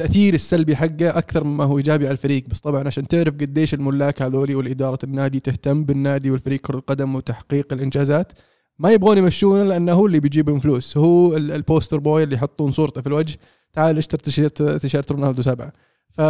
[0.00, 2.44] التأثير السلبي حقه أكثر مما هو إيجابي على الفريق.
[2.48, 7.72] بس طبعا عشان تعرف قديش الملاك هذولي والإدارة النادي تهتم بالنادي والفريق كرة القدم وتحقيق
[7.72, 8.32] الإنجازات
[8.78, 10.96] ما يبغون يمشونه لأنه هو اللي بيجيب لهم فلوس.
[10.96, 13.38] هو ال- ال poster boy اللي يحطون صورته في الوجه
[13.72, 15.72] تعال اشتر تيشيرت تيشيرت رونالدو سبعة.
[16.10, 16.20] ف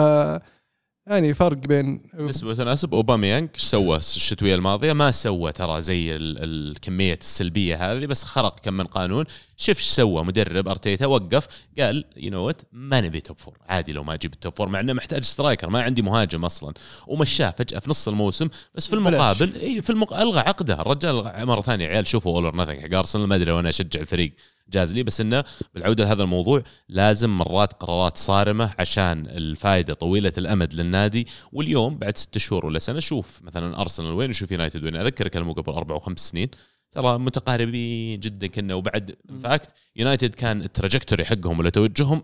[1.09, 6.45] يعني فرق بين نسبة وتناسب اوباميانج إيش سوى الشتوية الماضية ما سوى ترى زي ال-
[6.45, 9.25] الكمية السلبية هذه بس خرق كم من قانون.
[9.57, 11.47] شوف إيش سوى مدرب أرتيتا وقف
[11.79, 14.69] قال you know what ما نبي top four عادي لو ما أجيب ال top four
[14.69, 16.75] مع إنه محتاج striker ما عندي مهاجم أصلا.
[17.07, 18.93] ومشاه فجأة في نص الموسم بس في.
[18.93, 20.13] المقابل إي في المق...
[20.13, 20.81] ألغى عقده.
[20.81, 24.33] الرجال مرة ثانية عيال شوفوا All or Nothing حق ارسنال ما أدري وأنا أشجع الفريق.
[24.71, 25.45] جاز لي بس إنه
[25.75, 31.27] بالعودة لهذا الموضوع لازم مرات قرارات صارمة عشان الفائدة طويلة الأمد للنادي.
[31.53, 34.97] واليوم بعد ست شهور ولا سنة شوف مثلا أرسنال وين وشوف يونايتد وين.
[34.97, 36.49] اذكر كلمه قبل أربع وخمس سنين
[36.93, 42.23] ترى متقاربين جدا كنا وبعد fact يونايتد كان ال trajectory حقهم ولا توجههم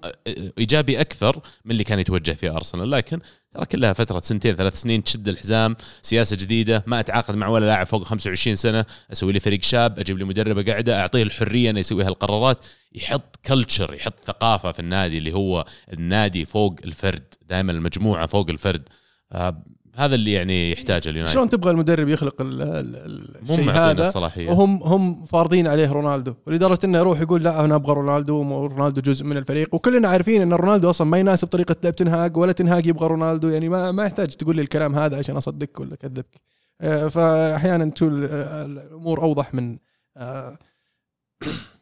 [0.59, 3.21] إيجابي أكثر من اللي كان يتوجه فيه ارسنال لكن
[3.55, 7.87] ترى كلها فترة سنتين ثلاث سنين تشد الحزام سياسة جديدة ما أتعاقد مع ولا لاعب
[7.87, 12.05] فوق 25 سنة أسوي لي فريق شاب أجيب لي مدرب قاعدة أعطيه الحرية إنه يسوي
[12.05, 12.65] هالقرارات.
[12.93, 18.89] يحط culture يحط ثقافة في النادي اللي هو النادي فوق الفرد دائما المجموعة فوق الفرد.
[19.33, 19.65] آه،
[19.97, 21.35] هذا اللي يعني يحتاجه اليونايتد.
[21.35, 24.49] شلون تبغى المدرب يخلق ال- ال- الشيء هذا؟ الصلاحية.
[24.51, 29.25] وهم هم فارضين عليه رونالدو ولدرجه إنه يروح يقول لا أنا أبغى رونالدو ورونالدو جزء
[29.25, 29.75] من الفريق.
[29.75, 33.49] وكلنا عارفين إن رونالدو أصلا ما يناسب طريقة لعب تنهاج ولا تنهاج يبغى رونالدو.
[33.49, 36.41] يعني ما ما يحتاج تقول لي الكلام هذا عشان أصدقك ولا أكذبك.
[36.81, 39.79] آه، فاحيانا تكون آه، الأمور أوضح من
[40.17, 40.59] آه،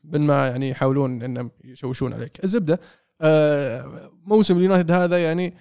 [0.04, 2.44] من ما يعني يحاولون إنهم يشوشون عليك.
[2.44, 2.80] الزبدة
[3.20, 5.54] آه، موسم اليونايتد هذا يعني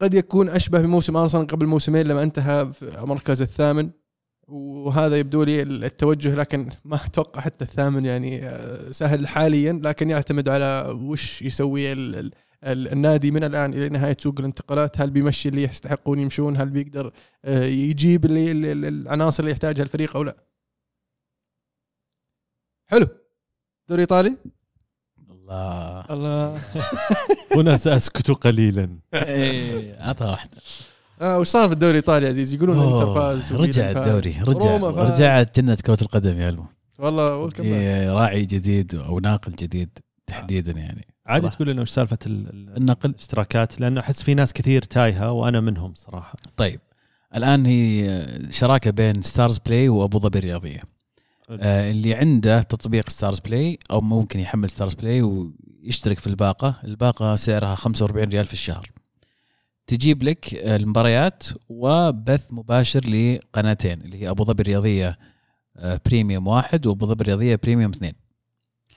[0.00, 3.90] قد يكون أشبه بموسم أرسنال قبل موسمين لما انتهى في المركز الثامن.
[4.48, 10.48] وهذا يبدو لي التوجه لكن ما أتوقع حتى الثامن يعني آه، سهل حاليا لكن يعتمد
[10.48, 12.32] على وش يسوي ال ال
[12.64, 15.00] ال النادي من الآن إلى نهاية سوق الانتقالات.
[15.00, 17.12] هل بيمشي اللي يستحقون يمشون؟ هل بيقدر
[17.44, 20.36] آه، يجيب اللي- العناصر اللي يحتاجها الفريق أو لا؟
[22.90, 23.06] حلو.
[23.88, 24.36] دوري إيطالي؟
[25.50, 26.60] الله الله
[27.56, 30.56] هنا سأسكت قليلا إيه عطها واحدة
[31.20, 33.90] آه وش صار في الدوري الإيطالي يا عزيز يقولون إنتر فاز رجع.
[33.90, 34.76] الدوري رجع.
[34.76, 36.64] رجعت جنة كرة القدم يا ألمو
[36.98, 37.50] والله.
[37.60, 41.48] إيه، راعي جديد أو ناقل جديد تحديدا يعني عادي.
[41.48, 45.60] تقول لنا وش سالفة ال- ال- النقل الاشتراكات لأنه أحس في ناس كثير تايهة وأنا
[45.60, 46.80] منهم صراحة طيب
[47.36, 50.80] الآن هي شراكة بين ستارز بلاي وأبو ظبي الرياضية.
[51.50, 56.80] آه اللي عنده تطبيق ستارز بلاي أو ممكن يحمل ستارز بلاي ويشترك في الباقة.
[56.84, 58.90] الباقة سعرها 45 ريال في الشهر.
[59.86, 65.18] تجيب لك المباريات وبث مباشر لقناتين اللي هي أبو ظبي الرياضية
[65.76, 68.12] آه، بريميوم واحد وأبو ظبي الرياضية بريميوم اثنين.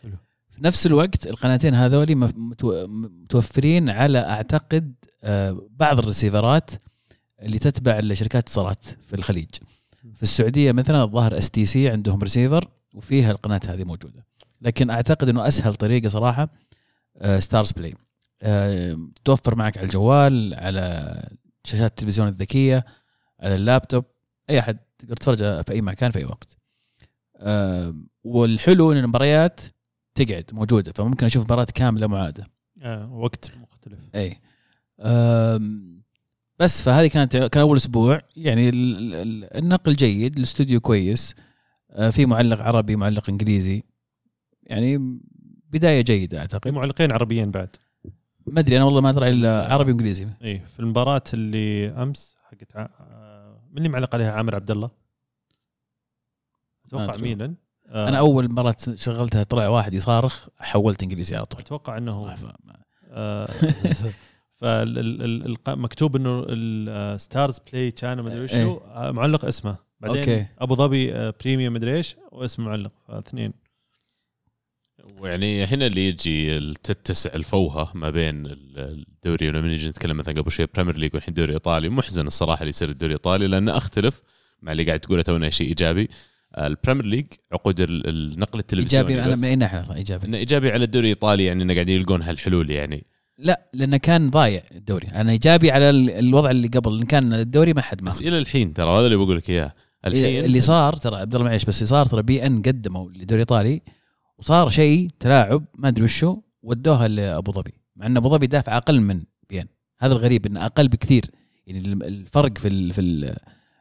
[0.02, 0.18] حلو.
[0.50, 4.94] في نفس الوقت القناتين هذولي متوفرين على أعتقد
[5.24, 6.72] آه، بعض ال receivers
[7.42, 9.50] اللي تتبع لشركات اتصالات في الخليج.
[10.16, 14.26] في السعودية مثلا الظاهر اس تي سي عندهم ريسيفر وفيها القناة هذه موجودة.
[14.62, 16.50] لكن أعتقد إنه أسهل طريقة صراحة
[17.18, 17.96] آه، ستارز بلاي
[18.42, 21.24] آه، توفر معك على الجوال على
[21.64, 22.86] شاشات التلفزيون الذكية
[23.40, 24.06] على اللابتوب
[24.50, 26.58] أي أحد تقدر تتفرج في أي مكان في أي وقت.
[27.38, 29.62] آه، والحلو إن المباريات
[30.16, 32.48] تقعد موجودة فممكن أشوف مباراة كاملة معادة.
[32.82, 34.00] آه وقت مختلف.
[34.16, 34.40] أي.
[36.60, 38.22] بس فهذه كانت كان أول أسبوع.
[38.36, 41.36] يعني ال- ال- النقل جيد الاستوديو كويس
[41.92, 43.84] أه، في معلق عربي معلق إنجليزي.
[44.64, 45.20] يعني
[45.70, 46.72] بداية جيدة أعتقد.
[46.72, 47.76] معلقين عربيين بعد.
[48.48, 50.28] ما أدري أنا والله ما ادري إلا عربي وإنجليزي.
[50.44, 54.90] اي في المباراة اللي أمس حقت ع- آه، من اللي معلق عليها عامر عبد الله
[56.86, 57.18] أتوقع.
[57.22, 57.56] ميلان.
[57.88, 61.62] آه، أنا أول مرة شغلتها طلع واحد يصارخ حولت إنجليزي على طول.
[61.62, 62.36] أتوقع إنه
[64.62, 68.64] فمكتوب إنه الستارز بلاي كان مدري.
[68.64, 69.78] آه، معلق اسمه.
[70.00, 70.46] بعدين أوكي.
[70.60, 72.92] أبو ظبي آه، بريميوم مدري إيش واسم معلق.
[73.08, 73.54] فاثنين.
[75.20, 78.46] ويعني هنا اللي يجي تتسع الفوهة ما بين
[78.78, 82.70] الدوري ولما نيجي نتكلم مثلا قبل شوي Premier League والحين دوري إيطالي محزن الصراحة اللي
[82.70, 84.22] يصير الدوري الايطالي لأنه أختلف
[84.62, 86.10] مع اللي قاعد تقوله تونا شيء إيجابي.
[86.58, 89.40] ال Premier League عقود ال- النقل التلفزيوني إيجابي بس.
[89.40, 90.28] من اي ناحيه إيجابي.
[90.28, 93.06] إنه إيجابي على الدوري الإيطالي يعني إنه قاعدين يلقون هالحلول يعني.
[93.42, 95.08] لا لأنه كان ضايع الدوري.
[95.08, 98.40] أنا ايجابي على ال- الوضع اللي قبل إن كان الدوري ما حد بس ماخذ إلى
[98.40, 99.74] الحين ترى هذا اللي بقول لك إياه.
[100.06, 103.42] الحين اللي صار ترى عبد الله معليش بس اللي صار ترى بي إن قدموا لدوري
[103.42, 103.82] إيطالي
[104.38, 107.74] وصار شيء تلاعب ما أدري وشو ودوها لأبو ظبي.
[107.96, 109.68] مع إن أبو ظبي دافع أقل من بي إن.
[110.00, 111.26] هذا الغريب إنه أقل بكثير.
[111.68, 113.36] يعني الفرق في ال في ال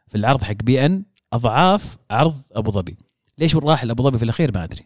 [0.09, 2.97] في العرض حق بي إن أضعاف عرض أبو ظبي.
[3.39, 4.82] ليش راح لأبو ظبي في الأخير؟ ما أدري.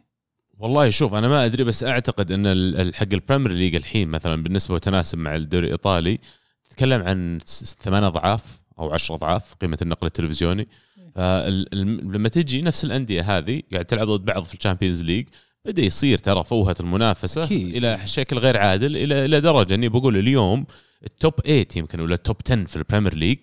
[0.59, 4.75] والله شوف أنا ما أدري بس أعتقد إن حق ال Premier League الحين مثلا بالنسبة
[4.75, 6.19] وتناسب مع الدوري الإيطالي
[6.65, 7.39] تتكلم عن
[7.81, 8.43] ثمان أضعاف
[8.79, 10.69] أو عشر أضعاف قيمة النقل التلفزيوني.
[11.15, 15.29] فلما تجي نفس الأندية هذه قاعد تلعب ضد بعض في ال Champions League
[15.65, 17.77] بدأ يصير ترى فوهة المنافسة أكيد.
[17.77, 20.67] إلى شكل غير عادل إلى إلى درجة إني بقول اليوم
[21.05, 23.39] ال top 8 يمكن ولا ال top 10 في ال Premier League.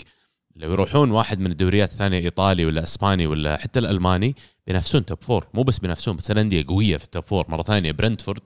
[0.55, 4.35] لو يروحون واحد من الدوريات الثانية إيطالي ولا إسباني ولا حتى الألماني
[4.69, 7.91] بينافسون top four مو بس بينافسون بس الأندية قوية في ال top four مرة ثانية
[7.91, 8.41] برنتفورد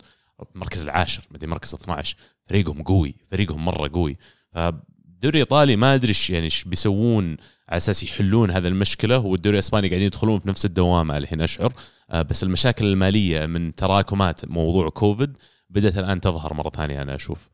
[0.56, 4.18] المركز العاشر مدري مركز 12 فريقهم قوي فريقهم مرة قوي.
[4.52, 7.38] فالدوري الإيطالي ما أدري إيش يعني إيش بيسوون
[7.70, 9.18] على أساس يحلون هذا المشكلة.
[9.18, 11.74] والدوري الإسباني قاعدين يدخلون في نفس الدوامة الحين اشعر
[12.12, 15.38] آه، بس المشاكل المالية من تراكمات موضوع كوفيد
[15.70, 17.50] بدأت الآن تظهر مرة ثانية أنا أشوف.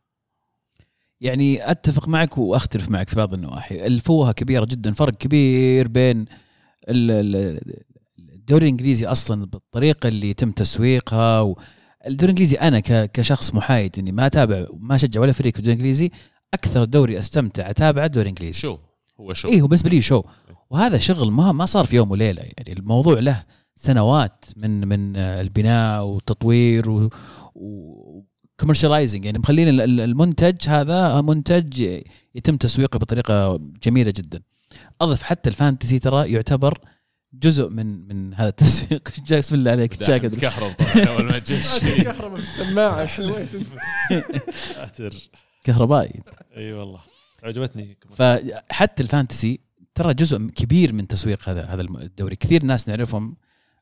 [1.21, 3.75] يعني أتفق معك وأختلف معك في بعض النواحي.
[3.87, 6.25] الفوهة كبيرة جدا فرق كبير بين
[6.89, 7.83] ال- ال-
[8.49, 11.57] الدوري الإنجليزي أصلا بالطريقة اللي يتم تسويقها و...
[12.07, 15.73] الدوري الإنجليزي أنا ك- كشخص محايد إني ما اتابع ما أشجع ولا فريق في الدوري
[15.73, 16.11] الإنجليزي.
[16.53, 18.59] أكثر دوري أستمتع أتابعه الدوري الإنجليزي.
[18.59, 18.77] شو؟
[19.19, 20.23] هو شو؟ إيه هو بالنسبة لي شو.
[20.69, 22.41] وهذا شغل ما ما صار في يوم وليلة.
[22.41, 23.43] يعني الموضوع له
[23.75, 27.09] سنوات من من البناء والتطوير و,
[27.55, 28.21] و
[28.63, 29.25] commercializing.
[29.25, 31.99] يعني مخلين ال- ال- المنتج هذا منتج
[32.35, 34.41] يتم تسويقه بطريقة جميلة جدا.
[35.01, 36.79] أضف حتى ال fantasy ترى يعتبر
[37.33, 39.09] جزء من من هذا التسويق.
[39.27, 40.03] جاك بسم الله عليك.
[40.03, 40.21] جاك.
[40.21, 40.73] تكهرب
[41.07, 41.67] أول ما جيت
[42.03, 43.49] كهرباء في السماعة إيش سويت
[45.63, 46.23] كهربائي.
[46.57, 46.99] إي والله.
[47.43, 47.97] عجبتني.
[48.15, 49.59] فحتى ال fantasy
[49.95, 52.35] ترى جزء كبير من تسويق هذا هذا الدوري.
[52.35, 53.35] كثير ناس نعرفهم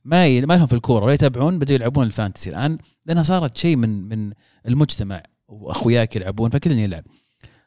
[0.05, 0.41] ما ي...
[0.41, 2.49] ما لهم في الكورة ولا يتابعون بدوا يلعبون الفانتسي.
[2.49, 4.33] الآن لأنها صارت شيء من من
[4.67, 7.03] المجتمع وأخوياك يلعبون فكل يلعب.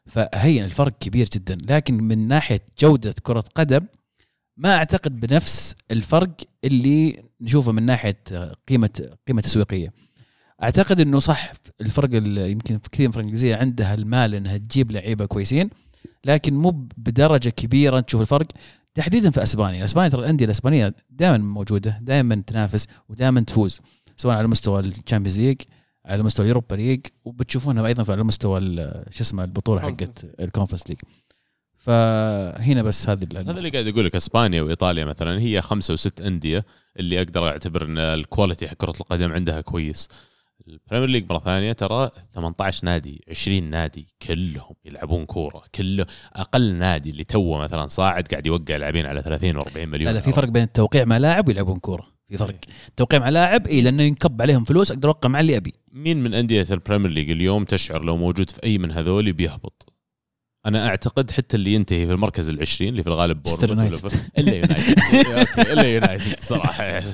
[0.05, 1.57] فهي الفرق كبير جدا.
[1.69, 3.87] لكن من ناحية جودة كرة قدم
[4.63, 6.31] ما أعتقد بنفس الفرق
[6.63, 8.23] اللي نشوفه من ناحية
[8.67, 9.93] قيمه قيمة تسويقية.
[10.63, 11.51] أعتقد إنه صح
[11.81, 12.09] الفرق
[12.51, 15.69] يمكن في كثير من الفرق الإنجليزية عندها المال إنها تجيب لعيبة كويسين
[16.25, 18.47] لكن مو بدرجة كبيرة تشوف الفرق.
[18.93, 23.79] تحديدا في إسبانيا، إسبانيا ترى الأندية الإسبانية دائما موجودة، دائما تنافس ودائما تفوز
[24.17, 25.61] سواء على مستوى ال Champions League
[26.05, 28.59] على مستوى ال Europa League وبتشوفونها أيضا على مستوى
[29.09, 30.99] شو اسمه البطولة حقت ال Conference League.
[31.81, 36.65] فهنا بس هذه هذا اللي قاعد أقول لك إسبانيا وإيطاليا مثلا هي خمسة وست أندية
[36.99, 40.07] اللي أقدر أعتبر إن ال quality حق كرة القدم عندها كويس.
[40.67, 46.73] ال Premier League مرة ثانية ترى 18 نادي 20 نادي كلهم يلعبون كورة كله أقل
[46.73, 50.31] نادي اللي توه مثلا صاعد قاعد يوقع لاعبين على 30 و40 مليون لا لا في
[50.31, 52.07] فرق بين التوقيع مع لاعب ويلعبون كورة.
[52.29, 52.55] في فرق.
[52.97, 55.73] توقيع مع لاعب اي لأنه ينكب عليهم فلوس أقدر أوقع مع اللي أبي.
[55.91, 59.93] مين من أندية ال Premier League اليوم تشعر لو موجود في أي من هذول بيهبط؟
[60.65, 63.41] أنا أعتقد حتى اللي ينتهي في المركز العشرين اللي في الغالب.
[63.47, 63.53] ولا-
[64.37, 64.99] إلا يونايتد
[65.39, 67.13] أوكي إلا يونايتد صراحة يعني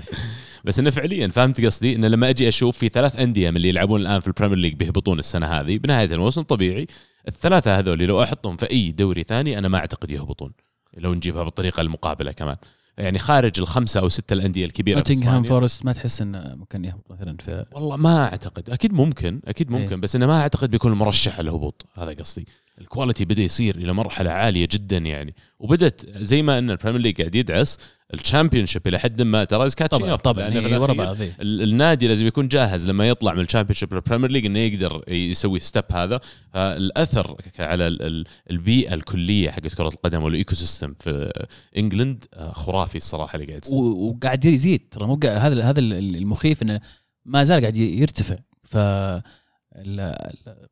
[0.65, 4.01] بس انه فعليا فهمت قصدي إنه لما أجي أشوف في ثلاث أندية من اللي يلعبون
[4.01, 6.87] الآن في ال Premier League بيهبطون السنة هذه بنهاية الموسم طبيعي
[7.27, 10.51] الثلاثة هذول لو أحطهم في أي دوري ثاني أنا ما أعتقد يهبطون
[10.97, 12.55] لو نجيبها بالطريقة المقابلة كمان
[12.97, 15.43] يعني خارج الخمسة أو ستة الأندية الكبيرة نوتنغهام.
[15.43, 19.93] فورست ما تحس إنه ممكن يهبط مثلا في والله ما أعتقد أكيد ممكن أكيد ممكن
[19.93, 20.01] إيه.
[20.01, 22.47] بس إنه ما أعتقد بيكون مرشح للهبوط هذا قصدي
[22.81, 25.35] ال quality بدأ يصير إلى مرحلة عالية جدا يعني.
[25.59, 27.77] وبدت زي ما إن ال Premier League قاعد يدعس
[28.13, 31.35] ال Championship إلى حد ما ترى catching طبعا طبعا في إيه، ورا بعض إيه.
[31.41, 35.03] ال- النادي لازم يكون جاهز لما يطلع من ال Championship لل Premier League إنه يقدر
[35.07, 36.19] يسوي step هذا.
[36.53, 41.31] فالأثر على ال- ال- البيئة الكلية حقت كرة القدم وال ecosystem في
[41.77, 46.79] England آه، خرافي الصراحة اللي قاعد وقاعد يزيد ترى مو هذا هذا المخيف إنه
[47.25, 48.35] ما زال قاعد يرتفع.
[48.63, 48.77] ف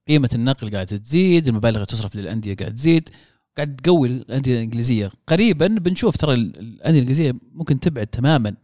[0.08, 3.10] قيمة النقل قاعدة تزيد المبالغ اللي تصرف للأندية قاعد تزيد
[3.58, 8.56] قاعد تقوي الأندية الإنجليزية قريبا بنشوف ترى ال- الأندية الإنجليزية ممكن تبعد تماما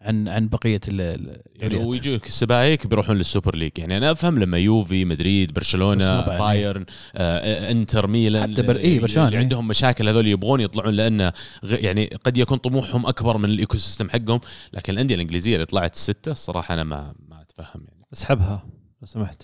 [0.00, 1.76] عن عن بقية ال- ال- يعني.
[1.76, 6.20] ويجوك السبايك بيروحون للسوبر ليج يعني أنا أفهم لما يوفي مدريد برشلونة.
[6.38, 6.84] بايرن
[7.16, 9.38] آه إنتر ميلان حتى بر- إيه، برشلونة، اللي.
[9.38, 11.32] عندهم مشاكل هذول يبغون يطلعون لأنه
[11.64, 14.40] غ- يعني قد يكون طموحهم أكبر من الايكو سيستم حقهم
[14.72, 18.62] لكن الأندية الإنجليزية اللي طلعت السته الصراحه أنا ما ما أتفهم يعني أسحبها
[19.02, 19.42] لو سمحت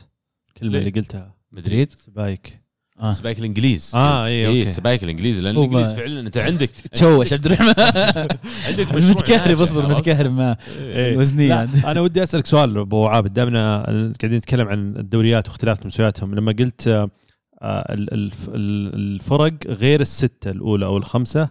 [0.63, 1.35] الكلمة؟ اللي قلتها.
[1.53, 2.61] مدريد؟ سبايك.
[3.01, 3.13] آه.
[3.13, 3.93] سبايك الإنجليز.
[3.95, 4.67] آه، إيه، أوكي.
[4.67, 7.75] سبايك الإنجليز لأن الإنجليز فعلا أنت عندك تشوش عبد الرحمن
[8.67, 11.13] عندك متكهرب اصبر؟ متكهرب مع إيه.
[11.13, 13.33] الوزنيه لا أنا ودي أسألك سؤال أبو عابد.
[13.33, 13.83] دامنا
[14.21, 16.35] قاعدين نتكلم عن الدوريات واختلاف مستوياتهم.
[16.35, 17.11] لما قلت آه،
[17.95, 21.51] ال- الف- ال- الفرق غير الستة الأولى أو الخمسة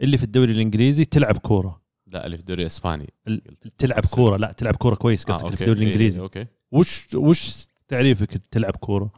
[0.00, 1.82] اللي في الدوري الإنجليزي تلعب كورة.
[2.06, 3.12] لا اللي في الدوري الإسباني.
[3.28, 3.42] ال-
[3.78, 4.36] تلعب كورة.
[4.36, 5.62] لا تلعب كورة كويس آه، قصدك اللي في.
[5.62, 6.20] الدوري إيه، الإنجليزي.
[6.20, 6.46] أوكي.
[6.72, 9.10] وش وش تعريفك تلعب كورة؟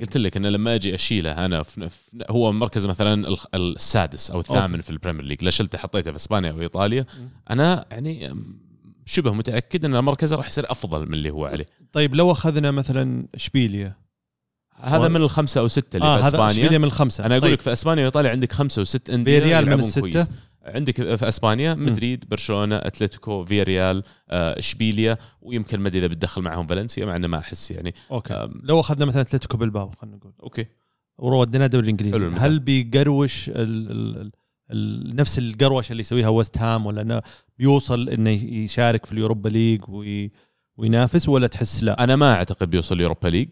[0.00, 1.90] قلت لك إنه لما أجي أشيله أنا في
[2.30, 5.44] هو مركز مثلا السادس أو الثامن في ال Premier League.
[5.44, 7.06] لا شلته حطيته في إسبانيا أو إيطاليا.
[7.50, 8.34] أنا يعني
[9.06, 11.66] شبه متأكد إن مركزه راح يصير أفضل من اللي هو عليه.
[11.92, 13.96] طيب لو أخذنا مثلا إشبيليا.
[14.80, 16.50] هذا و- من الخمسة أو ستة اللي آه في هذا إسبانيا.
[16.50, 17.26] إشبيليا من الخمسة.
[17.26, 17.52] أنا أقول طيب.
[17.52, 20.00] لك في إسبانيا وايطاليا عندك خمسة وست أندية فيريال من الستة.
[20.00, 20.28] كويس.
[20.74, 26.66] عندك في إسبانيا مدريد برشلونة أتلتيكو فياريال آه، إشبيليا ويمكن ما ادري اذا بتدخل معهم
[26.66, 27.94] فالنسيا مع إنه ما أحس يعني.
[28.10, 28.48] Okay.
[28.62, 30.32] لو أخذنا مثلا أتلتيكو بالباو خلينا نقول.
[30.42, 30.66] Okay.
[31.18, 32.26] وديناه الدوري الإنجليزي.
[32.26, 34.30] هل بيقروش ال ال
[34.70, 37.22] ال نفس القروشة اللي يسويها ويست هام ولا إنه
[37.58, 40.30] بيوصل إنه يشارك في ال Europa League وي
[40.78, 43.48] وينافس ولا تحس لا؟ أنا ما أعتقد بيوصل Europa League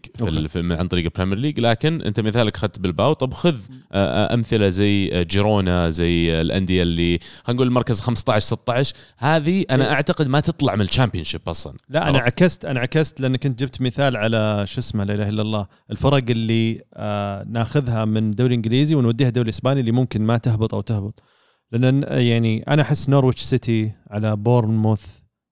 [0.55, 3.55] عن طريق ال Premier League لكن أنت مثالك أخذت بلباو طب خذ
[3.91, 9.65] آه، آه، أمثلة زي آه، جيرونا زي الأندية اللي خلينا نقول المركز 15 16 هذه
[9.71, 11.73] أنا أعتقد ما تطلع من ال Championship أصلا.
[11.89, 15.41] لا أنا؟ عكست أنا عكست لأن كنت جبت مثال على شو اسمه لا إله إلا
[15.41, 20.73] الله الفرق اللي آه ناخذها من الدوري الإنجليزي ونوديها الدوري الإسباني اللي ممكن ما تهبط
[20.73, 21.23] أو تهبط.
[21.71, 25.05] لأن يعني أنا أحس نورويتش سيتي على بورنموث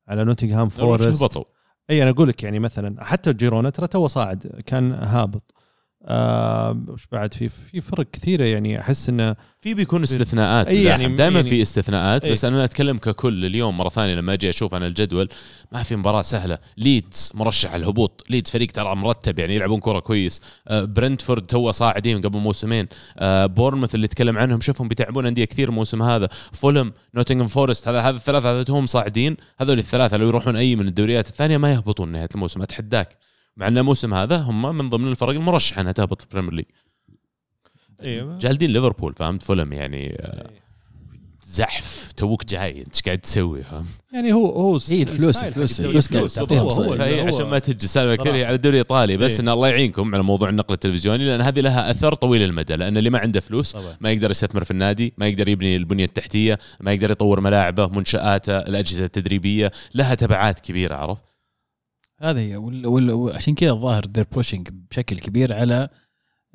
[0.07, 1.54] على نوتنغهام فورست.
[1.89, 5.54] أي أنا أقول لك يعني مثلا حتى جيرونا ترى تو صاعد كان هابط.
[6.07, 11.15] آه وش بعد في في فرق كثيرة يعني أحس انه في بيكون استثناءات أي يعني
[11.15, 12.31] دائما يعني- في استثناءات أي.
[12.31, 15.29] بس أنا أتكلم ككل اليوم مرة ثانية لما أجي أشوف أنا الجدول
[15.71, 16.57] ما في مباراة سهلة.
[16.77, 20.41] ليدز مرشح على الهبوط ليدز فريق ترى مرتب يعني يلعبون كرة كويس.
[20.67, 22.87] آه، برنتفورد تو صاعدين قبل موسمين.
[23.17, 26.29] آه، بورنموث اللي تكلم عنهم شوفهم بيتعبون أندية كثير الموسم هذا.
[26.53, 29.37] فولم نوتنغهام فورست هذا هذا الثلاثة هذا هم صاعدين.
[29.59, 33.17] هذول الثلاثة لو يروحون أي من الدوريات الثانية ما يهبطون نهاية الموسم أتحداك.
[33.57, 36.65] مع أن الموسم هذا هم من ضمن الفرق المرشحة إنها تهبط في ال Premier League
[38.03, 40.49] أيوه جالدين ليفربول فهمت؟ فولم يعني آه،
[41.45, 45.59] زحف توك جاي إنت إيش قاعد تسوي؟ فهمت؟ يعني هو هو إيه، الفلوس- style حق
[45.61, 45.97] الفلوس- الدوري.
[45.97, 48.45] الفلوس قاعد تعطيهم هو- عشان ما تجي سالفة كثير.
[48.45, 49.39] على الدوري الإيطالي بس إيه.
[49.39, 53.09] إن الله يعينكم على موضوع النقل التلفزيوني لأن هذه لها أثر طويل المدى لأن اللي
[53.09, 53.97] ما عنده فلوس طبعا.
[54.01, 58.57] ما يقدر يستثمر في النادي ما يقدر يبني البنية التحتية ما يقدر يطور ملاعبه منشآته
[58.57, 61.23] الأجهزة التدريبية لها تبعات كبيرة عرفت؟
[62.25, 62.55] هذا هي.
[62.55, 65.89] وال- وال- وعشان كذا الظاهر they're pushing بشكل كبير على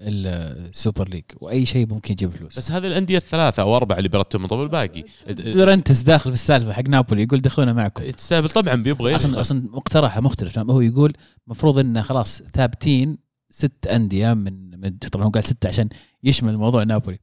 [0.01, 2.59] ال Super League وأي شيء ممكن يجيب فلوس.
[2.59, 5.05] بس هذه الأندية الثلاثة أو أربعة اللي بيرتبون طب الباقي.
[5.28, 8.10] دورنتس داخل في السالفة حق نابولي يقول دخلونا معكم.
[8.10, 9.40] تستاهل طبعا بيبغى أصلا.
[9.40, 10.59] أصلا مقترحه مختلف.
[10.59, 11.12] هو يقول
[11.47, 13.18] المفروض انه خلاص ثابتين
[13.51, 15.88] ست أندية من, من طبعا هو قال ستة عشان
[16.22, 17.18] يشمل موضوع نابولي.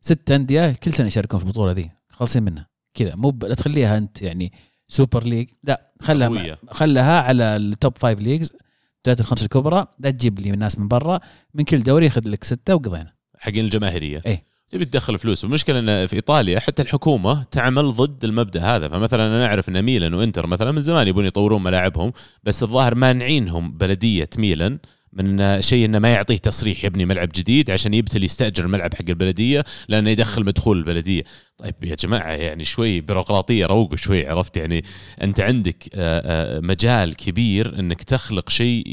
[0.00, 1.90] ست أندية كل سنة يشاركون في البطولة ذي.
[2.08, 2.68] خالصين منها.
[2.94, 3.14] كذا.
[3.14, 4.52] مو لا تخليها أنت يعني
[4.90, 5.48] Super League.
[5.64, 6.58] لا خلها.
[6.70, 8.52] خلها على ال top five leagues
[8.96, 9.86] الدوريات الخمسة الكبرى.
[9.98, 11.20] لا تجيب لي ناس من برا
[11.54, 13.12] من كل دوري ياخذ لك ستة وقضينا.
[13.38, 14.22] حقين الجماهيرية.
[14.26, 14.44] إيه.
[14.70, 15.44] تبي تدخل فلوس.
[15.44, 18.88] المشكلة إن في إيطاليا حتى الحكومة تعمل ضد المبدأ هذا.
[18.88, 22.12] فمثلا أنا أعرف إن ميلان وإنتر مثلا من زمان يبون يطورون ملاعبهم
[22.44, 24.78] بس الظاهر مانعينهم بلدية ميلان.
[25.12, 29.64] من شيء إنه ما يعطيه تصريح يبني ملعب جديد عشان يبتل يستأجر الملعب حق البلدية
[29.88, 31.22] لأنه يدخل مدخول البلدية.
[31.58, 34.84] طيب يا جماعة يعني شوي بيروقراطية روقوا شوي عرفت يعني؟
[35.22, 38.84] أنت عندك آه، آه، مجال كبير إنك تخلق شيء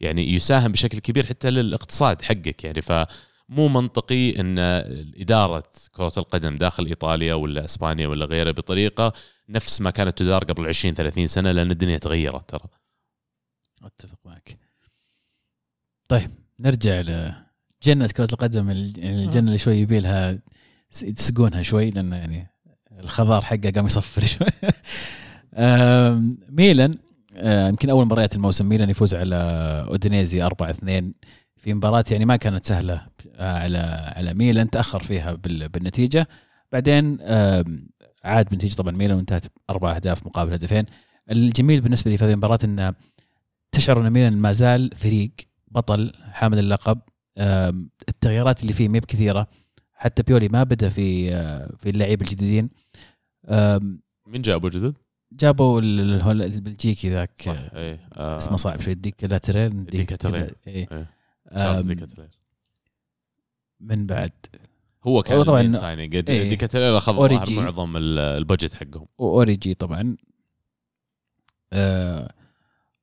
[0.00, 2.82] يعني يساهم بشكل كبير حتى للاقتصاد حقك يعني.
[2.82, 2.92] ف
[3.48, 4.58] مو منطقي إن
[5.18, 9.12] إدارة كرة القدم داخل إيطاليا ولا إسبانيا ولا غيره بطريقة
[9.48, 12.68] نفس ما كانت تدار قبل 20 30 سنة لأن الدنيا تغيرت ترى.
[13.84, 14.67] أتفق معك.
[16.08, 16.30] طيب
[16.60, 20.38] نرجع لجنة كرة القدم ال- يعني الجنة اللي شوي يبي لها
[21.02, 22.46] يسقونها شوي لأن يعني
[23.00, 24.46] الخضار حقه قام يصفر شوي.
[26.50, 26.94] ميلان
[27.36, 29.36] آه، يمكن أول مباريات الموسم ميلان يفوز على
[29.88, 31.12] أودينيزي 4 2
[31.56, 33.06] في مباراة يعني ما كانت سهلة
[33.36, 33.78] آه، على
[34.16, 36.28] على ميلان تأخر فيها بال- بالنتيجة.
[36.72, 37.18] بعدين
[38.24, 40.84] عاد بنتيجة طبعا ميلان وانتهت بأربع أهداف مقابل هدفين.
[41.30, 42.94] الجميل بالنسبة لي في هذه المباراة أنه
[43.72, 45.30] تشعر أن ميلان ما زال فريق
[45.70, 46.98] بطل حامل اللقب.
[48.08, 49.46] التغييرات اللي فيه ما بكثيرة.
[49.94, 52.70] حتى بيولي ما بدأ في آه، في اللعيبه الجديدين.
[54.26, 54.94] مين جابوا جدد؟
[55.32, 57.30] جابوا البلجيكي ذاك.
[57.42, 59.86] صح إيه آه اسمه صعب شوي ديكاتلير
[61.54, 62.30] تشارلز ديكاتلير.
[63.80, 64.32] من بعد.
[65.04, 66.20] هو كان طبعاً- signing.
[66.20, 67.12] ديكاتلير أخذ
[67.60, 69.06] معظم ال- ال budget حقهم.
[69.18, 70.16] وأوريجي طبعا.
[71.72, 72.32] آه،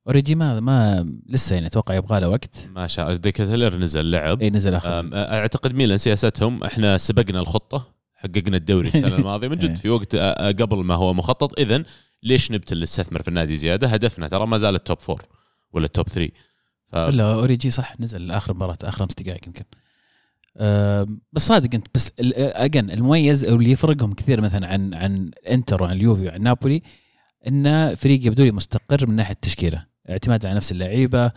[0.06, 2.68] أوريجي ما ما لسه يعني أتوقع يبغى له وقت.
[2.74, 4.42] ما شاء ديكاتلير نزل لعب.
[4.42, 5.10] اي نزل آخر.
[5.14, 9.48] أعتقد ميلان سياستهم إحنا سبقنا الخطة حققنا الدوري السنة الماضية.
[9.48, 9.68] من إيه.
[9.68, 10.16] جد في وقت
[10.62, 11.58] قبل ما هو مخطط.
[11.60, 11.84] اذا
[12.22, 15.22] ليش نبتل نستثمر في النادي زيادة؟ هدفنا ترى ما زال ال top four
[15.72, 16.32] ولا ال top 3
[16.92, 16.96] ف...
[16.96, 19.64] لا أوريجي صح نزل آخر مباراة آخر خمس دقائق يمكن.
[20.56, 25.82] آم، بس صادق أنت بس أحس المميز أو اللي يفرقهم كثير مثلا عن عن إنتر
[25.82, 26.82] وعن اليوفي وعن نابولي
[27.48, 29.95] ان فريق يبدو لي مستقر من ناحية التشكيلة.
[30.10, 31.32] اعتماد على نفس اللعيبة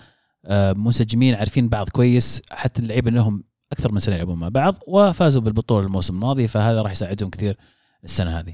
[0.46, 5.42] آم، منسجمين عارفين بعض كويس حتى اللعيبة لهم أكثر من سنة يلعبون مع بعض وفازوا
[5.42, 7.58] بالبطولة الموسم الماضي فهذا راح يساعدهم كثير
[8.04, 8.54] السنة هذه.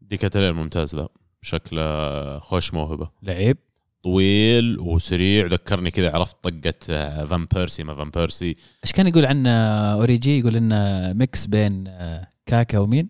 [0.00, 1.08] ديكاتلير ممتاز لا
[1.42, 3.10] شكله خوش موهبة.
[3.22, 3.56] لعيب.
[4.02, 8.56] طويل وسريع ذكرني كذا عرفت طقة آه، فان بيرسي ما فان بيرسي.
[8.84, 13.08] إيش كان يقول عن أوريجي؟ يقول انه mix بين آه، كاكا ومين؟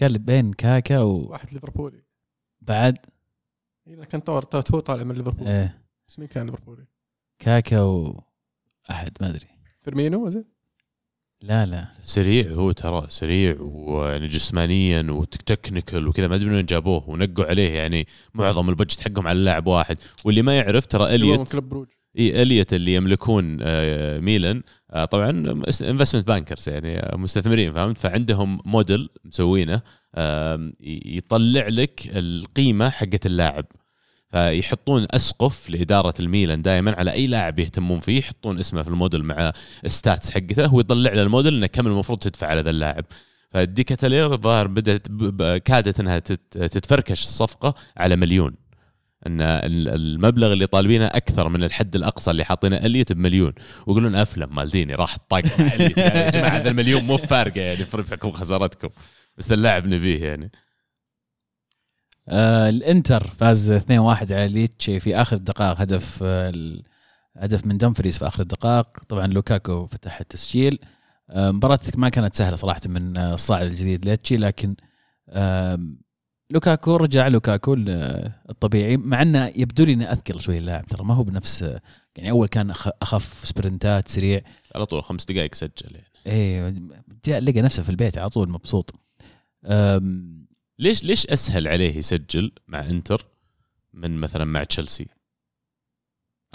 [0.00, 2.02] قال بين كاكا وبعد واحد ليفربولي.
[2.70, 2.94] إيه،
[3.94, 5.48] كان طور تو طالع من ليفربول.
[5.48, 5.74] آه،
[6.08, 6.84] بس مين كان ليفربولي؟
[7.38, 8.22] كاكا و
[8.90, 9.46] أحد ما أدري.
[9.82, 10.44] فيرمينو زين
[11.40, 11.88] لا لا.
[12.04, 17.44] سريع هو ترى سريع ويعني جسمانيا و technical وكذا ما أدري من وين جابوه ونقوا
[17.44, 17.70] عليه.
[17.70, 19.98] يعني معظم ال budget حقهم على لاعب واحد.
[20.24, 21.52] واللي ما يعرف ترى هو إليوت.
[21.52, 21.86] كلوب بروج.
[22.18, 24.62] إي إليوت اللي يملكون آه، ميلان.
[24.90, 25.30] آه، طبعا
[25.80, 29.82] investment bankers يعني آه، مستثمرين فهمت؟ فعندهم موديل مسوينه.
[31.06, 33.64] يطلع لك القيمة حقت اللاعب.
[34.30, 39.52] فيحطون أسقف لإدارة الميلان دائما على أي لاعب يهتمون فيه يحطون اسمه في الموديل مع
[39.84, 43.04] ال stats حقته ويطلع له الموديل إنه كم المفروض تدفع على ذا اللاعب.
[43.50, 45.06] فدي كاتالير الظاهر بدأت
[45.64, 48.54] كادت إنها تت- تتفركش الصفقة على مليون.
[49.26, 53.52] إن ال- المبلغ اللي طالبينه أكثر من الحد الأقصى اللي حاطينه إليوت بمليون.
[53.86, 55.98] ويقولون باولو مالديني راح إليوت.
[55.98, 58.88] يعني يا جماعة هذا المليون مو فارقة يعني في ربحكم وخسارتكم
[59.38, 60.50] بس اللاعب نبيه يعني.
[62.28, 63.82] آه الانتر فاز 2-1
[64.32, 66.52] على ليتشي في آخر الدقائق هدف آه
[67.36, 68.86] هدف من دمفريز في آخر الدقائق.
[69.08, 70.78] طبعا لوكاكو فتح التسجيل.
[71.30, 74.76] آه مباراة ما كانت سهلة صراحة من آه، الصاعد الجديد ليتشي لكن
[75.28, 75.78] آه
[76.50, 81.14] لوكاكو رجع لوكاكو ال- الطبيعي مع إنه يبدو لي انه اثقل شوي اللاعب ترى ما
[81.14, 81.80] هو بنفس آه،
[82.16, 82.70] يعني أول كان
[83.02, 84.40] أخف سبرنتات سريع.
[84.74, 86.06] على طول خمس دقائق سجل يعني.
[86.26, 86.74] إيه
[87.24, 88.94] جاء لقى نفسه في البيت على طول مبسوط.
[90.78, 93.26] ليش ليش أسهل عليه يسجل مع إنتر
[93.92, 95.06] من مثلا مع تشيلسي؟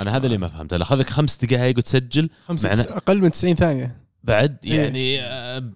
[0.02, 0.78] أنا هذا اللي ما فهمته.
[0.78, 2.30] لا اخذك خمس دقائق وتسجل.
[2.46, 4.02] خمسة معنى- أقل من 90 ثانية.
[4.24, 4.82] بعد إيه.
[4.82, 5.14] يعني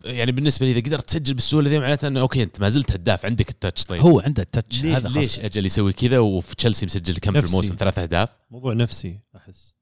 [0.05, 3.25] يعني بالنسبة لي إذا قدرت تسجل بالسهولة ذي معناته إنه أوكي أنت ما زلت هداف
[3.25, 4.01] عندك ال touch طيب.
[4.01, 7.31] هو عنده ال touch ليش, هذا ليش خاص أجل يسوي كذا وفي تشيلسي مسجل كم
[7.31, 7.49] في نفسي.
[7.49, 9.75] الموسم؟ ثلاث أهداف؟ موضوع نفسي أحس.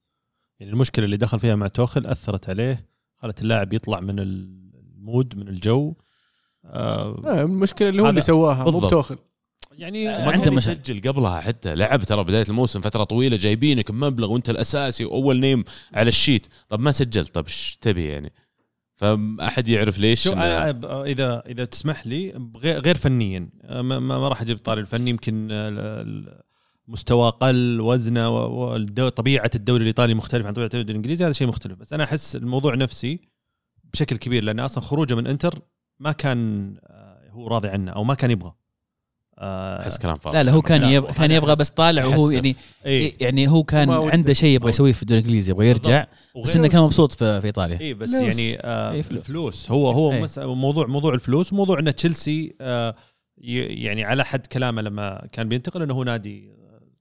[0.60, 2.86] يعني المشكلة اللي دخل فيها مع توخل أثرت عليه
[3.18, 5.94] خلت اللاعب يطلع من ال mood من الجو.
[6.66, 8.86] آه آه، المشكلة اللي هو اللي سواها مو بالضبط.
[8.86, 9.18] بتوخل.
[9.78, 13.38] يعني آه، ما عنده كان مشا- يسجل قبلها حتى لعب ترى بداية الموسم فترة طويلة
[13.38, 15.64] جايبينك بمبلغ وانت الأساسي وأول name
[15.94, 16.48] على ال sheet.
[16.70, 18.34] طب ما سجلت طب إيش تبي يعني؟
[18.96, 23.50] فأحد يعرف ليش شو أنا ب- إذا إذا تسمح لي غير غير فنيا.
[23.64, 26.44] آه، ما, ما ما راح أجيب طاري الفني يمكن آه،
[26.88, 31.80] مستوى قل وزنه وطبيعه الدوري الإيطالي مختلف عن طبيعة الدوري الإنجليزي هذا شيء مختلف.
[31.80, 33.20] بس أنا أحس الموضوع نفسي
[33.94, 35.60] بشكل كبير لأن أصلا خروجه من إنتر
[36.04, 38.54] ما كان آه، هو راضي عنه أو ما كان يبغى.
[39.40, 40.38] آه، أحس كلام فاضي.
[40.38, 41.06] لا لا هو كان لا، يب...
[41.06, 42.56] كان يبغى بس طالع وهو يعني
[42.86, 43.90] اي يعني هو كان.
[43.92, 46.06] عنده شيء يبغى يسويه في الدوري الإنجليزي يبغى يرجع
[46.44, 47.80] بس إنه كان مبسوط في, في إيطاليا.
[47.82, 49.22] اي بس لا، بس- يعني آه إيه، فلوس.
[49.22, 49.72] الفلوس.
[49.72, 50.22] هو هو إيه.
[50.22, 52.96] مس- موضوع موضوع الفلوس وموضوع إن تشيلسي آه
[53.38, 56.54] يعني على حد كلامه لما كان بينتقل إنه هو نادي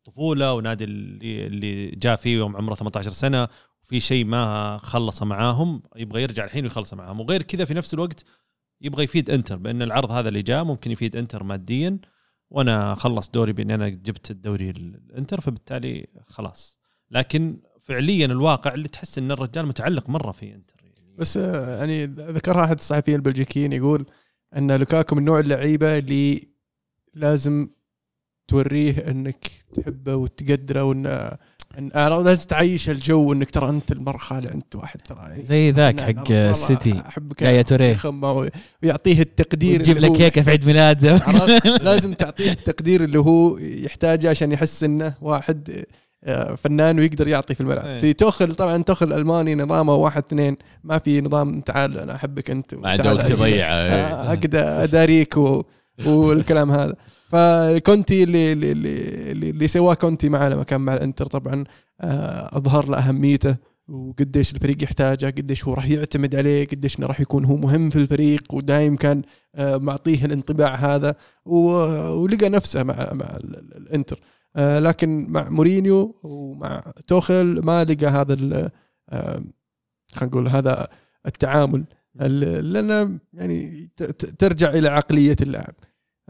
[0.04, 3.48] طفولة ونادي اللي اللي جاء فيه يوم عمره 18 سنة
[3.84, 7.20] وفي شيء ما خلص معاهم يبغى يرجع الحين ويخلص معاهم.
[7.20, 8.24] وغير كذا في نفس الوقت
[8.82, 11.98] يبغى يفيد انتر بأن العرض هذا اللي جاء ممكن يفيد انتر ماديا
[12.50, 16.80] وأنا خلص دوري باني أنا جبت الدوري الانتر فبالتالي خلاص.
[17.10, 21.16] لكن فعليا الواقع اللي تحس إن الرجال متعلق مرة في انتر يعني.
[21.18, 24.06] بس آه، يعني ذكرها أحد الصحفيين البلجيكيين يقول
[24.56, 26.48] إن لوكاكو من نوع اللعيبة اللي
[27.14, 27.68] لازم
[28.48, 31.36] توريه إنك تحبه وتقدره وان
[31.78, 36.00] إن آه، لازم تعيش الجو إنك ترى أنت المرخى انت واحد ترى يعني زي ذاك
[36.00, 38.50] أنا- حق والله السيتي أحبك يا توريه يخمه
[38.82, 41.16] ويعطيه التقدير تجيب اللي لك كيكة في عيد ميلاده؟
[41.82, 45.84] لازم تعطيه التقدير اللي هو يحتاجه عشان يحس إنه واحد
[46.24, 47.98] آه، فنان ويقدر يعطي في الملعب إيه.
[47.98, 52.74] في توخل طبعا توخل ألماني نظامه واحد اثنين ما في نظام تعال أنا أحبك أنت
[52.74, 53.30] ما عنده تعال وقت.
[53.30, 54.28] يضيعه آه،.
[54.28, 55.64] أقدر أداريك و...
[56.06, 56.94] والكلام هذا
[57.32, 61.64] فكونتي اللي اللي اللي, اللي سواه كونتي معه لما كان مع الانتر طبعا
[62.00, 63.56] آه، أظهر له أهميته
[63.88, 67.96] وقديش الفريق يحتاجه قديش هو راح يعتمد عليه قديش إنه راح يكون هو مهم في
[67.98, 69.22] الفريق ودايم كان
[69.54, 71.14] آه، معطيه الانطباع هذا
[71.44, 74.20] ولقى نفسه مع مع ال- ال- الانتر.
[74.56, 78.34] آه، لكن مع مورينيو ومع توخل ما لقى هذا
[80.14, 80.88] خلينا نقول هذا
[81.26, 81.84] التعامل
[82.20, 83.90] ال- لأن يعني
[84.38, 85.74] ترجع إلى عقلية اللاعب.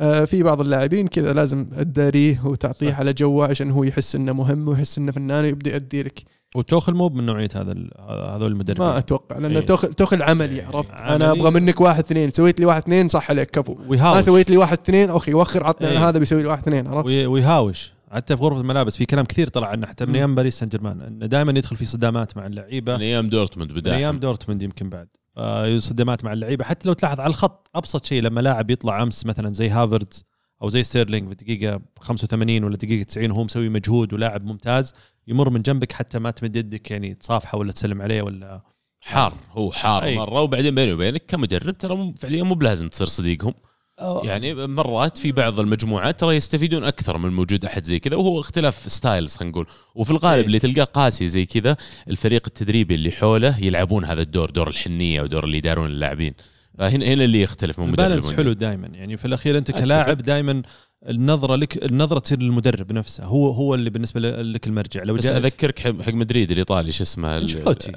[0.01, 2.99] في بعض اللاعبين كذا لازم تداريه وتعطيه صح.
[2.99, 6.23] على جوه عشان هو يحس إنه مهم ويحس إنه فنان ويبدأ يدي لك
[6.57, 7.91] وتوخل مو من نوعية هذا ال-
[8.35, 9.61] هذول المدربين ما أتوقع لأن إيه.
[9.67, 11.17] توخل توخل عملي إيه، عرفت عملي.
[11.17, 14.51] أنا أبغى منك واحد اثنين سويت لي واحد اثنين صح عليك كفو ما ويهاوش سويت
[14.51, 16.09] لي واحد اثنين okay وخر عطنا إيه.
[16.09, 19.49] هذا بيسوي لي واحد اثنين عرفت وي- ويهاوش حتى في غرفة الملابس في كلام كثير
[19.49, 20.15] طلع عنه حتى من.
[20.17, 23.77] أيام باريس سان جيرمان إنه دائما يدخل في صدامات مع اللعيبة من أيام دورتموند من
[23.81, 26.65] بدا أيام دورتموند يمكن بعد آه، صدامات مع اللعيبة.
[26.65, 30.25] حتى لو تلاحظ على الخط أبسط شيء لما لاعب يطلع أمس مثلا زي هافردز
[30.63, 34.95] أو زي ستيرلينج في دقيقة 85 ولا دقيقة 90 وهو مسوي مجهود ولاعب ممتاز
[35.27, 38.63] يمر من جنبك حتى ما تمد يدك يعني تصافحه ولا تسلم عليه ولا
[39.01, 40.17] حار هو حار أي.
[40.17, 40.41] مرة.
[40.41, 43.55] وبعدين بيني وبينك كمدرب ترى فعليا مو بلازم تصير صديقهم.
[44.01, 48.93] يعني مرات في بعض المجموعات ترى يستفيدون أكثر من وجود أحد زي كذا وهو اختلاف
[48.93, 50.47] styles خلينا نقول وفي الغالب إيه.
[50.47, 51.77] اللي تلقاه قاسي زي كذا
[52.09, 56.35] الفريق التدريبي اللي حوله يلعبون هذا الدور دور الحنية ودور اللي يدارون اللاعبين
[56.79, 58.33] فهنا هنا اللي يختلف من مدرب.
[58.33, 59.71] حلو دائما يعني في الأخير أنت.
[59.71, 60.63] كلاعب دائما
[61.09, 63.25] النظرة لك النظرة تصير للمدرب نفسه.
[63.25, 65.03] هو هو اللي بالنسبة لك المرجع.
[65.03, 67.39] لو بس أذكرك حق مدريد الايطالي شو اسمه.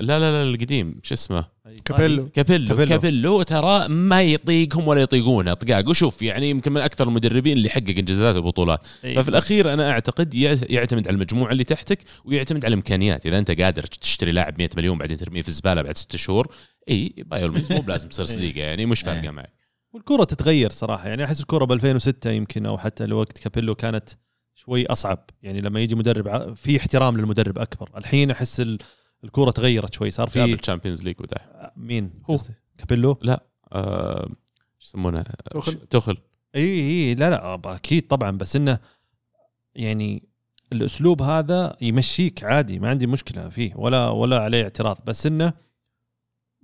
[0.01, 0.99] لا لا لا القديم.
[1.03, 1.45] شو اسمه؟
[1.85, 2.29] كابيلو.
[2.29, 2.67] كابيلو.
[2.69, 2.89] كابيلو.
[2.89, 3.41] كابيلو.
[3.41, 8.35] ترى ما يطيقهم ولا يطيقونه طقاق وشوف يعني يمكن من أكثر المدربين اللي حقق إنجازات
[8.35, 8.79] وبطولات.
[9.01, 13.25] ففي الأخير أنا أعتقد يع- يعتمد على المجموعة اللي تحتك ويعتمد على الإمكانيات.
[13.25, 16.47] إذا أنت قادر تشتري لاعب 100 مليون بعدين ترميه في الزبالة بعد ست شهور
[16.89, 19.64] إي bye مو بلازم تصير صديقة يعني مش فارقة إيه.
[19.95, 21.07] والكرة تتغير صراحة.
[21.09, 24.09] يعني أحس الكرة ب 2006 يمكن أو حتى لوقت كابيلو كانت
[24.55, 25.29] شوي أصعب.
[25.43, 27.89] يعني لما يجي مدرب ع- في احترام للمدرب أكبر.
[27.97, 28.77] الحين أحس ال-
[29.23, 30.11] الكرة تغيرت شوي.
[30.11, 31.71] صار جاب في الشامبيونز ليج وده.
[31.77, 32.35] مين؟ هو.
[32.77, 33.17] كابيلو؟
[33.73, 34.27] آه،
[34.79, 35.71] شو يسمونه؟ توخل.
[35.71, 36.17] ش- توخل.
[36.55, 38.31] إي إي لا لا أكيد طبعا.
[38.31, 38.79] بس إنه
[39.75, 40.23] يعني
[40.73, 44.97] الأسلوب هذا يمشيك عادي ما عندي مشكلة فيه ولا ولا عليه اعتراض.
[45.05, 45.53] بس إنه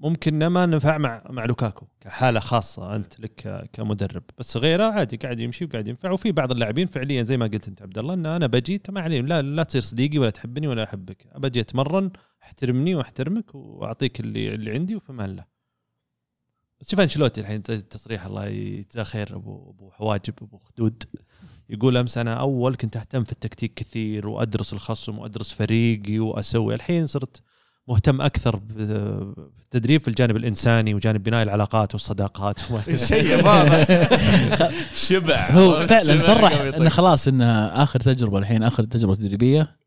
[0.03, 1.87] ممكن ما نفع مع مع لوكاكو.
[2.01, 4.23] كحالة خاصة أنت لك كمدرب.
[4.37, 6.11] بس غيره عادي قاعد يمشي وقاعد ينفع.
[6.11, 9.27] وفي بعض اللاعبين فعليا زي ما قلت أنت عبد الله إن أنا بجي ما عليهم.
[9.27, 11.27] لا لا تصير صديقي ولا تحبني ولا أحبك.
[11.35, 12.11] بجي أتمرن
[12.43, 15.45] أحترمني وأحترمك وأعطيك اللي اللي عندي وفي الله
[16.79, 19.35] بس شوف انشلوتي الحين تصريح الله يجزاه خير.
[19.35, 21.03] ابو أبو حواجب أبو خدود.
[21.69, 26.73] يقول أمس أنا أول كنت أهتم في التكتيك كثير وأدرس الخصم وأدرس فريقي وأسوي.
[26.73, 27.41] الحين صرت
[27.87, 32.59] مهتم أكثر بالتدريب في الجانب الإنساني وجانب بناء العلاقات والصداقات.
[33.09, 33.87] شيء واضح.
[35.09, 35.49] شبع.
[35.51, 39.81] هو فعلا شبع صرح قوي إنه خلاص إنه آخر تجربة الحين آخر تجربة تدريبية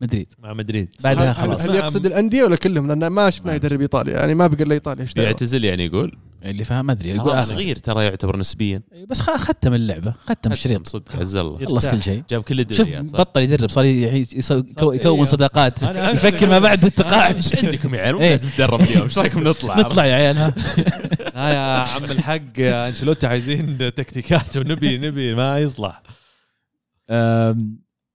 [0.00, 0.32] مدريد.
[0.38, 0.88] مع مدريد.
[1.04, 1.70] بعدها خلاص.
[1.70, 3.56] هل يقصد الأندية ولا كلهم؟ لأن ما شفناه نعم.
[3.56, 7.44] يدرب إيطاليا يعني ما بقى إلا إيطاليا؟ بيعتزل يعني يقول؟ اللي فاهم ما أدري يقول.
[7.44, 8.82] صغير ترى يعتبر نسبيا.
[9.08, 10.88] بس خ- ختم اللعبة ختم الشريط.
[10.88, 11.66] صدق عز الله.
[11.66, 12.22] خلص كل شيء.
[12.30, 15.24] جاب كل شوف الدوريات صح؟ بطل يدرب صار يكو- يكون إيه.
[15.24, 18.30] صداقات يفكر ما بعد التقاعد إيش عندكم يا عيال؟ إيه.
[18.30, 20.54] لازم نتدرب اليوم إيش رأيكم نطلع؟ نطلع يا عيال ها.
[21.34, 26.02] لا يا عم الحق أنشيلوتي عايزين تكتيكات ونبي نبي ما يصلح.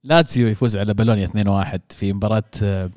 [0.03, 2.89] لاتسيو يفوز على بولونيا 2-1 في مباراة أه،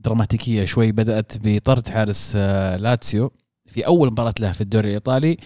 [0.00, 3.32] دراماتيكية شوي بدأت بطرد حارس أه، لاتسيو.
[3.66, 5.36] في أول مباراة له في الدوري الإيطالي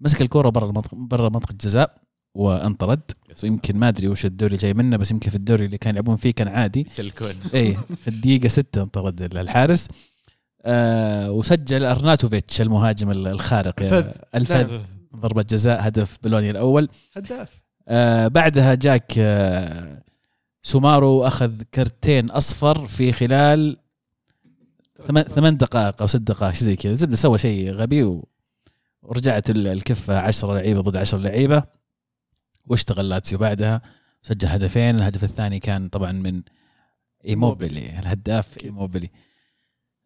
[0.00, 1.94] مسك الكرة برا المنطقة برا منطقة الجزاء
[2.34, 3.00] وانطرد.
[3.42, 6.30] يمكن ما أدري وش الدوري جاي منه بس يمكن في الدوري اللي كان يلعبون فيه
[6.30, 6.86] كان عادي.
[6.90, 9.88] سلكون اي في الدقيقة ستة انطرد الحارس.
[10.62, 13.82] آه وسجل أرناتوفيتش المهاجم الخارق.
[13.82, 14.10] الفذ.
[14.34, 14.80] الفذ.
[15.16, 16.88] ضربة جزاء هدف بولونيا الأول.
[17.16, 17.62] هداف.
[17.88, 20.02] آه بعدها جاك آه
[20.62, 23.76] سومارو أخذ كرتين أصفر في خلال
[25.06, 26.94] ثمان ثمان دقائق أو ست دقائق شيء زي كذا.
[26.94, 28.28] زبدة سوى شيء غبي و...
[29.02, 31.62] ورجعت ال- الكفة 10 لعيبة ضد 10 لعيبة.
[32.66, 33.82] واشتغل لاتسيو بعدها.
[34.22, 34.96] سجل هدفين.
[34.96, 36.42] الهدف الثاني كان طبعا من
[37.28, 39.10] إيموبيلي الهداف إيموبيلي.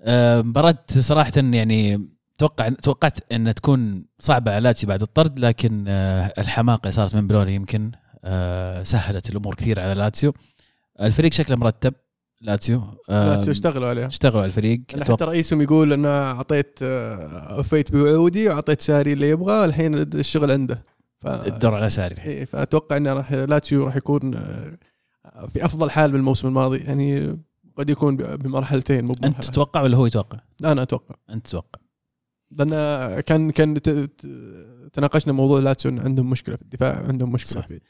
[0.00, 2.08] آه، مباراة صراحة يعني
[2.38, 7.26] توقع توقعت أن تكون صعبة على لاتسيو بعد الطرد لكن آه، الحماقة اللي صارت من
[7.26, 7.92] بولونيا يمكن
[8.24, 10.34] آه، سهلت الأمور كثير على لاتسيو.
[11.00, 11.94] الفريق شكله مرتب.
[12.42, 12.82] لاتسيو.
[13.10, 14.06] آه، لاتسيو اشتغلوا عليها.
[14.06, 14.80] اشتغلوا على الفريق.
[14.96, 20.50] أتوقع- حتى رئيسهم يقول أنا أعطيت آه، وفيت بوعودي وأعطيت ساري اللي يبغى الحين الشغل
[20.50, 20.84] عنده.
[21.20, 21.26] ف...
[21.26, 22.32] الدور على ساري الحين.
[22.32, 24.76] إيه، فأتوقع ان راح لاتسيو راح يكون آه،
[25.52, 26.78] في أفضل حال من الموسم الماضي.
[26.78, 27.38] يعني
[27.76, 31.14] قد يكون بمرحلتين مو أنت تتوقع ولا هو يتوقع؟ أنا أتوقع.
[31.30, 31.80] أنت تتوقع.
[32.50, 33.80] لأن كان كان
[34.92, 37.68] تناقشنا موضوع لاتسيو عندهم مشكلة في الدفاع عندهم مشكلة صح.
[37.68, 37.80] في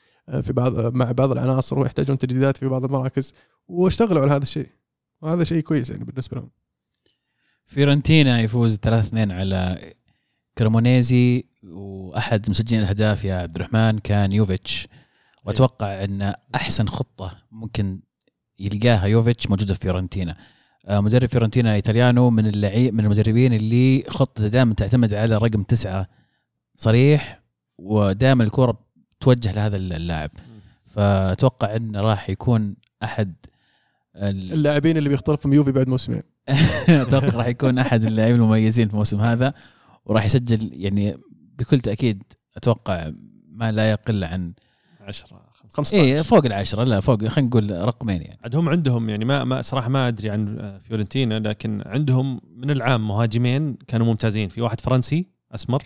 [0.43, 3.33] في بعض مع بعض العناصر ويحتاجون تجديدات في بعض المراكز
[3.69, 4.69] واشتغلوا على هذا الشيء.
[5.23, 6.51] وهذا شيء كويس يعني بالنسبة لهم.
[7.67, 9.93] فيورنتينا يفوز 3-2 على
[10.59, 14.89] كرمونيزي وأحد مسجلين الأهداف يا عبد الرحمن كان يوفيتش.
[15.45, 18.01] وأتوقع إن أحسن خطة ممكن
[18.59, 20.37] يلقاها يوفيتش موجودة في فيورنتينا.
[20.87, 26.09] آه، مدرب فيورنتينا إيطاليانو من اللعيب من المدربين اللي خطته دائما تعتمد على رقم تسعة
[26.77, 27.43] صريح
[27.79, 28.79] ودائما الكرة
[29.23, 30.31] توجه لهذا اللاعب.
[30.87, 33.35] فأتوقع إنه راح يكون أحد
[34.17, 36.23] ال- اللاعبين اللي بيختلفوا يوفي بعد موسمين.
[36.89, 39.55] أتوقع راح يكون أحد اللاعبين المميزين في الموسم هذا
[40.05, 41.17] وراح يسجل يعني
[41.59, 42.23] بكل تأكيد
[42.57, 43.11] أتوقع
[43.49, 44.53] ما لا يقل عن
[45.01, 48.39] 10 15 إيه فوق العشرة لا فوق خلينا نقول رقمين يعني.
[48.45, 53.09] عاد هم عندهم يعني ما ما صراحة ما أدري عن فيورنتينا لكن عندهم من العام
[53.09, 54.49] مهاجمين كانوا ممتازين.
[54.49, 55.83] في واحد فرنسي أسمر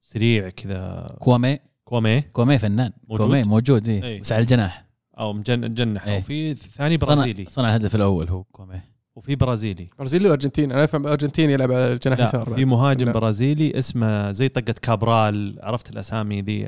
[0.00, 1.06] سريع كذا.
[1.20, 1.58] كوامي.
[1.92, 4.02] كوامي كوامي فنان موجود؟ كوامي موجود إيه.
[4.02, 4.20] إيه.
[4.20, 4.84] بس على الجناح
[5.18, 6.18] أو مجن- مجنح إيه.
[6.18, 8.80] وفي ثاني صنع, برازيلي صنع الهدف الأول هو كوامي
[9.16, 12.64] وفي برازيلي برازيلي وارجنتيني أنا أفهم أرجنتيني يلعب على الجناح اليسار في.
[12.64, 13.12] مهاجم لا.
[13.12, 16.66] برازيلي اسمه زي طقة كابرال عرفت الأسامي ذي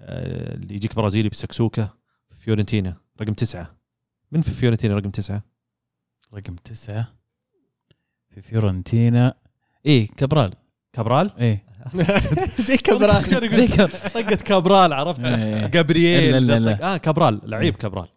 [0.00, 1.88] آه، اللي يجيك برازيلي بسكسوكة
[2.30, 3.76] في فيورنتينا رقم تسعة
[4.32, 5.42] من في فيورنتينا رقم تسعة؟
[6.34, 7.08] رقم تسعة
[8.28, 9.34] في فيورنتينا
[9.86, 10.52] إيه كابرال
[10.92, 11.64] كابرال؟ إيه
[12.68, 13.66] زي كبران زي
[14.14, 15.66] طقه كابرال عرفت؟ إيه.
[15.66, 16.32] جابرييل.
[16.46, 16.74] لا، لا، لا.
[16.74, 18.08] طق- آه كابرال لعيب كابرال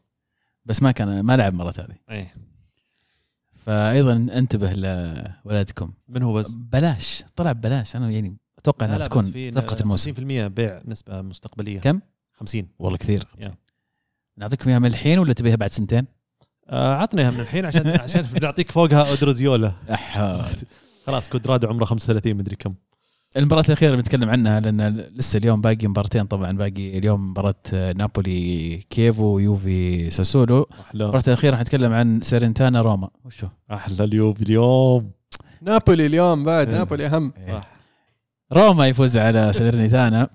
[0.65, 1.95] بس ما كان ما لعب مرات هذه.
[2.09, 2.35] إيه.
[3.65, 4.73] فايضا انتبه
[5.45, 7.23] لولدكم من هو بس؟ بلاش.
[7.35, 7.95] طلع ببلاش.
[7.95, 10.13] أنا يعني أتوقع إنها بتكون في صفقة الموسم.
[10.13, 11.79] 50% بيع نسبة مستقبلية.
[11.79, 11.99] كم؟
[12.33, 13.23] 50 والله كثير.
[14.37, 16.05] نعطيكم إياها من الحين ولا تبيها بعد سنتين؟
[16.69, 20.17] آه عطنا اياها من الحين عشان عشان بنعطيك فوقها اودروزيولا أح...
[21.07, 22.73] خلاص كودرادو عمره 35 مدري كم.
[23.37, 28.77] المباراة الأخيرة اللي بنتكلم عنها لأن لسه اليوم باقي مباراتين طبعا باقي اليوم مباراة نابولي
[28.89, 30.69] كيفو ويوفي ساسولو.
[30.93, 33.09] المباراة الأخيرة حنتكلم عن ساليرنيتانا روما.
[33.25, 35.11] وشو؟ أحلى اليوم اليوم.
[35.61, 36.77] نابولي اليوم بعد إيه.
[36.77, 37.33] نابولي أهم.
[37.47, 37.67] صح.
[38.53, 40.29] روما يفوز على ساليرنيتانا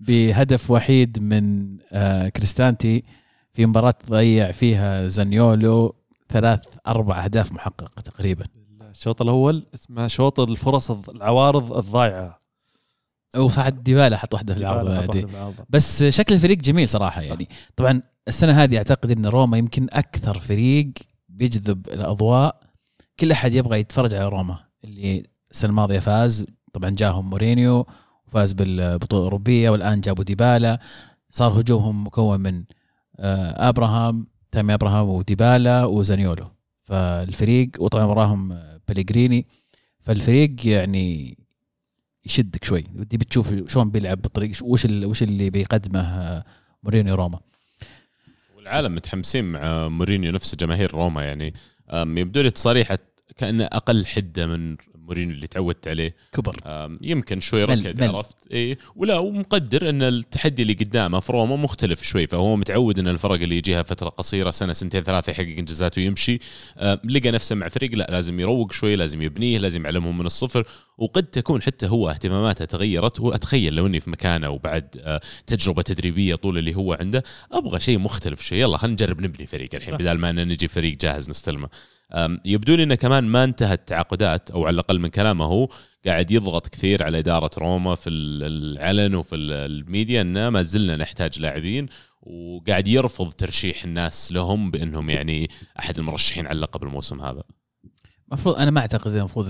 [0.00, 3.04] بهدف وحيد من آه، كريستانتي
[3.54, 5.94] في مباراة ضيع فيها زانيولو
[6.28, 8.44] ثلاث أربع أهداف محققة تقريبا.
[8.96, 12.38] الشوط الأول اسمه شوط الفرص العوارض الضايعة.
[13.36, 15.64] وصعد ديبالا حط واحدة في العارضة.
[15.68, 17.48] بس شكل الفريق جميل صراحة يعني.
[17.76, 20.92] طبعا السنة هذه أعتقد إن روما يمكن أكثر فريق
[21.28, 22.60] بيجذب الأضواء.
[23.20, 24.58] كل أحد يبغى يتفرج على روما.
[24.84, 26.44] اللي السنة الماضية فاز.
[26.72, 27.86] طبعا جاهم مورينيو
[28.26, 30.78] وفاز بالبطولة الأوروبية والآن جابوا ديبالا.
[31.30, 32.64] صار هجومهم مكون من
[33.18, 36.46] آه، أبراهام تامي أبراهام وديبالا وزانيولو.
[36.82, 39.46] فالفريق وطبعا وراهم بليغريني
[40.00, 41.38] فالفريق يعني
[42.24, 42.84] يشدك شوي.
[42.94, 46.44] ودي بتشوف شلون بيلعب بالطريق وش وش اللي بيقدمه آه،
[46.82, 47.40] مورينيو روما.
[48.56, 51.54] والعالم متحمسين مع مورينيو نفس جماهير روما يعني
[51.92, 52.98] يبدو لي تصاريحه
[53.36, 54.76] كأنه أقل حدة من
[55.06, 56.14] مورينيو اللي تعودت عليه.
[56.32, 56.56] كبر.
[57.02, 57.94] يمكن شوي مل.
[58.16, 58.78] عرفت؟ إي.
[58.96, 63.56] ولا ومقدر أن التحدي اللي قدامه في روما مختلف شوي فهو متعود أن الفرق اللي
[63.56, 66.38] يجيها فترة قصيرة سنة سنتين ثلاثة يحقق انجازات ويمشي.
[67.04, 70.66] لقى نفسه مع فريق لا لازم يروق شوي لازم يبنيه لازم يعلمهم من الصفر.
[70.98, 73.20] وقد تكون حتى هو اهتماماته تغيرت.
[73.20, 77.22] وأتخيل لو إني في مكانه وبعد آه، تجربة تدريبية طول اللي هو عنده
[77.52, 78.60] أبغى شيء مختلف شوي.
[78.60, 79.96] يلا خلينا نجرب نبني فريق الحين.
[79.96, 81.68] بدل ما نجي فريق جاهز نستلمه.
[82.44, 85.68] يبدو لي إنه كمان ما انتهت التعاقدات أو على الأقل من كلامه هو
[86.06, 88.42] قاعد يضغط كثير على إدارة روما في ال-
[88.78, 91.86] العلن وفي ال- الميديا إنه ما زلنا نحتاج لاعبين
[92.22, 97.42] وقاعد يرفض ترشيح الناس لهم بأنهم يعني أحد المرشحين على اللقب الموسم هذا.
[98.28, 99.46] المفروض أنا ما أعتقد المفروض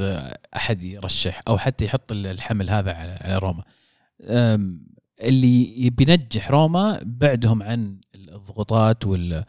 [0.57, 3.63] أحد يرشح أو حتى يحط الحمل هذا على روما.
[5.21, 9.45] اللي بينجح روما بعدهم عن الضغوطات وال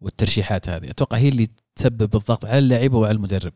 [0.00, 0.90] والترشيحات هذه.
[0.90, 1.48] أتوقع هي اللي
[1.78, 3.52] تسبب الضغط على اللعيبة وعلى المدرب.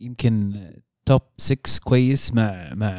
[0.00, 0.60] يمكن
[1.06, 2.90] top 6 كويس مع مع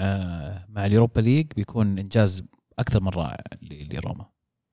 [0.69, 2.43] مع ال Europa League بيكون إنجاز
[2.79, 4.25] أكثر من رائع لروما.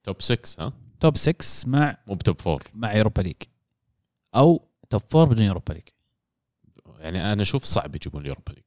[0.04, 3.36] top 6 ها؟ top 6 مع مو ب top 4 مع Europa League.
[4.34, 5.88] أو top 4 بدون Europa League.
[6.98, 8.64] يعني أنا أشوف صعب يجيبون ال Europa League.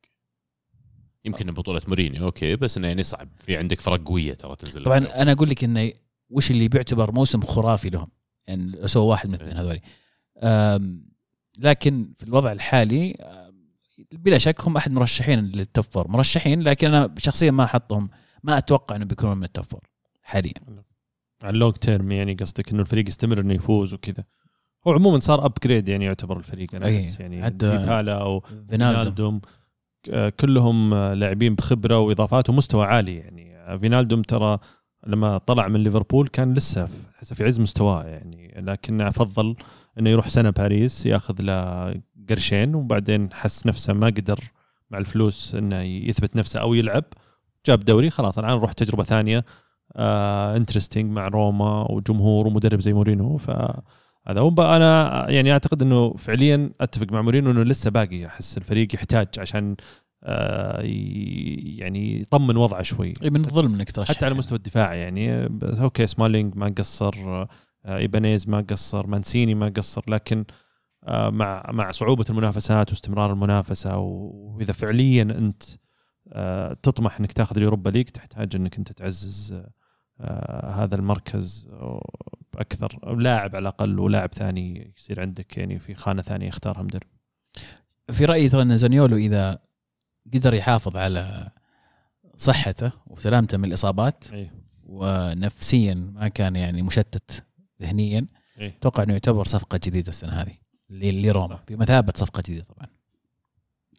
[1.25, 3.29] يمكن بطولة مورينيو okay بس إنه يعني صعب.
[3.39, 4.97] في عندك فرق قوية ترى تنزل طبعا.
[4.97, 5.91] أنا أقول لك إنه
[6.29, 8.07] وش اللي بيعتبر موسم خرافي لهم؟
[8.47, 9.77] يعني لو سووا واحد من الاثنين هذولي.
[9.77, 9.81] أم،
[11.59, 13.15] لكن في الوضع الحالي
[14.11, 18.09] بلا شك هم أحد مرشحين لل top four مرشحين لكن أنا شخصيا ما أحطهم
[18.43, 19.81] ما أتوقع إنه بيكونوا من ال top four
[20.23, 20.53] حاليا.
[21.43, 24.23] على ال long term يعني قصدك إنه الفريق يستمر إنه يفوز وكذا.
[24.87, 26.75] هو عموما صار upgrade يعني يعتبر الفريق.
[26.75, 28.67] أنا أي، أحس يعني حتى ديبالا أو فينالدو.
[28.99, 29.41] فينالدوم
[30.09, 33.55] آه، كلهم لاعبين بخبرة وإضافات ومستوى عالي يعني.
[33.57, 34.59] آه، فينالدوم ترى
[35.07, 36.85] لما طلع من ليفربول كان لسه
[37.33, 39.55] في- عز مستواه يعني لكن فضل
[39.99, 41.95] إنه يروح سنة باريس ياخذ له
[42.29, 44.39] قرشين وبعدين حس نفسه ما قدر
[44.91, 47.03] مع الفلوس إنه يثبت نفسه أو يلعب.
[47.65, 49.45] جاب دوري خلاص الآن نروح تجربة ثانية.
[49.95, 54.49] آه interesting مع روما وجمهور ومدرب زي مورينو فهذا هو.
[54.49, 58.25] بقى أنا يعني أعتقد إنه فعليا أتفق مع مورينو إنه لسه باقي.
[58.25, 59.75] أحس الفريق يحتاج عشان
[60.23, 60.81] آه
[61.79, 63.13] يعني يطمن وضعه شوي.
[63.23, 64.15] إيه، من الظلم إنك ترشح.
[64.15, 65.49] حتى على المستوى الدفاعي يعني.
[65.63, 67.45] okay سمالينج ما قصر.
[67.85, 70.45] إيبانيز ما قصر مانسيني ما قصر لكن
[71.03, 75.63] آه، مع مع صعوبة المنافسات واستمرار المنافسة وإذا فعليا أنت
[76.33, 79.61] آه، تطمح إنك تاخذ ال Europa League تحتاج إنك أنت تعزز
[80.21, 81.69] آه، هذا المركز
[82.55, 87.07] أكثر لاعب على الأقل ولاعب ثاني يصير عندك يعني في خانة ثانية يختارها مدرب.
[88.11, 89.59] في رأيي ترى إن زانيولو إذا
[90.33, 91.51] قدر يحافظ على
[92.37, 94.51] صحته وسلامته من الإصابات اي
[94.83, 97.43] ونفسيا ما كان يعني مشتت
[97.81, 98.27] ذهنيا
[98.59, 98.77] إيه.
[98.79, 100.57] أتوقع إنه يعتبر صفقة جديدة السنة هذه
[100.89, 102.87] لروما بمثابة صفقة جديدة طبعا.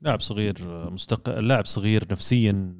[0.02, 0.56] لاعب صغير
[0.90, 2.74] مستقل لاعب صغير نفسيا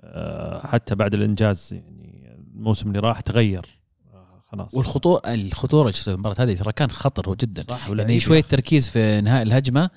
[0.00, 3.66] آه، حتى بعد الإنجاز يعني الموسم اللي راح تغير.
[4.14, 4.74] آه، خلاص.
[4.74, 7.62] والخطوره الخطورة اللي شفتها المباراة هذه ترى كان خطر جدا.
[7.62, 9.90] صح يعني شوية يا تركيز في انهاء الهجمة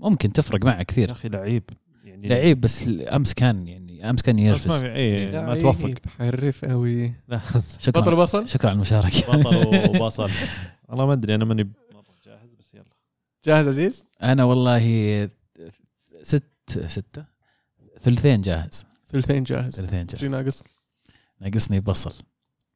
[0.00, 1.10] ممكن تفرق معه كثير.
[1.10, 1.62] أخي لعيب
[2.04, 5.94] يعني لعيب بس أمس كان يعني أمس كان بس ما في اي ما توفق.
[6.18, 7.14] حرف قوي.
[7.28, 7.40] لا،
[7.80, 8.00] شكرا.
[8.02, 9.32] بطل بصل شكرا على المشاركة.
[9.36, 9.56] بطل
[10.02, 10.30] وبصل.
[10.88, 12.84] والله ما أدري أنا ماني مره جاهز بس يلا.
[13.44, 15.28] جاهز عزيز؟ أنا والله
[16.22, 16.44] ست
[16.86, 17.24] ستة.
[18.00, 18.84] ثلثين جاهز.
[19.12, 19.74] ثلثين جاهز.
[19.76, 20.24] ثلثين جاهز.
[20.24, 20.62] ناقص؟
[21.40, 22.12] ناقصني بصل.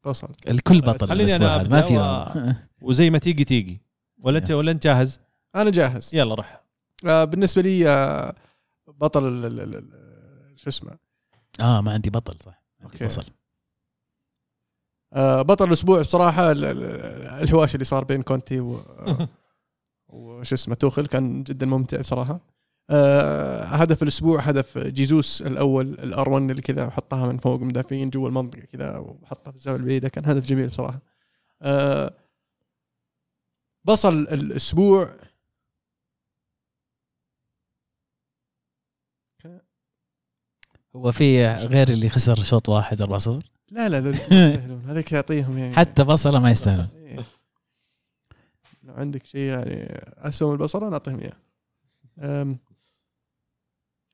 [0.04, 0.28] بصل.
[0.48, 2.52] الكل بس بطل خليني الأسبوع هذا ما في و-.
[2.88, 3.80] وزي ما تيجي تيجي.
[4.18, 5.20] ولا انت ولا أنت جاهز؟
[5.56, 6.10] أنا جاهز.
[6.14, 6.62] يلا روح.
[7.06, 8.34] آه بالنسبة لي آه
[8.88, 11.07] بطل ال- ال- ال- ال- شو اسمه؟
[11.60, 12.62] آه ما عندي بطل صح.
[12.80, 13.04] عندي okay.
[13.04, 13.24] بصل.
[15.12, 16.82] آه بطل الأسبوع بصراحة ال- ال-
[17.42, 18.76] الهواش اللي صار بين كونتي و
[20.08, 22.40] وش اسمه توخل كان جدا ممتع بصراحة.
[22.90, 28.28] آه هدف الأسبوع هدف جيزوس الأول الأر 1 اللي كذا حطها من فوق مدافعين جوا
[28.28, 31.00] المنطقة كذا وحطها في الزاوية البعيدة كان هدف جميل بصراحة.
[31.62, 32.14] آه
[33.84, 35.16] بصل الأسبوع
[40.98, 43.38] هو في غير اللي خسر شوط واحد 4 0
[43.70, 44.82] لا لا ذول يستاهلون.
[44.86, 45.76] هذيك يعطيهم يعني.
[45.76, 46.88] حتى بصلة ما يستاهلون.
[46.96, 47.16] إيه.
[48.82, 51.32] لو عندك شيء يعني أسوأ من البصلة نعطيهم إياه.
[52.18, 52.58] أم،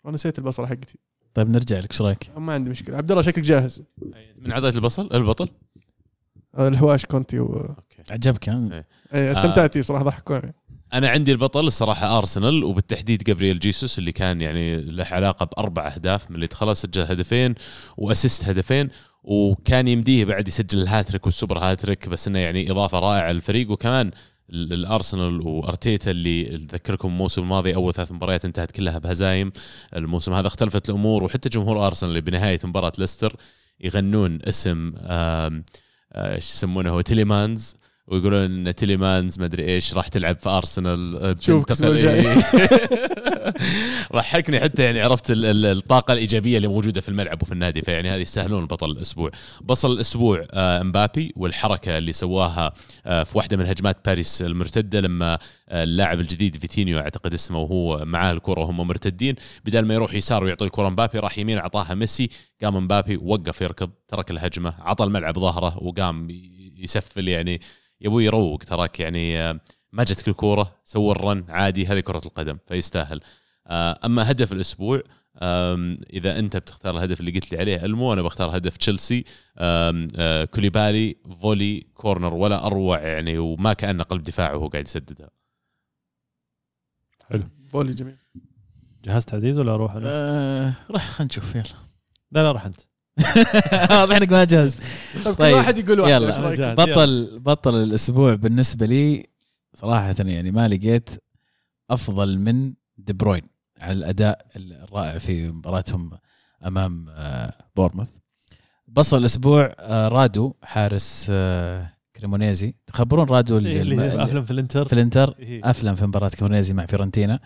[0.04, 0.98] وأنا نسيت البصلة حقتي.
[1.34, 2.96] طيب نرجع لك إيش رأيك؟ ما عندي مشكلة.
[2.96, 3.82] عبد الله شكلك جاهز.
[4.38, 5.48] من عادات البصل؟ البطل؟
[6.58, 7.46] الهواش كونتي و...
[7.56, 8.02] okay.
[8.12, 8.84] عجبك ها؟
[9.14, 10.54] إيه، استمتعت فيه صراحة ضحكوني
[10.94, 16.30] أنا عندي البطل الصراحة ارسنال وبالتحديد جابرييل جيسوس اللي كان يعني له علاقة بأربع أهداف
[16.30, 17.54] من اللي دخلها سجل هدفين
[17.96, 18.88] و assist هدفين
[19.22, 23.70] وكان يمديه بعد يسجل ال hat-trick وال super hat-trick بس إنه يعني إضافة رائعة للفريق.
[23.70, 24.10] وكمان
[24.50, 29.52] ال- الارسنال وأرتيتا اللي أذكركم الموسم الماضي أول ثلاث مباريات انتهت كلها بهزايم.
[29.96, 33.36] الموسم هذا اختلفت الأمور وحتى جمهور ارسنال اللي بنهاية مباراة ليستر
[33.80, 35.64] يغنون اسم آم،
[36.12, 37.76] آه، إيش يسمونه هو تيليمانز
[38.06, 41.64] ويقولون إن تيليمانز ما أدري إيش راح تلعب في أرسنال آه، شوف.
[44.12, 48.10] ضحكني حتى يعني عرفت ال- ال- الطاقة الإيجابية اللي موجودة في الملعب وفي النادي فيعني
[48.10, 49.30] هذه يستاهلون بطل الأسبوع.
[49.62, 52.72] بصل الأسبوع آه، امبابي والحركة اللي سواها
[53.06, 58.04] آه، في واحدة من هجمات باريس المرتدة لما آه، اللاعب الجديد فيتينيو أعتقد اسمه وهو
[58.04, 59.34] معاه الكرة وهم مرتدين.
[59.64, 62.28] بدل ما يروح يسار ويعطي الكرة امبابي راح يمين اعطاها ميسي.
[62.62, 66.28] قام امبابي وقف يركض ترك الهجمة عطى الملعب ظهره وقام
[66.78, 67.60] يسفل يعني
[68.00, 69.60] يا أبوي يروق تراك يعني آه،
[69.92, 73.20] ما جتك الكوره سوى ال run عادي هذه كرة القدم فيستاهل.
[73.66, 75.02] آه، أما هدف الأسبوع
[76.12, 79.24] إذا أنت بتختار الهدف اللي قلت لي عليه المو أنا بختار هدف تشيلسي؟
[79.58, 85.30] آه، كوليبالي volley corner ولا أروع يعني وما كأنه قلب دفاع وهو قاعد يسددها.
[87.70, 88.16] volley جميل.
[89.04, 91.64] جهزت عزيز ولا أروح أنا؟ آه راح خلينا نشوف يلا.
[92.32, 92.80] لا لا روح أنت.
[93.90, 94.82] واضح إنك ما جهزت
[95.24, 95.54] طيب كل طيب.
[95.56, 96.10] واحد يقول واحد
[96.58, 96.74] يلا.
[96.74, 99.26] بطل بطل الأسبوع بالنسبة لي
[99.74, 101.10] صراحة يعني ما لقيت
[101.90, 103.42] أفضل من دي بروين
[103.82, 106.10] على الأداء الرائع في مباراتهم
[106.66, 108.10] أمام آه، بورنموث
[108.88, 112.74] بصل الأسبوع آه، رادو حارس آه، كريمونيزي.
[112.86, 115.70] تخبرون رادو اللي, إيه، اللي اللي افلم في الإنتر؟ في الإنتر؟ إيه.
[115.70, 117.40] افلم في مباراة كريمونيزي مع فيورنتينا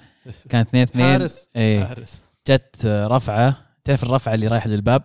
[0.48, 1.48] كان 2 2 حارس.
[1.56, 1.84] إيه.
[1.84, 2.22] حارس.
[2.48, 3.56] جت رفعة.
[3.84, 5.02] تعرف الرفعة اللي رايحة للباب؟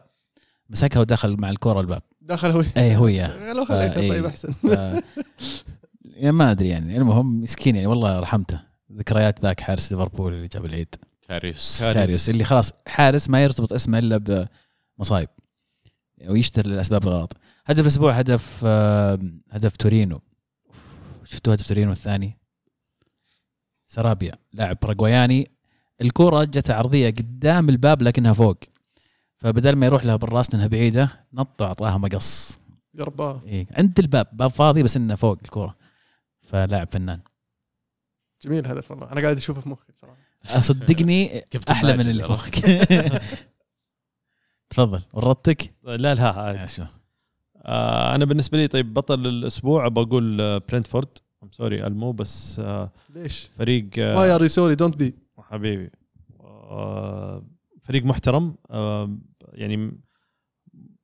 [0.70, 2.02] مسكها ودخل مع الكره الباب.
[2.22, 2.64] دخل هو.
[2.78, 3.54] اي هو إياه.
[3.54, 4.10] لو خليته فإيه.
[4.10, 4.54] طيب أحسن.
[4.54, 5.04] ف-
[6.06, 6.98] يعني ما أدري يعني.
[6.98, 8.60] المهم مسكين يعني والله رحمته.
[8.92, 10.96] ذكريات ذاك حارس ليفربول اللي جاب العيد.
[11.28, 11.80] كاريوس.
[11.80, 12.30] كاريوس.
[12.30, 14.48] اللي خلاص حارس ما يرتبط اسمه إلا
[14.98, 15.30] بمصايب.
[16.28, 17.38] ويشتري للاسباب الغلط.
[17.66, 19.20] هدف الأسبوع هدف آه،
[19.52, 20.22] هدف تورينو.
[21.24, 22.38] شفتوا هدف تورينو الثاني؟
[23.88, 25.48] سنابريا لاعب باراغواياني.
[26.02, 28.58] الكرة جت عرضية قدام الباب لكنها فوق.
[29.44, 32.60] فبدل ما يروح لها بالراس لانها بعيدة نط وأعطاها مقص.
[33.00, 35.76] قرباه إيه عند الباب باب فاضي بس إنه فوق الكرة
[36.44, 37.20] فلاعب فنان.
[38.44, 39.12] جميل هدف والله.
[39.12, 42.60] أنا قاعد أشوفه في مخي صراحة صدقني أحلى من اللي عرفت.
[42.60, 43.20] فوق
[44.70, 46.84] تفضل ورطتك لا لا عادي.
[47.66, 51.08] آه أنا بالنسبة لي طيب بطل الأسبوع بقول برنتفورد
[51.44, 55.92] I'm sorry ألمو بس آه ليش؟ فريق آه، ما يا sorry don't be حبيبي.
[56.40, 57.44] آه،
[57.82, 58.56] فريق محترم.
[58.72, 59.18] آه،
[59.54, 60.02] يعني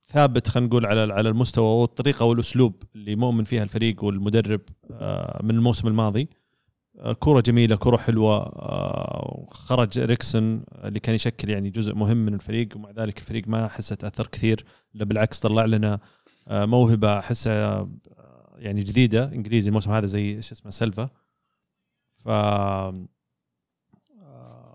[0.09, 4.61] ثابت خلينا نقول على على المستوى والطريقة والأسلوب اللي مؤمن فيها الفريق والمدرب
[4.91, 6.29] آه، من الموسم الماضي.
[6.99, 12.33] آه، كرة جميلة كرة حلوة آه، خرج إريكسون اللي كان يشكل يعني جزء مهم من
[12.33, 15.99] الفريق ومع ذلك الفريق ما أحسه تأثر كثير لا بالعكس طلع لنا
[16.47, 17.89] موهبة أحسها
[18.55, 21.09] يعني جديدة إنجليزي الموسم هذا زي شو اسمه سيلفا.
[22.17, 22.29] ف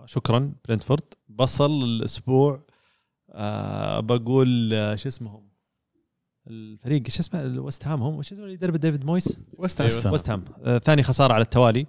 [0.06, 2.60] شكرا برنتفورد بصل الأسبوع
[3.34, 5.48] آه بقول آه، شو اسمهم؟
[6.50, 9.92] الفريق شو اسمه؟ وست هام هم؟ شو اسمه اللي يدرب ديفيد مويس؟ وست أيوة.
[10.06, 10.12] هام.
[10.12, 10.44] وست هام.
[10.64, 11.86] آه ثاني خسارة على التوالي.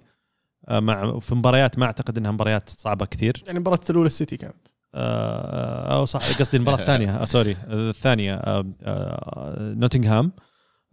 [0.68, 3.42] آه مع في مباريات ما أعتقد إنها مباريات صعبة كثير.
[3.46, 4.54] يعني مباراة الاولى السيتي كانت.
[4.94, 7.10] آه، أو صح قصدي المباراة الثانية.
[7.22, 7.52] آه، sorry.
[7.66, 10.32] آه، الثانية آه، آه، نوتنغهام.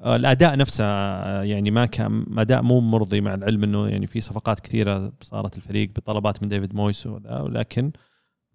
[0.02, 4.22] آه، الأداء نفسه آه، يعني ما كان أداء مو مرضي مع العلم إنه يعني في
[4.22, 7.92] صفقات كثيرة صارت الفريق بطلبات من ديفيد مويس ولكن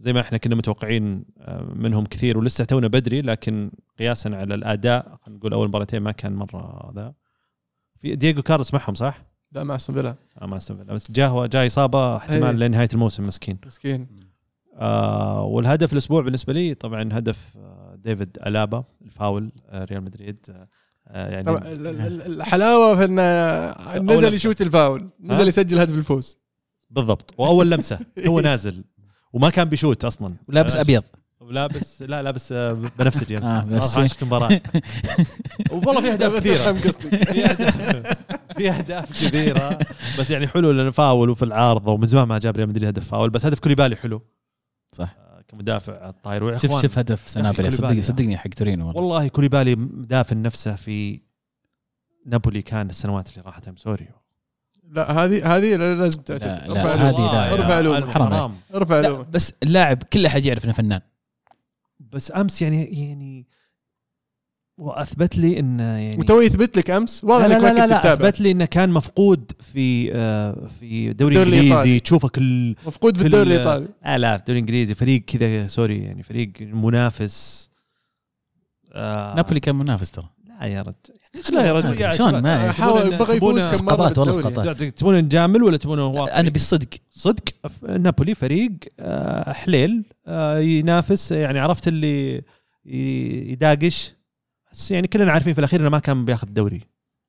[0.01, 5.19] زي ما إحنا كنا متوقعين آه، منهم كثير ولسه تونا بدري لكن قياسا على الأداء
[5.23, 7.15] خلينا نقول أول مباراتين ما كان مرة ذا.
[8.01, 9.23] في دييغو كارلوس معهم صح؟
[9.53, 10.15] لا مع أستون فيلا.
[10.43, 12.69] آه، ما استنبه بس جاه جاء إصابة احتمال أي.
[12.69, 13.59] لنهاية الموسم مسكين.
[13.67, 14.07] مسكين.
[14.77, 20.47] آه والهدف الأسبوع بالنسبة لي طبعا هدف آه ديفيد ألابا الفاول آه ريال مدريد
[21.09, 24.35] آه يعني ال- الحلاوة في إنه نزل.
[24.35, 25.09] يشوت الفاول.
[25.21, 26.39] نزل؟ يسجل هدف الفوز.
[26.91, 27.35] بالضبط.
[27.39, 27.99] وأول لمسة.
[28.29, 28.85] هو نازل.
[29.33, 30.35] وما كان بيشوت أصلا.
[30.49, 31.03] ولابس آه، أبيض.
[31.51, 34.61] لابس لا لابس آه، بنفسجي امس آه، بس- ما شفت مباراه
[35.73, 36.73] والله في أهداف كثيرة.
[36.73, 37.77] في اهداف
[38.57, 39.79] في أهداف كثيرة.
[40.19, 43.31] بس يعني حلو لأنه فاول وفي العارضه ومن زمان ما جاب ريال مدريد هدف فاول
[43.31, 44.23] بس هدف كوليبالي حلو.
[44.93, 45.17] صح.
[45.19, 47.77] آه، كمدافع الطاير ويا شوف شوف هدف سنابريا كوليبالي.
[47.77, 49.01] صدقني صدقني حق تورينو والله.
[49.03, 51.21] والله كوليبالي دافن نفسه في
[52.27, 54.09] نابولي كان السنوات اللي راحت I'm sorry
[54.91, 59.53] لا هذه هذه لازم تعتذر لا، لا، هذه لا، ارفع حرام ارفع لا لومه بس
[59.63, 61.01] اللاعب كل احد يعرف إنه فنان.
[62.13, 63.47] بس أمس يعني يعني
[64.79, 67.99] وأثبت لي انه يعني وتو يثبت لك أمس؟ واضح انك لا ما لا, كنت لا
[67.99, 68.29] تتابع.
[68.29, 71.81] أثبت لي إنه كان مفقود في آه في دوري الدوري الإيطالي.
[71.81, 73.89] انجليزي تشوفه كل مفقود في الدوري الإيطالي.
[74.05, 77.69] لا لا في الدوري الانجليزي فريق كذا sorry يعني فريق منافس.
[78.93, 80.29] آه نابولي كان منافس ترى.
[80.61, 80.95] لا يا رجل.
[81.57, 82.01] لا يا رجل.
[82.01, 84.39] يا شلون ما- حاول تبون- بغى يفوز تبون- كم مره اسقاطات والله.
[84.39, 84.83] اسقاطات.
[84.83, 86.89] تبون نجامل ولا تبونه واقعي؟ أنا بالصدق.
[87.11, 87.43] صدق.
[87.89, 91.33] نابولي فريق آه، حليل آه، ينافس.
[91.33, 92.43] يعني عرفت اللي
[93.53, 94.13] يداقش.
[94.73, 96.81] بس يعني كلنا عارفين في الأخير إنه ما كان بياخذ الدوري.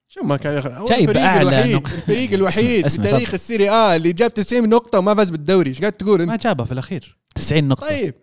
[0.07, 1.75] شو ما كان ياخذ؟ هو جايب الفريق أعلى الوحيد.
[1.97, 3.33] الفريق الوحيد في تاريخ.
[3.33, 5.69] السيري آه اللي جاب 90 نقطة وما فاز بالدوري.
[5.69, 7.17] إيش قاعد تقول ما انت جابها في الأخير.
[7.35, 7.87] 90 نقطة.
[7.87, 8.13] طيب.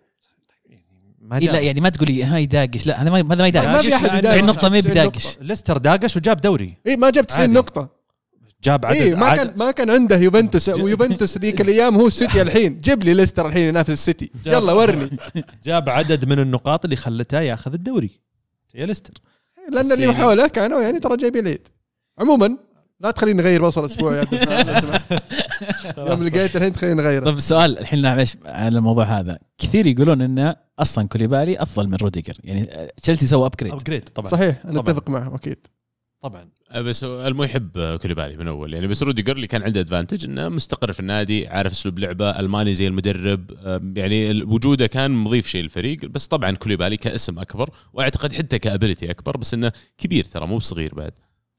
[1.27, 3.67] ما إيه لا جاب يعني ما تقولي هاي داقش لا هذا ما هذا ما يداقش.
[3.67, 4.35] ما في أحد يداقش.
[4.35, 5.37] 90 نقطة ما 90 بداقش.
[5.41, 6.73] ليستر داقش وجاب دوري.
[6.87, 7.53] إي ما جاب 90 عادي.
[7.53, 7.89] نقطة.
[8.63, 12.41] جاب عدد إي ما عدد- كان ما كان عنده يوفنتوس ويوفنتوس ذيك الأيام هو السيتي
[12.41, 12.77] الحين.
[12.77, 14.31] جيب لي ليستر الحين ينافس السيتي.
[14.45, 15.17] يلا ورني.
[15.65, 18.09] جاب عدد من النقاط اللي خلته ياخذ الدوري.
[18.75, 19.13] يا ليستر.
[19.71, 21.67] لأن اللي يعني- حوله كانوا يعني ترى جايبين العيد
[22.19, 22.57] عموما
[22.99, 24.25] لا تخليني نغير بصل أسبوع يا
[24.79, 25.23] سمحت.
[25.97, 27.25] يوم لقيت الحين تخليني نغيره.
[27.25, 29.39] طيب السؤال الحين معلش على الموضوع هذا.
[29.57, 32.33] كثير يقولون انه أصلا كوليبالي أفضل من روديجر.
[32.43, 34.29] يعني تشيلسي سوى upgrade upgrade طبعا.
[34.29, 34.97] صحيح أنا طبعاً.
[34.97, 35.67] أتفق معهم أكيد.
[36.21, 36.49] طبعا.
[36.71, 38.73] أه، بس المو يحب كوليبالي من أول.
[38.73, 42.73] يعني بس روديجر اللي كان عنده advantage إنه مستقر في النادي عارف أسلوب لعبه ألماني
[42.73, 43.51] زي المدرب.
[43.97, 46.05] يعني وجوده كان مضيف شيء للفريق.
[46.05, 50.95] بس طبعا كوليبالي كاسم أكبر وأعتقد حتى capability أكبر بس إنه كبير ترى مو بصغير
[50.95, 51.11] بعد.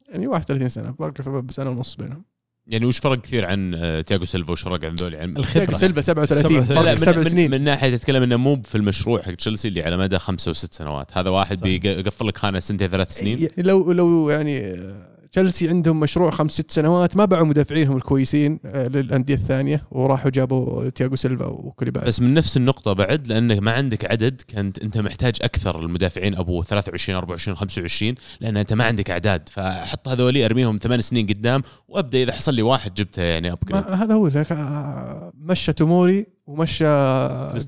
[0.09, 2.25] يعني 31 سنة في بسنه ونص بينهم.
[2.67, 5.77] يعني وش فرق كثير عن آه، تياجو سيلفا وش فرق عن ذولي؟ عن تياجو الخبرة.
[5.77, 7.51] سيلفا 37 لا، لا فرق سبع من, من, سنين.
[7.51, 11.19] من ناحية تتكلم إنه مو في المشروع حق تشيلسي اللي على مدى خمسة وست سنوات
[11.19, 11.61] هذا واحد.
[11.61, 13.39] بيقفل لك خانة سنتين ثلاث سنين.
[13.39, 18.61] يعني لو لو يعني آه، تشيلسي عندهم مشروع خمس ست سنوات ما باعوا مدافعينهم الكويسين
[18.65, 23.71] آه، للأندية الثانية وراحوا جابوا تياجو سيلفا وكوليبالي بس من نفس النقطة بعد لأنك ما
[23.71, 29.11] عندك عدد كنت أنت محتاج أكثر المدافعين أبو 23 24 25 لأن أنت ما عندك
[29.11, 29.49] أعداد.
[29.49, 33.95] فحط هذولي أرميهم ثمان سنين قدام وأبدأ إذا حصل لي واحد جبته يعني upgrade ما
[34.05, 36.85] هذا هو لك- آه، مشى تومور ومشى.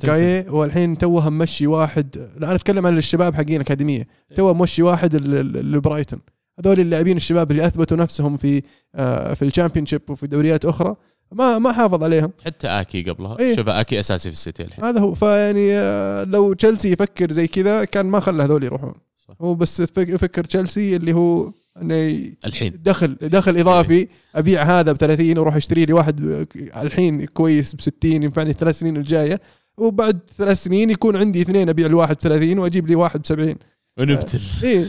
[0.05, 2.29] جاي والحين توه مشي واحد.
[2.39, 6.21] لا أنا أتكلم عن الشباب حقين الاكاديميه تو مشي واحد لبرايتون.
[6.61, 8.63] هذول اللاعبين الشباب اللي أثبتوا نفسهم في
[8.95, 10.97] آه، في ال championship وفي دوريات أخرى
[11.33, 12.33] ما ما حافظ عليهم.
[12.47, 13.37] حتى آكي قبلها.
[13.41, 13.57] إيه.
[13.57, 14.85] شوف آكي أساسي في السيتي الحين.
[14.85, 15.15] هذا هو.
[15.15, 18.95] فيعني آه، لو تشيلسي يفكر زي كذا كان ما خلى هذول يروحون.
[19.17, 19.35] صح.
[19.41, 22.73] هو بس يفك- يفكر تشيلسي اللي هو إنه الحين.
[22.85, 26.47] دخل دخل إضافي أبيع هذا ب 30 وأروح أشتري لي واحد
[26.83, 29.41] الحين كويس ب 60 ينفعني الثلاث سنين الجاية.
[29.79, 33.55] وبعد ثلاث سنين يكون عندي اثنين أبيع لواحد ب 30 وأجيب لي واحد ب 70
[34.01, 34.41] ونبتل.
[34.67, 34.87] إيه.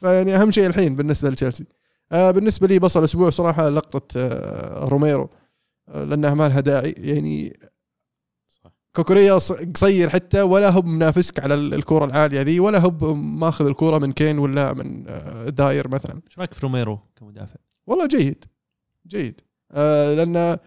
[0.00, 1.64] فيعني أهم شيء الحين بالنسبة لتشيلسي.
[2.12, 5.30] آه بالنسبة لي بصل أسبوع صراحة لقطة آه روميرو.
[5.88, 6.90] آه لأنها ما لها داعي.
[6.98, 7.58] يعني.
[8.96, 9.34] كوكوريا
[9.74, 14.12] قصير حتى ولا هو منافسك على ال- الكرة العالية ذي ولا هو ماخذ الكرة من
[14.12, 15.04] كين ولا من
[15.54, 16.20] Dier مثلا.
[16.28, 17.56] إيش رأيك في روميرو كمدافع؟
[17.86, 18.44] والله جيد.
[19.06, 19.40] جيد.
[19.72, 20.58] آه لأن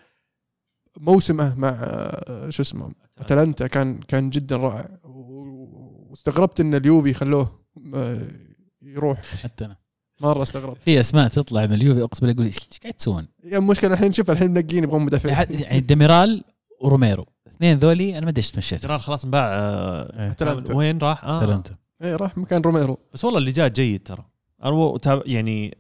[1.00, 3.68] موسمه مع آه شو اسمه أتلانتا.
[3.68, 4.90] كان كان جدا رائع.
[5.04, 7.61] واستغربت إن اليوفي خلوه
[8.82, 9.22] يروح.
[9.44, 9.78] حتى أنا.
[10.22, 13.94] مرة استغرب في أسماء تطلع من اليوفي اقسم بالله يقول إيش قاعد تسوون؟ yeah المشكلة
[13.94, 15.62] الحين شوف الحين منقين يبغون مدافعين.
[15.62, 16.44] يعني ديميرال
[16.82, 17.26] وروميرو.
[17.48, 20.74] اثنين ذولي أنا ما أدري إيش تمشيت جرار خلاص انباع آه، أتلانتا.
[20.76, 21.40] وين راح؟ آه.
[21.40, 22.98] أتلانتا إيه راح مكان روميرو.
[23.14, 24.26] بس والله اللي جاء جيد ترى.
[24.64, 24.94] أنا
[25.26, 25.78] يعني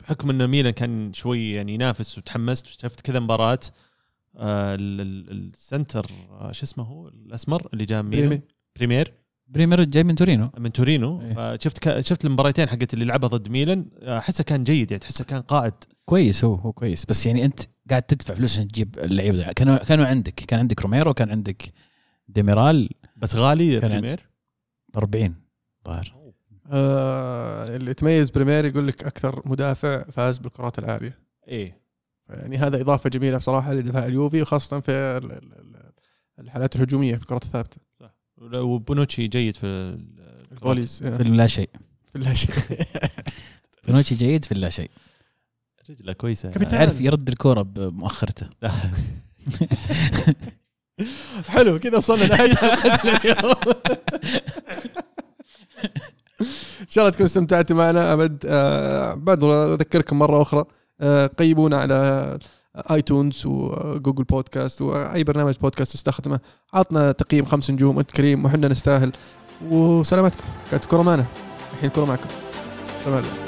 [0.00, 3.58] بحكم ان ميلان كان شوي يعني ينافس وتحمست وشفت كذا مباراة
[4.36, 8.28] آه ال- ال- ال center آه شو اسمه هو؟ الأسمر اللي جاء من ميلان.
[8.28, 8.42] بريمر.
[8.76, 9.12] بريمر.
[9.52, 10.50] بريمر جاي من تورينو.
[10.58, 11.20] من تورينو.
[11.22, 11.56] إيه.
[11.56, 12.00] فشفت ك...
[12.00, 13.86] شفت المباراتين حقت اللي لعبها ضد ميلان.
[14.02, 15.72] آه، احسه كان جيد يعني تحسه كان قائد.
[16.04, 17.04] كويس هو هو كويس.
[17.06, 17.60] بس يعني أنت
[17.90, 19.52] قاعد تدفع فلوس عشان تجيب اللعيبه ذا.
[19.52, 21.72] كانوا كانوا عندك كان عندك روميرو كان عندك
[22.28, 22.90] ديميرال.
[23.16, 24.28] بس غالي كان بريمير؟
[24.96, 25.34] 40
[25.86, 26.14] ظاهر.
[26.70, 31.18] آه اللي تميز بريمير يقول لك أكثر مدافع فاز بالكرات العالية.
[31.48, 31.82] إيه.
[32.30, 35.92] يعني هذا إضافة جميلة بصراحة لدفاع اليوفي وخاصة في ال- ال- ال-
[36.38, 37.76] الحالات الهجومية في الكرات الثابتة.
[38.42, 39.98] وبونوتشي جيد في ال-
[40.52, 41.70] الجوليز في لا شيء.
[42.12, 42.50] في لا شيء.
[43.84, 44.90] فينوتشي جيد في لا شيء.
[45.90, 46.50] رجلة كويسة.
[46.50, 46.76] كابتن.
[46.76, 48.46] عرف يرد الكورة بمؤخرته.
[51.48, 52.54] حلو كذا وصلنا نهاية.
[52.54, 53.54] حلقتنا اليوم.
[56.80, 58.12] إن شاء الله تكونوا استمتعتوا معنا.
[58.12, 60.64] أبد آه بعد أذكركم مرة أخرى.
[61.00, 62.38] آه قيمونا على
[62.76, 66.40] آيتونز وجوجل بودكاست واي برنامج بودكاست تستخدمه.
[66.74, 69.12] عطنا تقييم خمس نجوم انت كريم وحنا نستاهل.
[69.70, 70.44] وسلامتكم.
[70.70, 71.24] كانت الكره معنا.
[71.72, 72.28] الحين الكرة معكم.
[73.06, 73.41] عليكم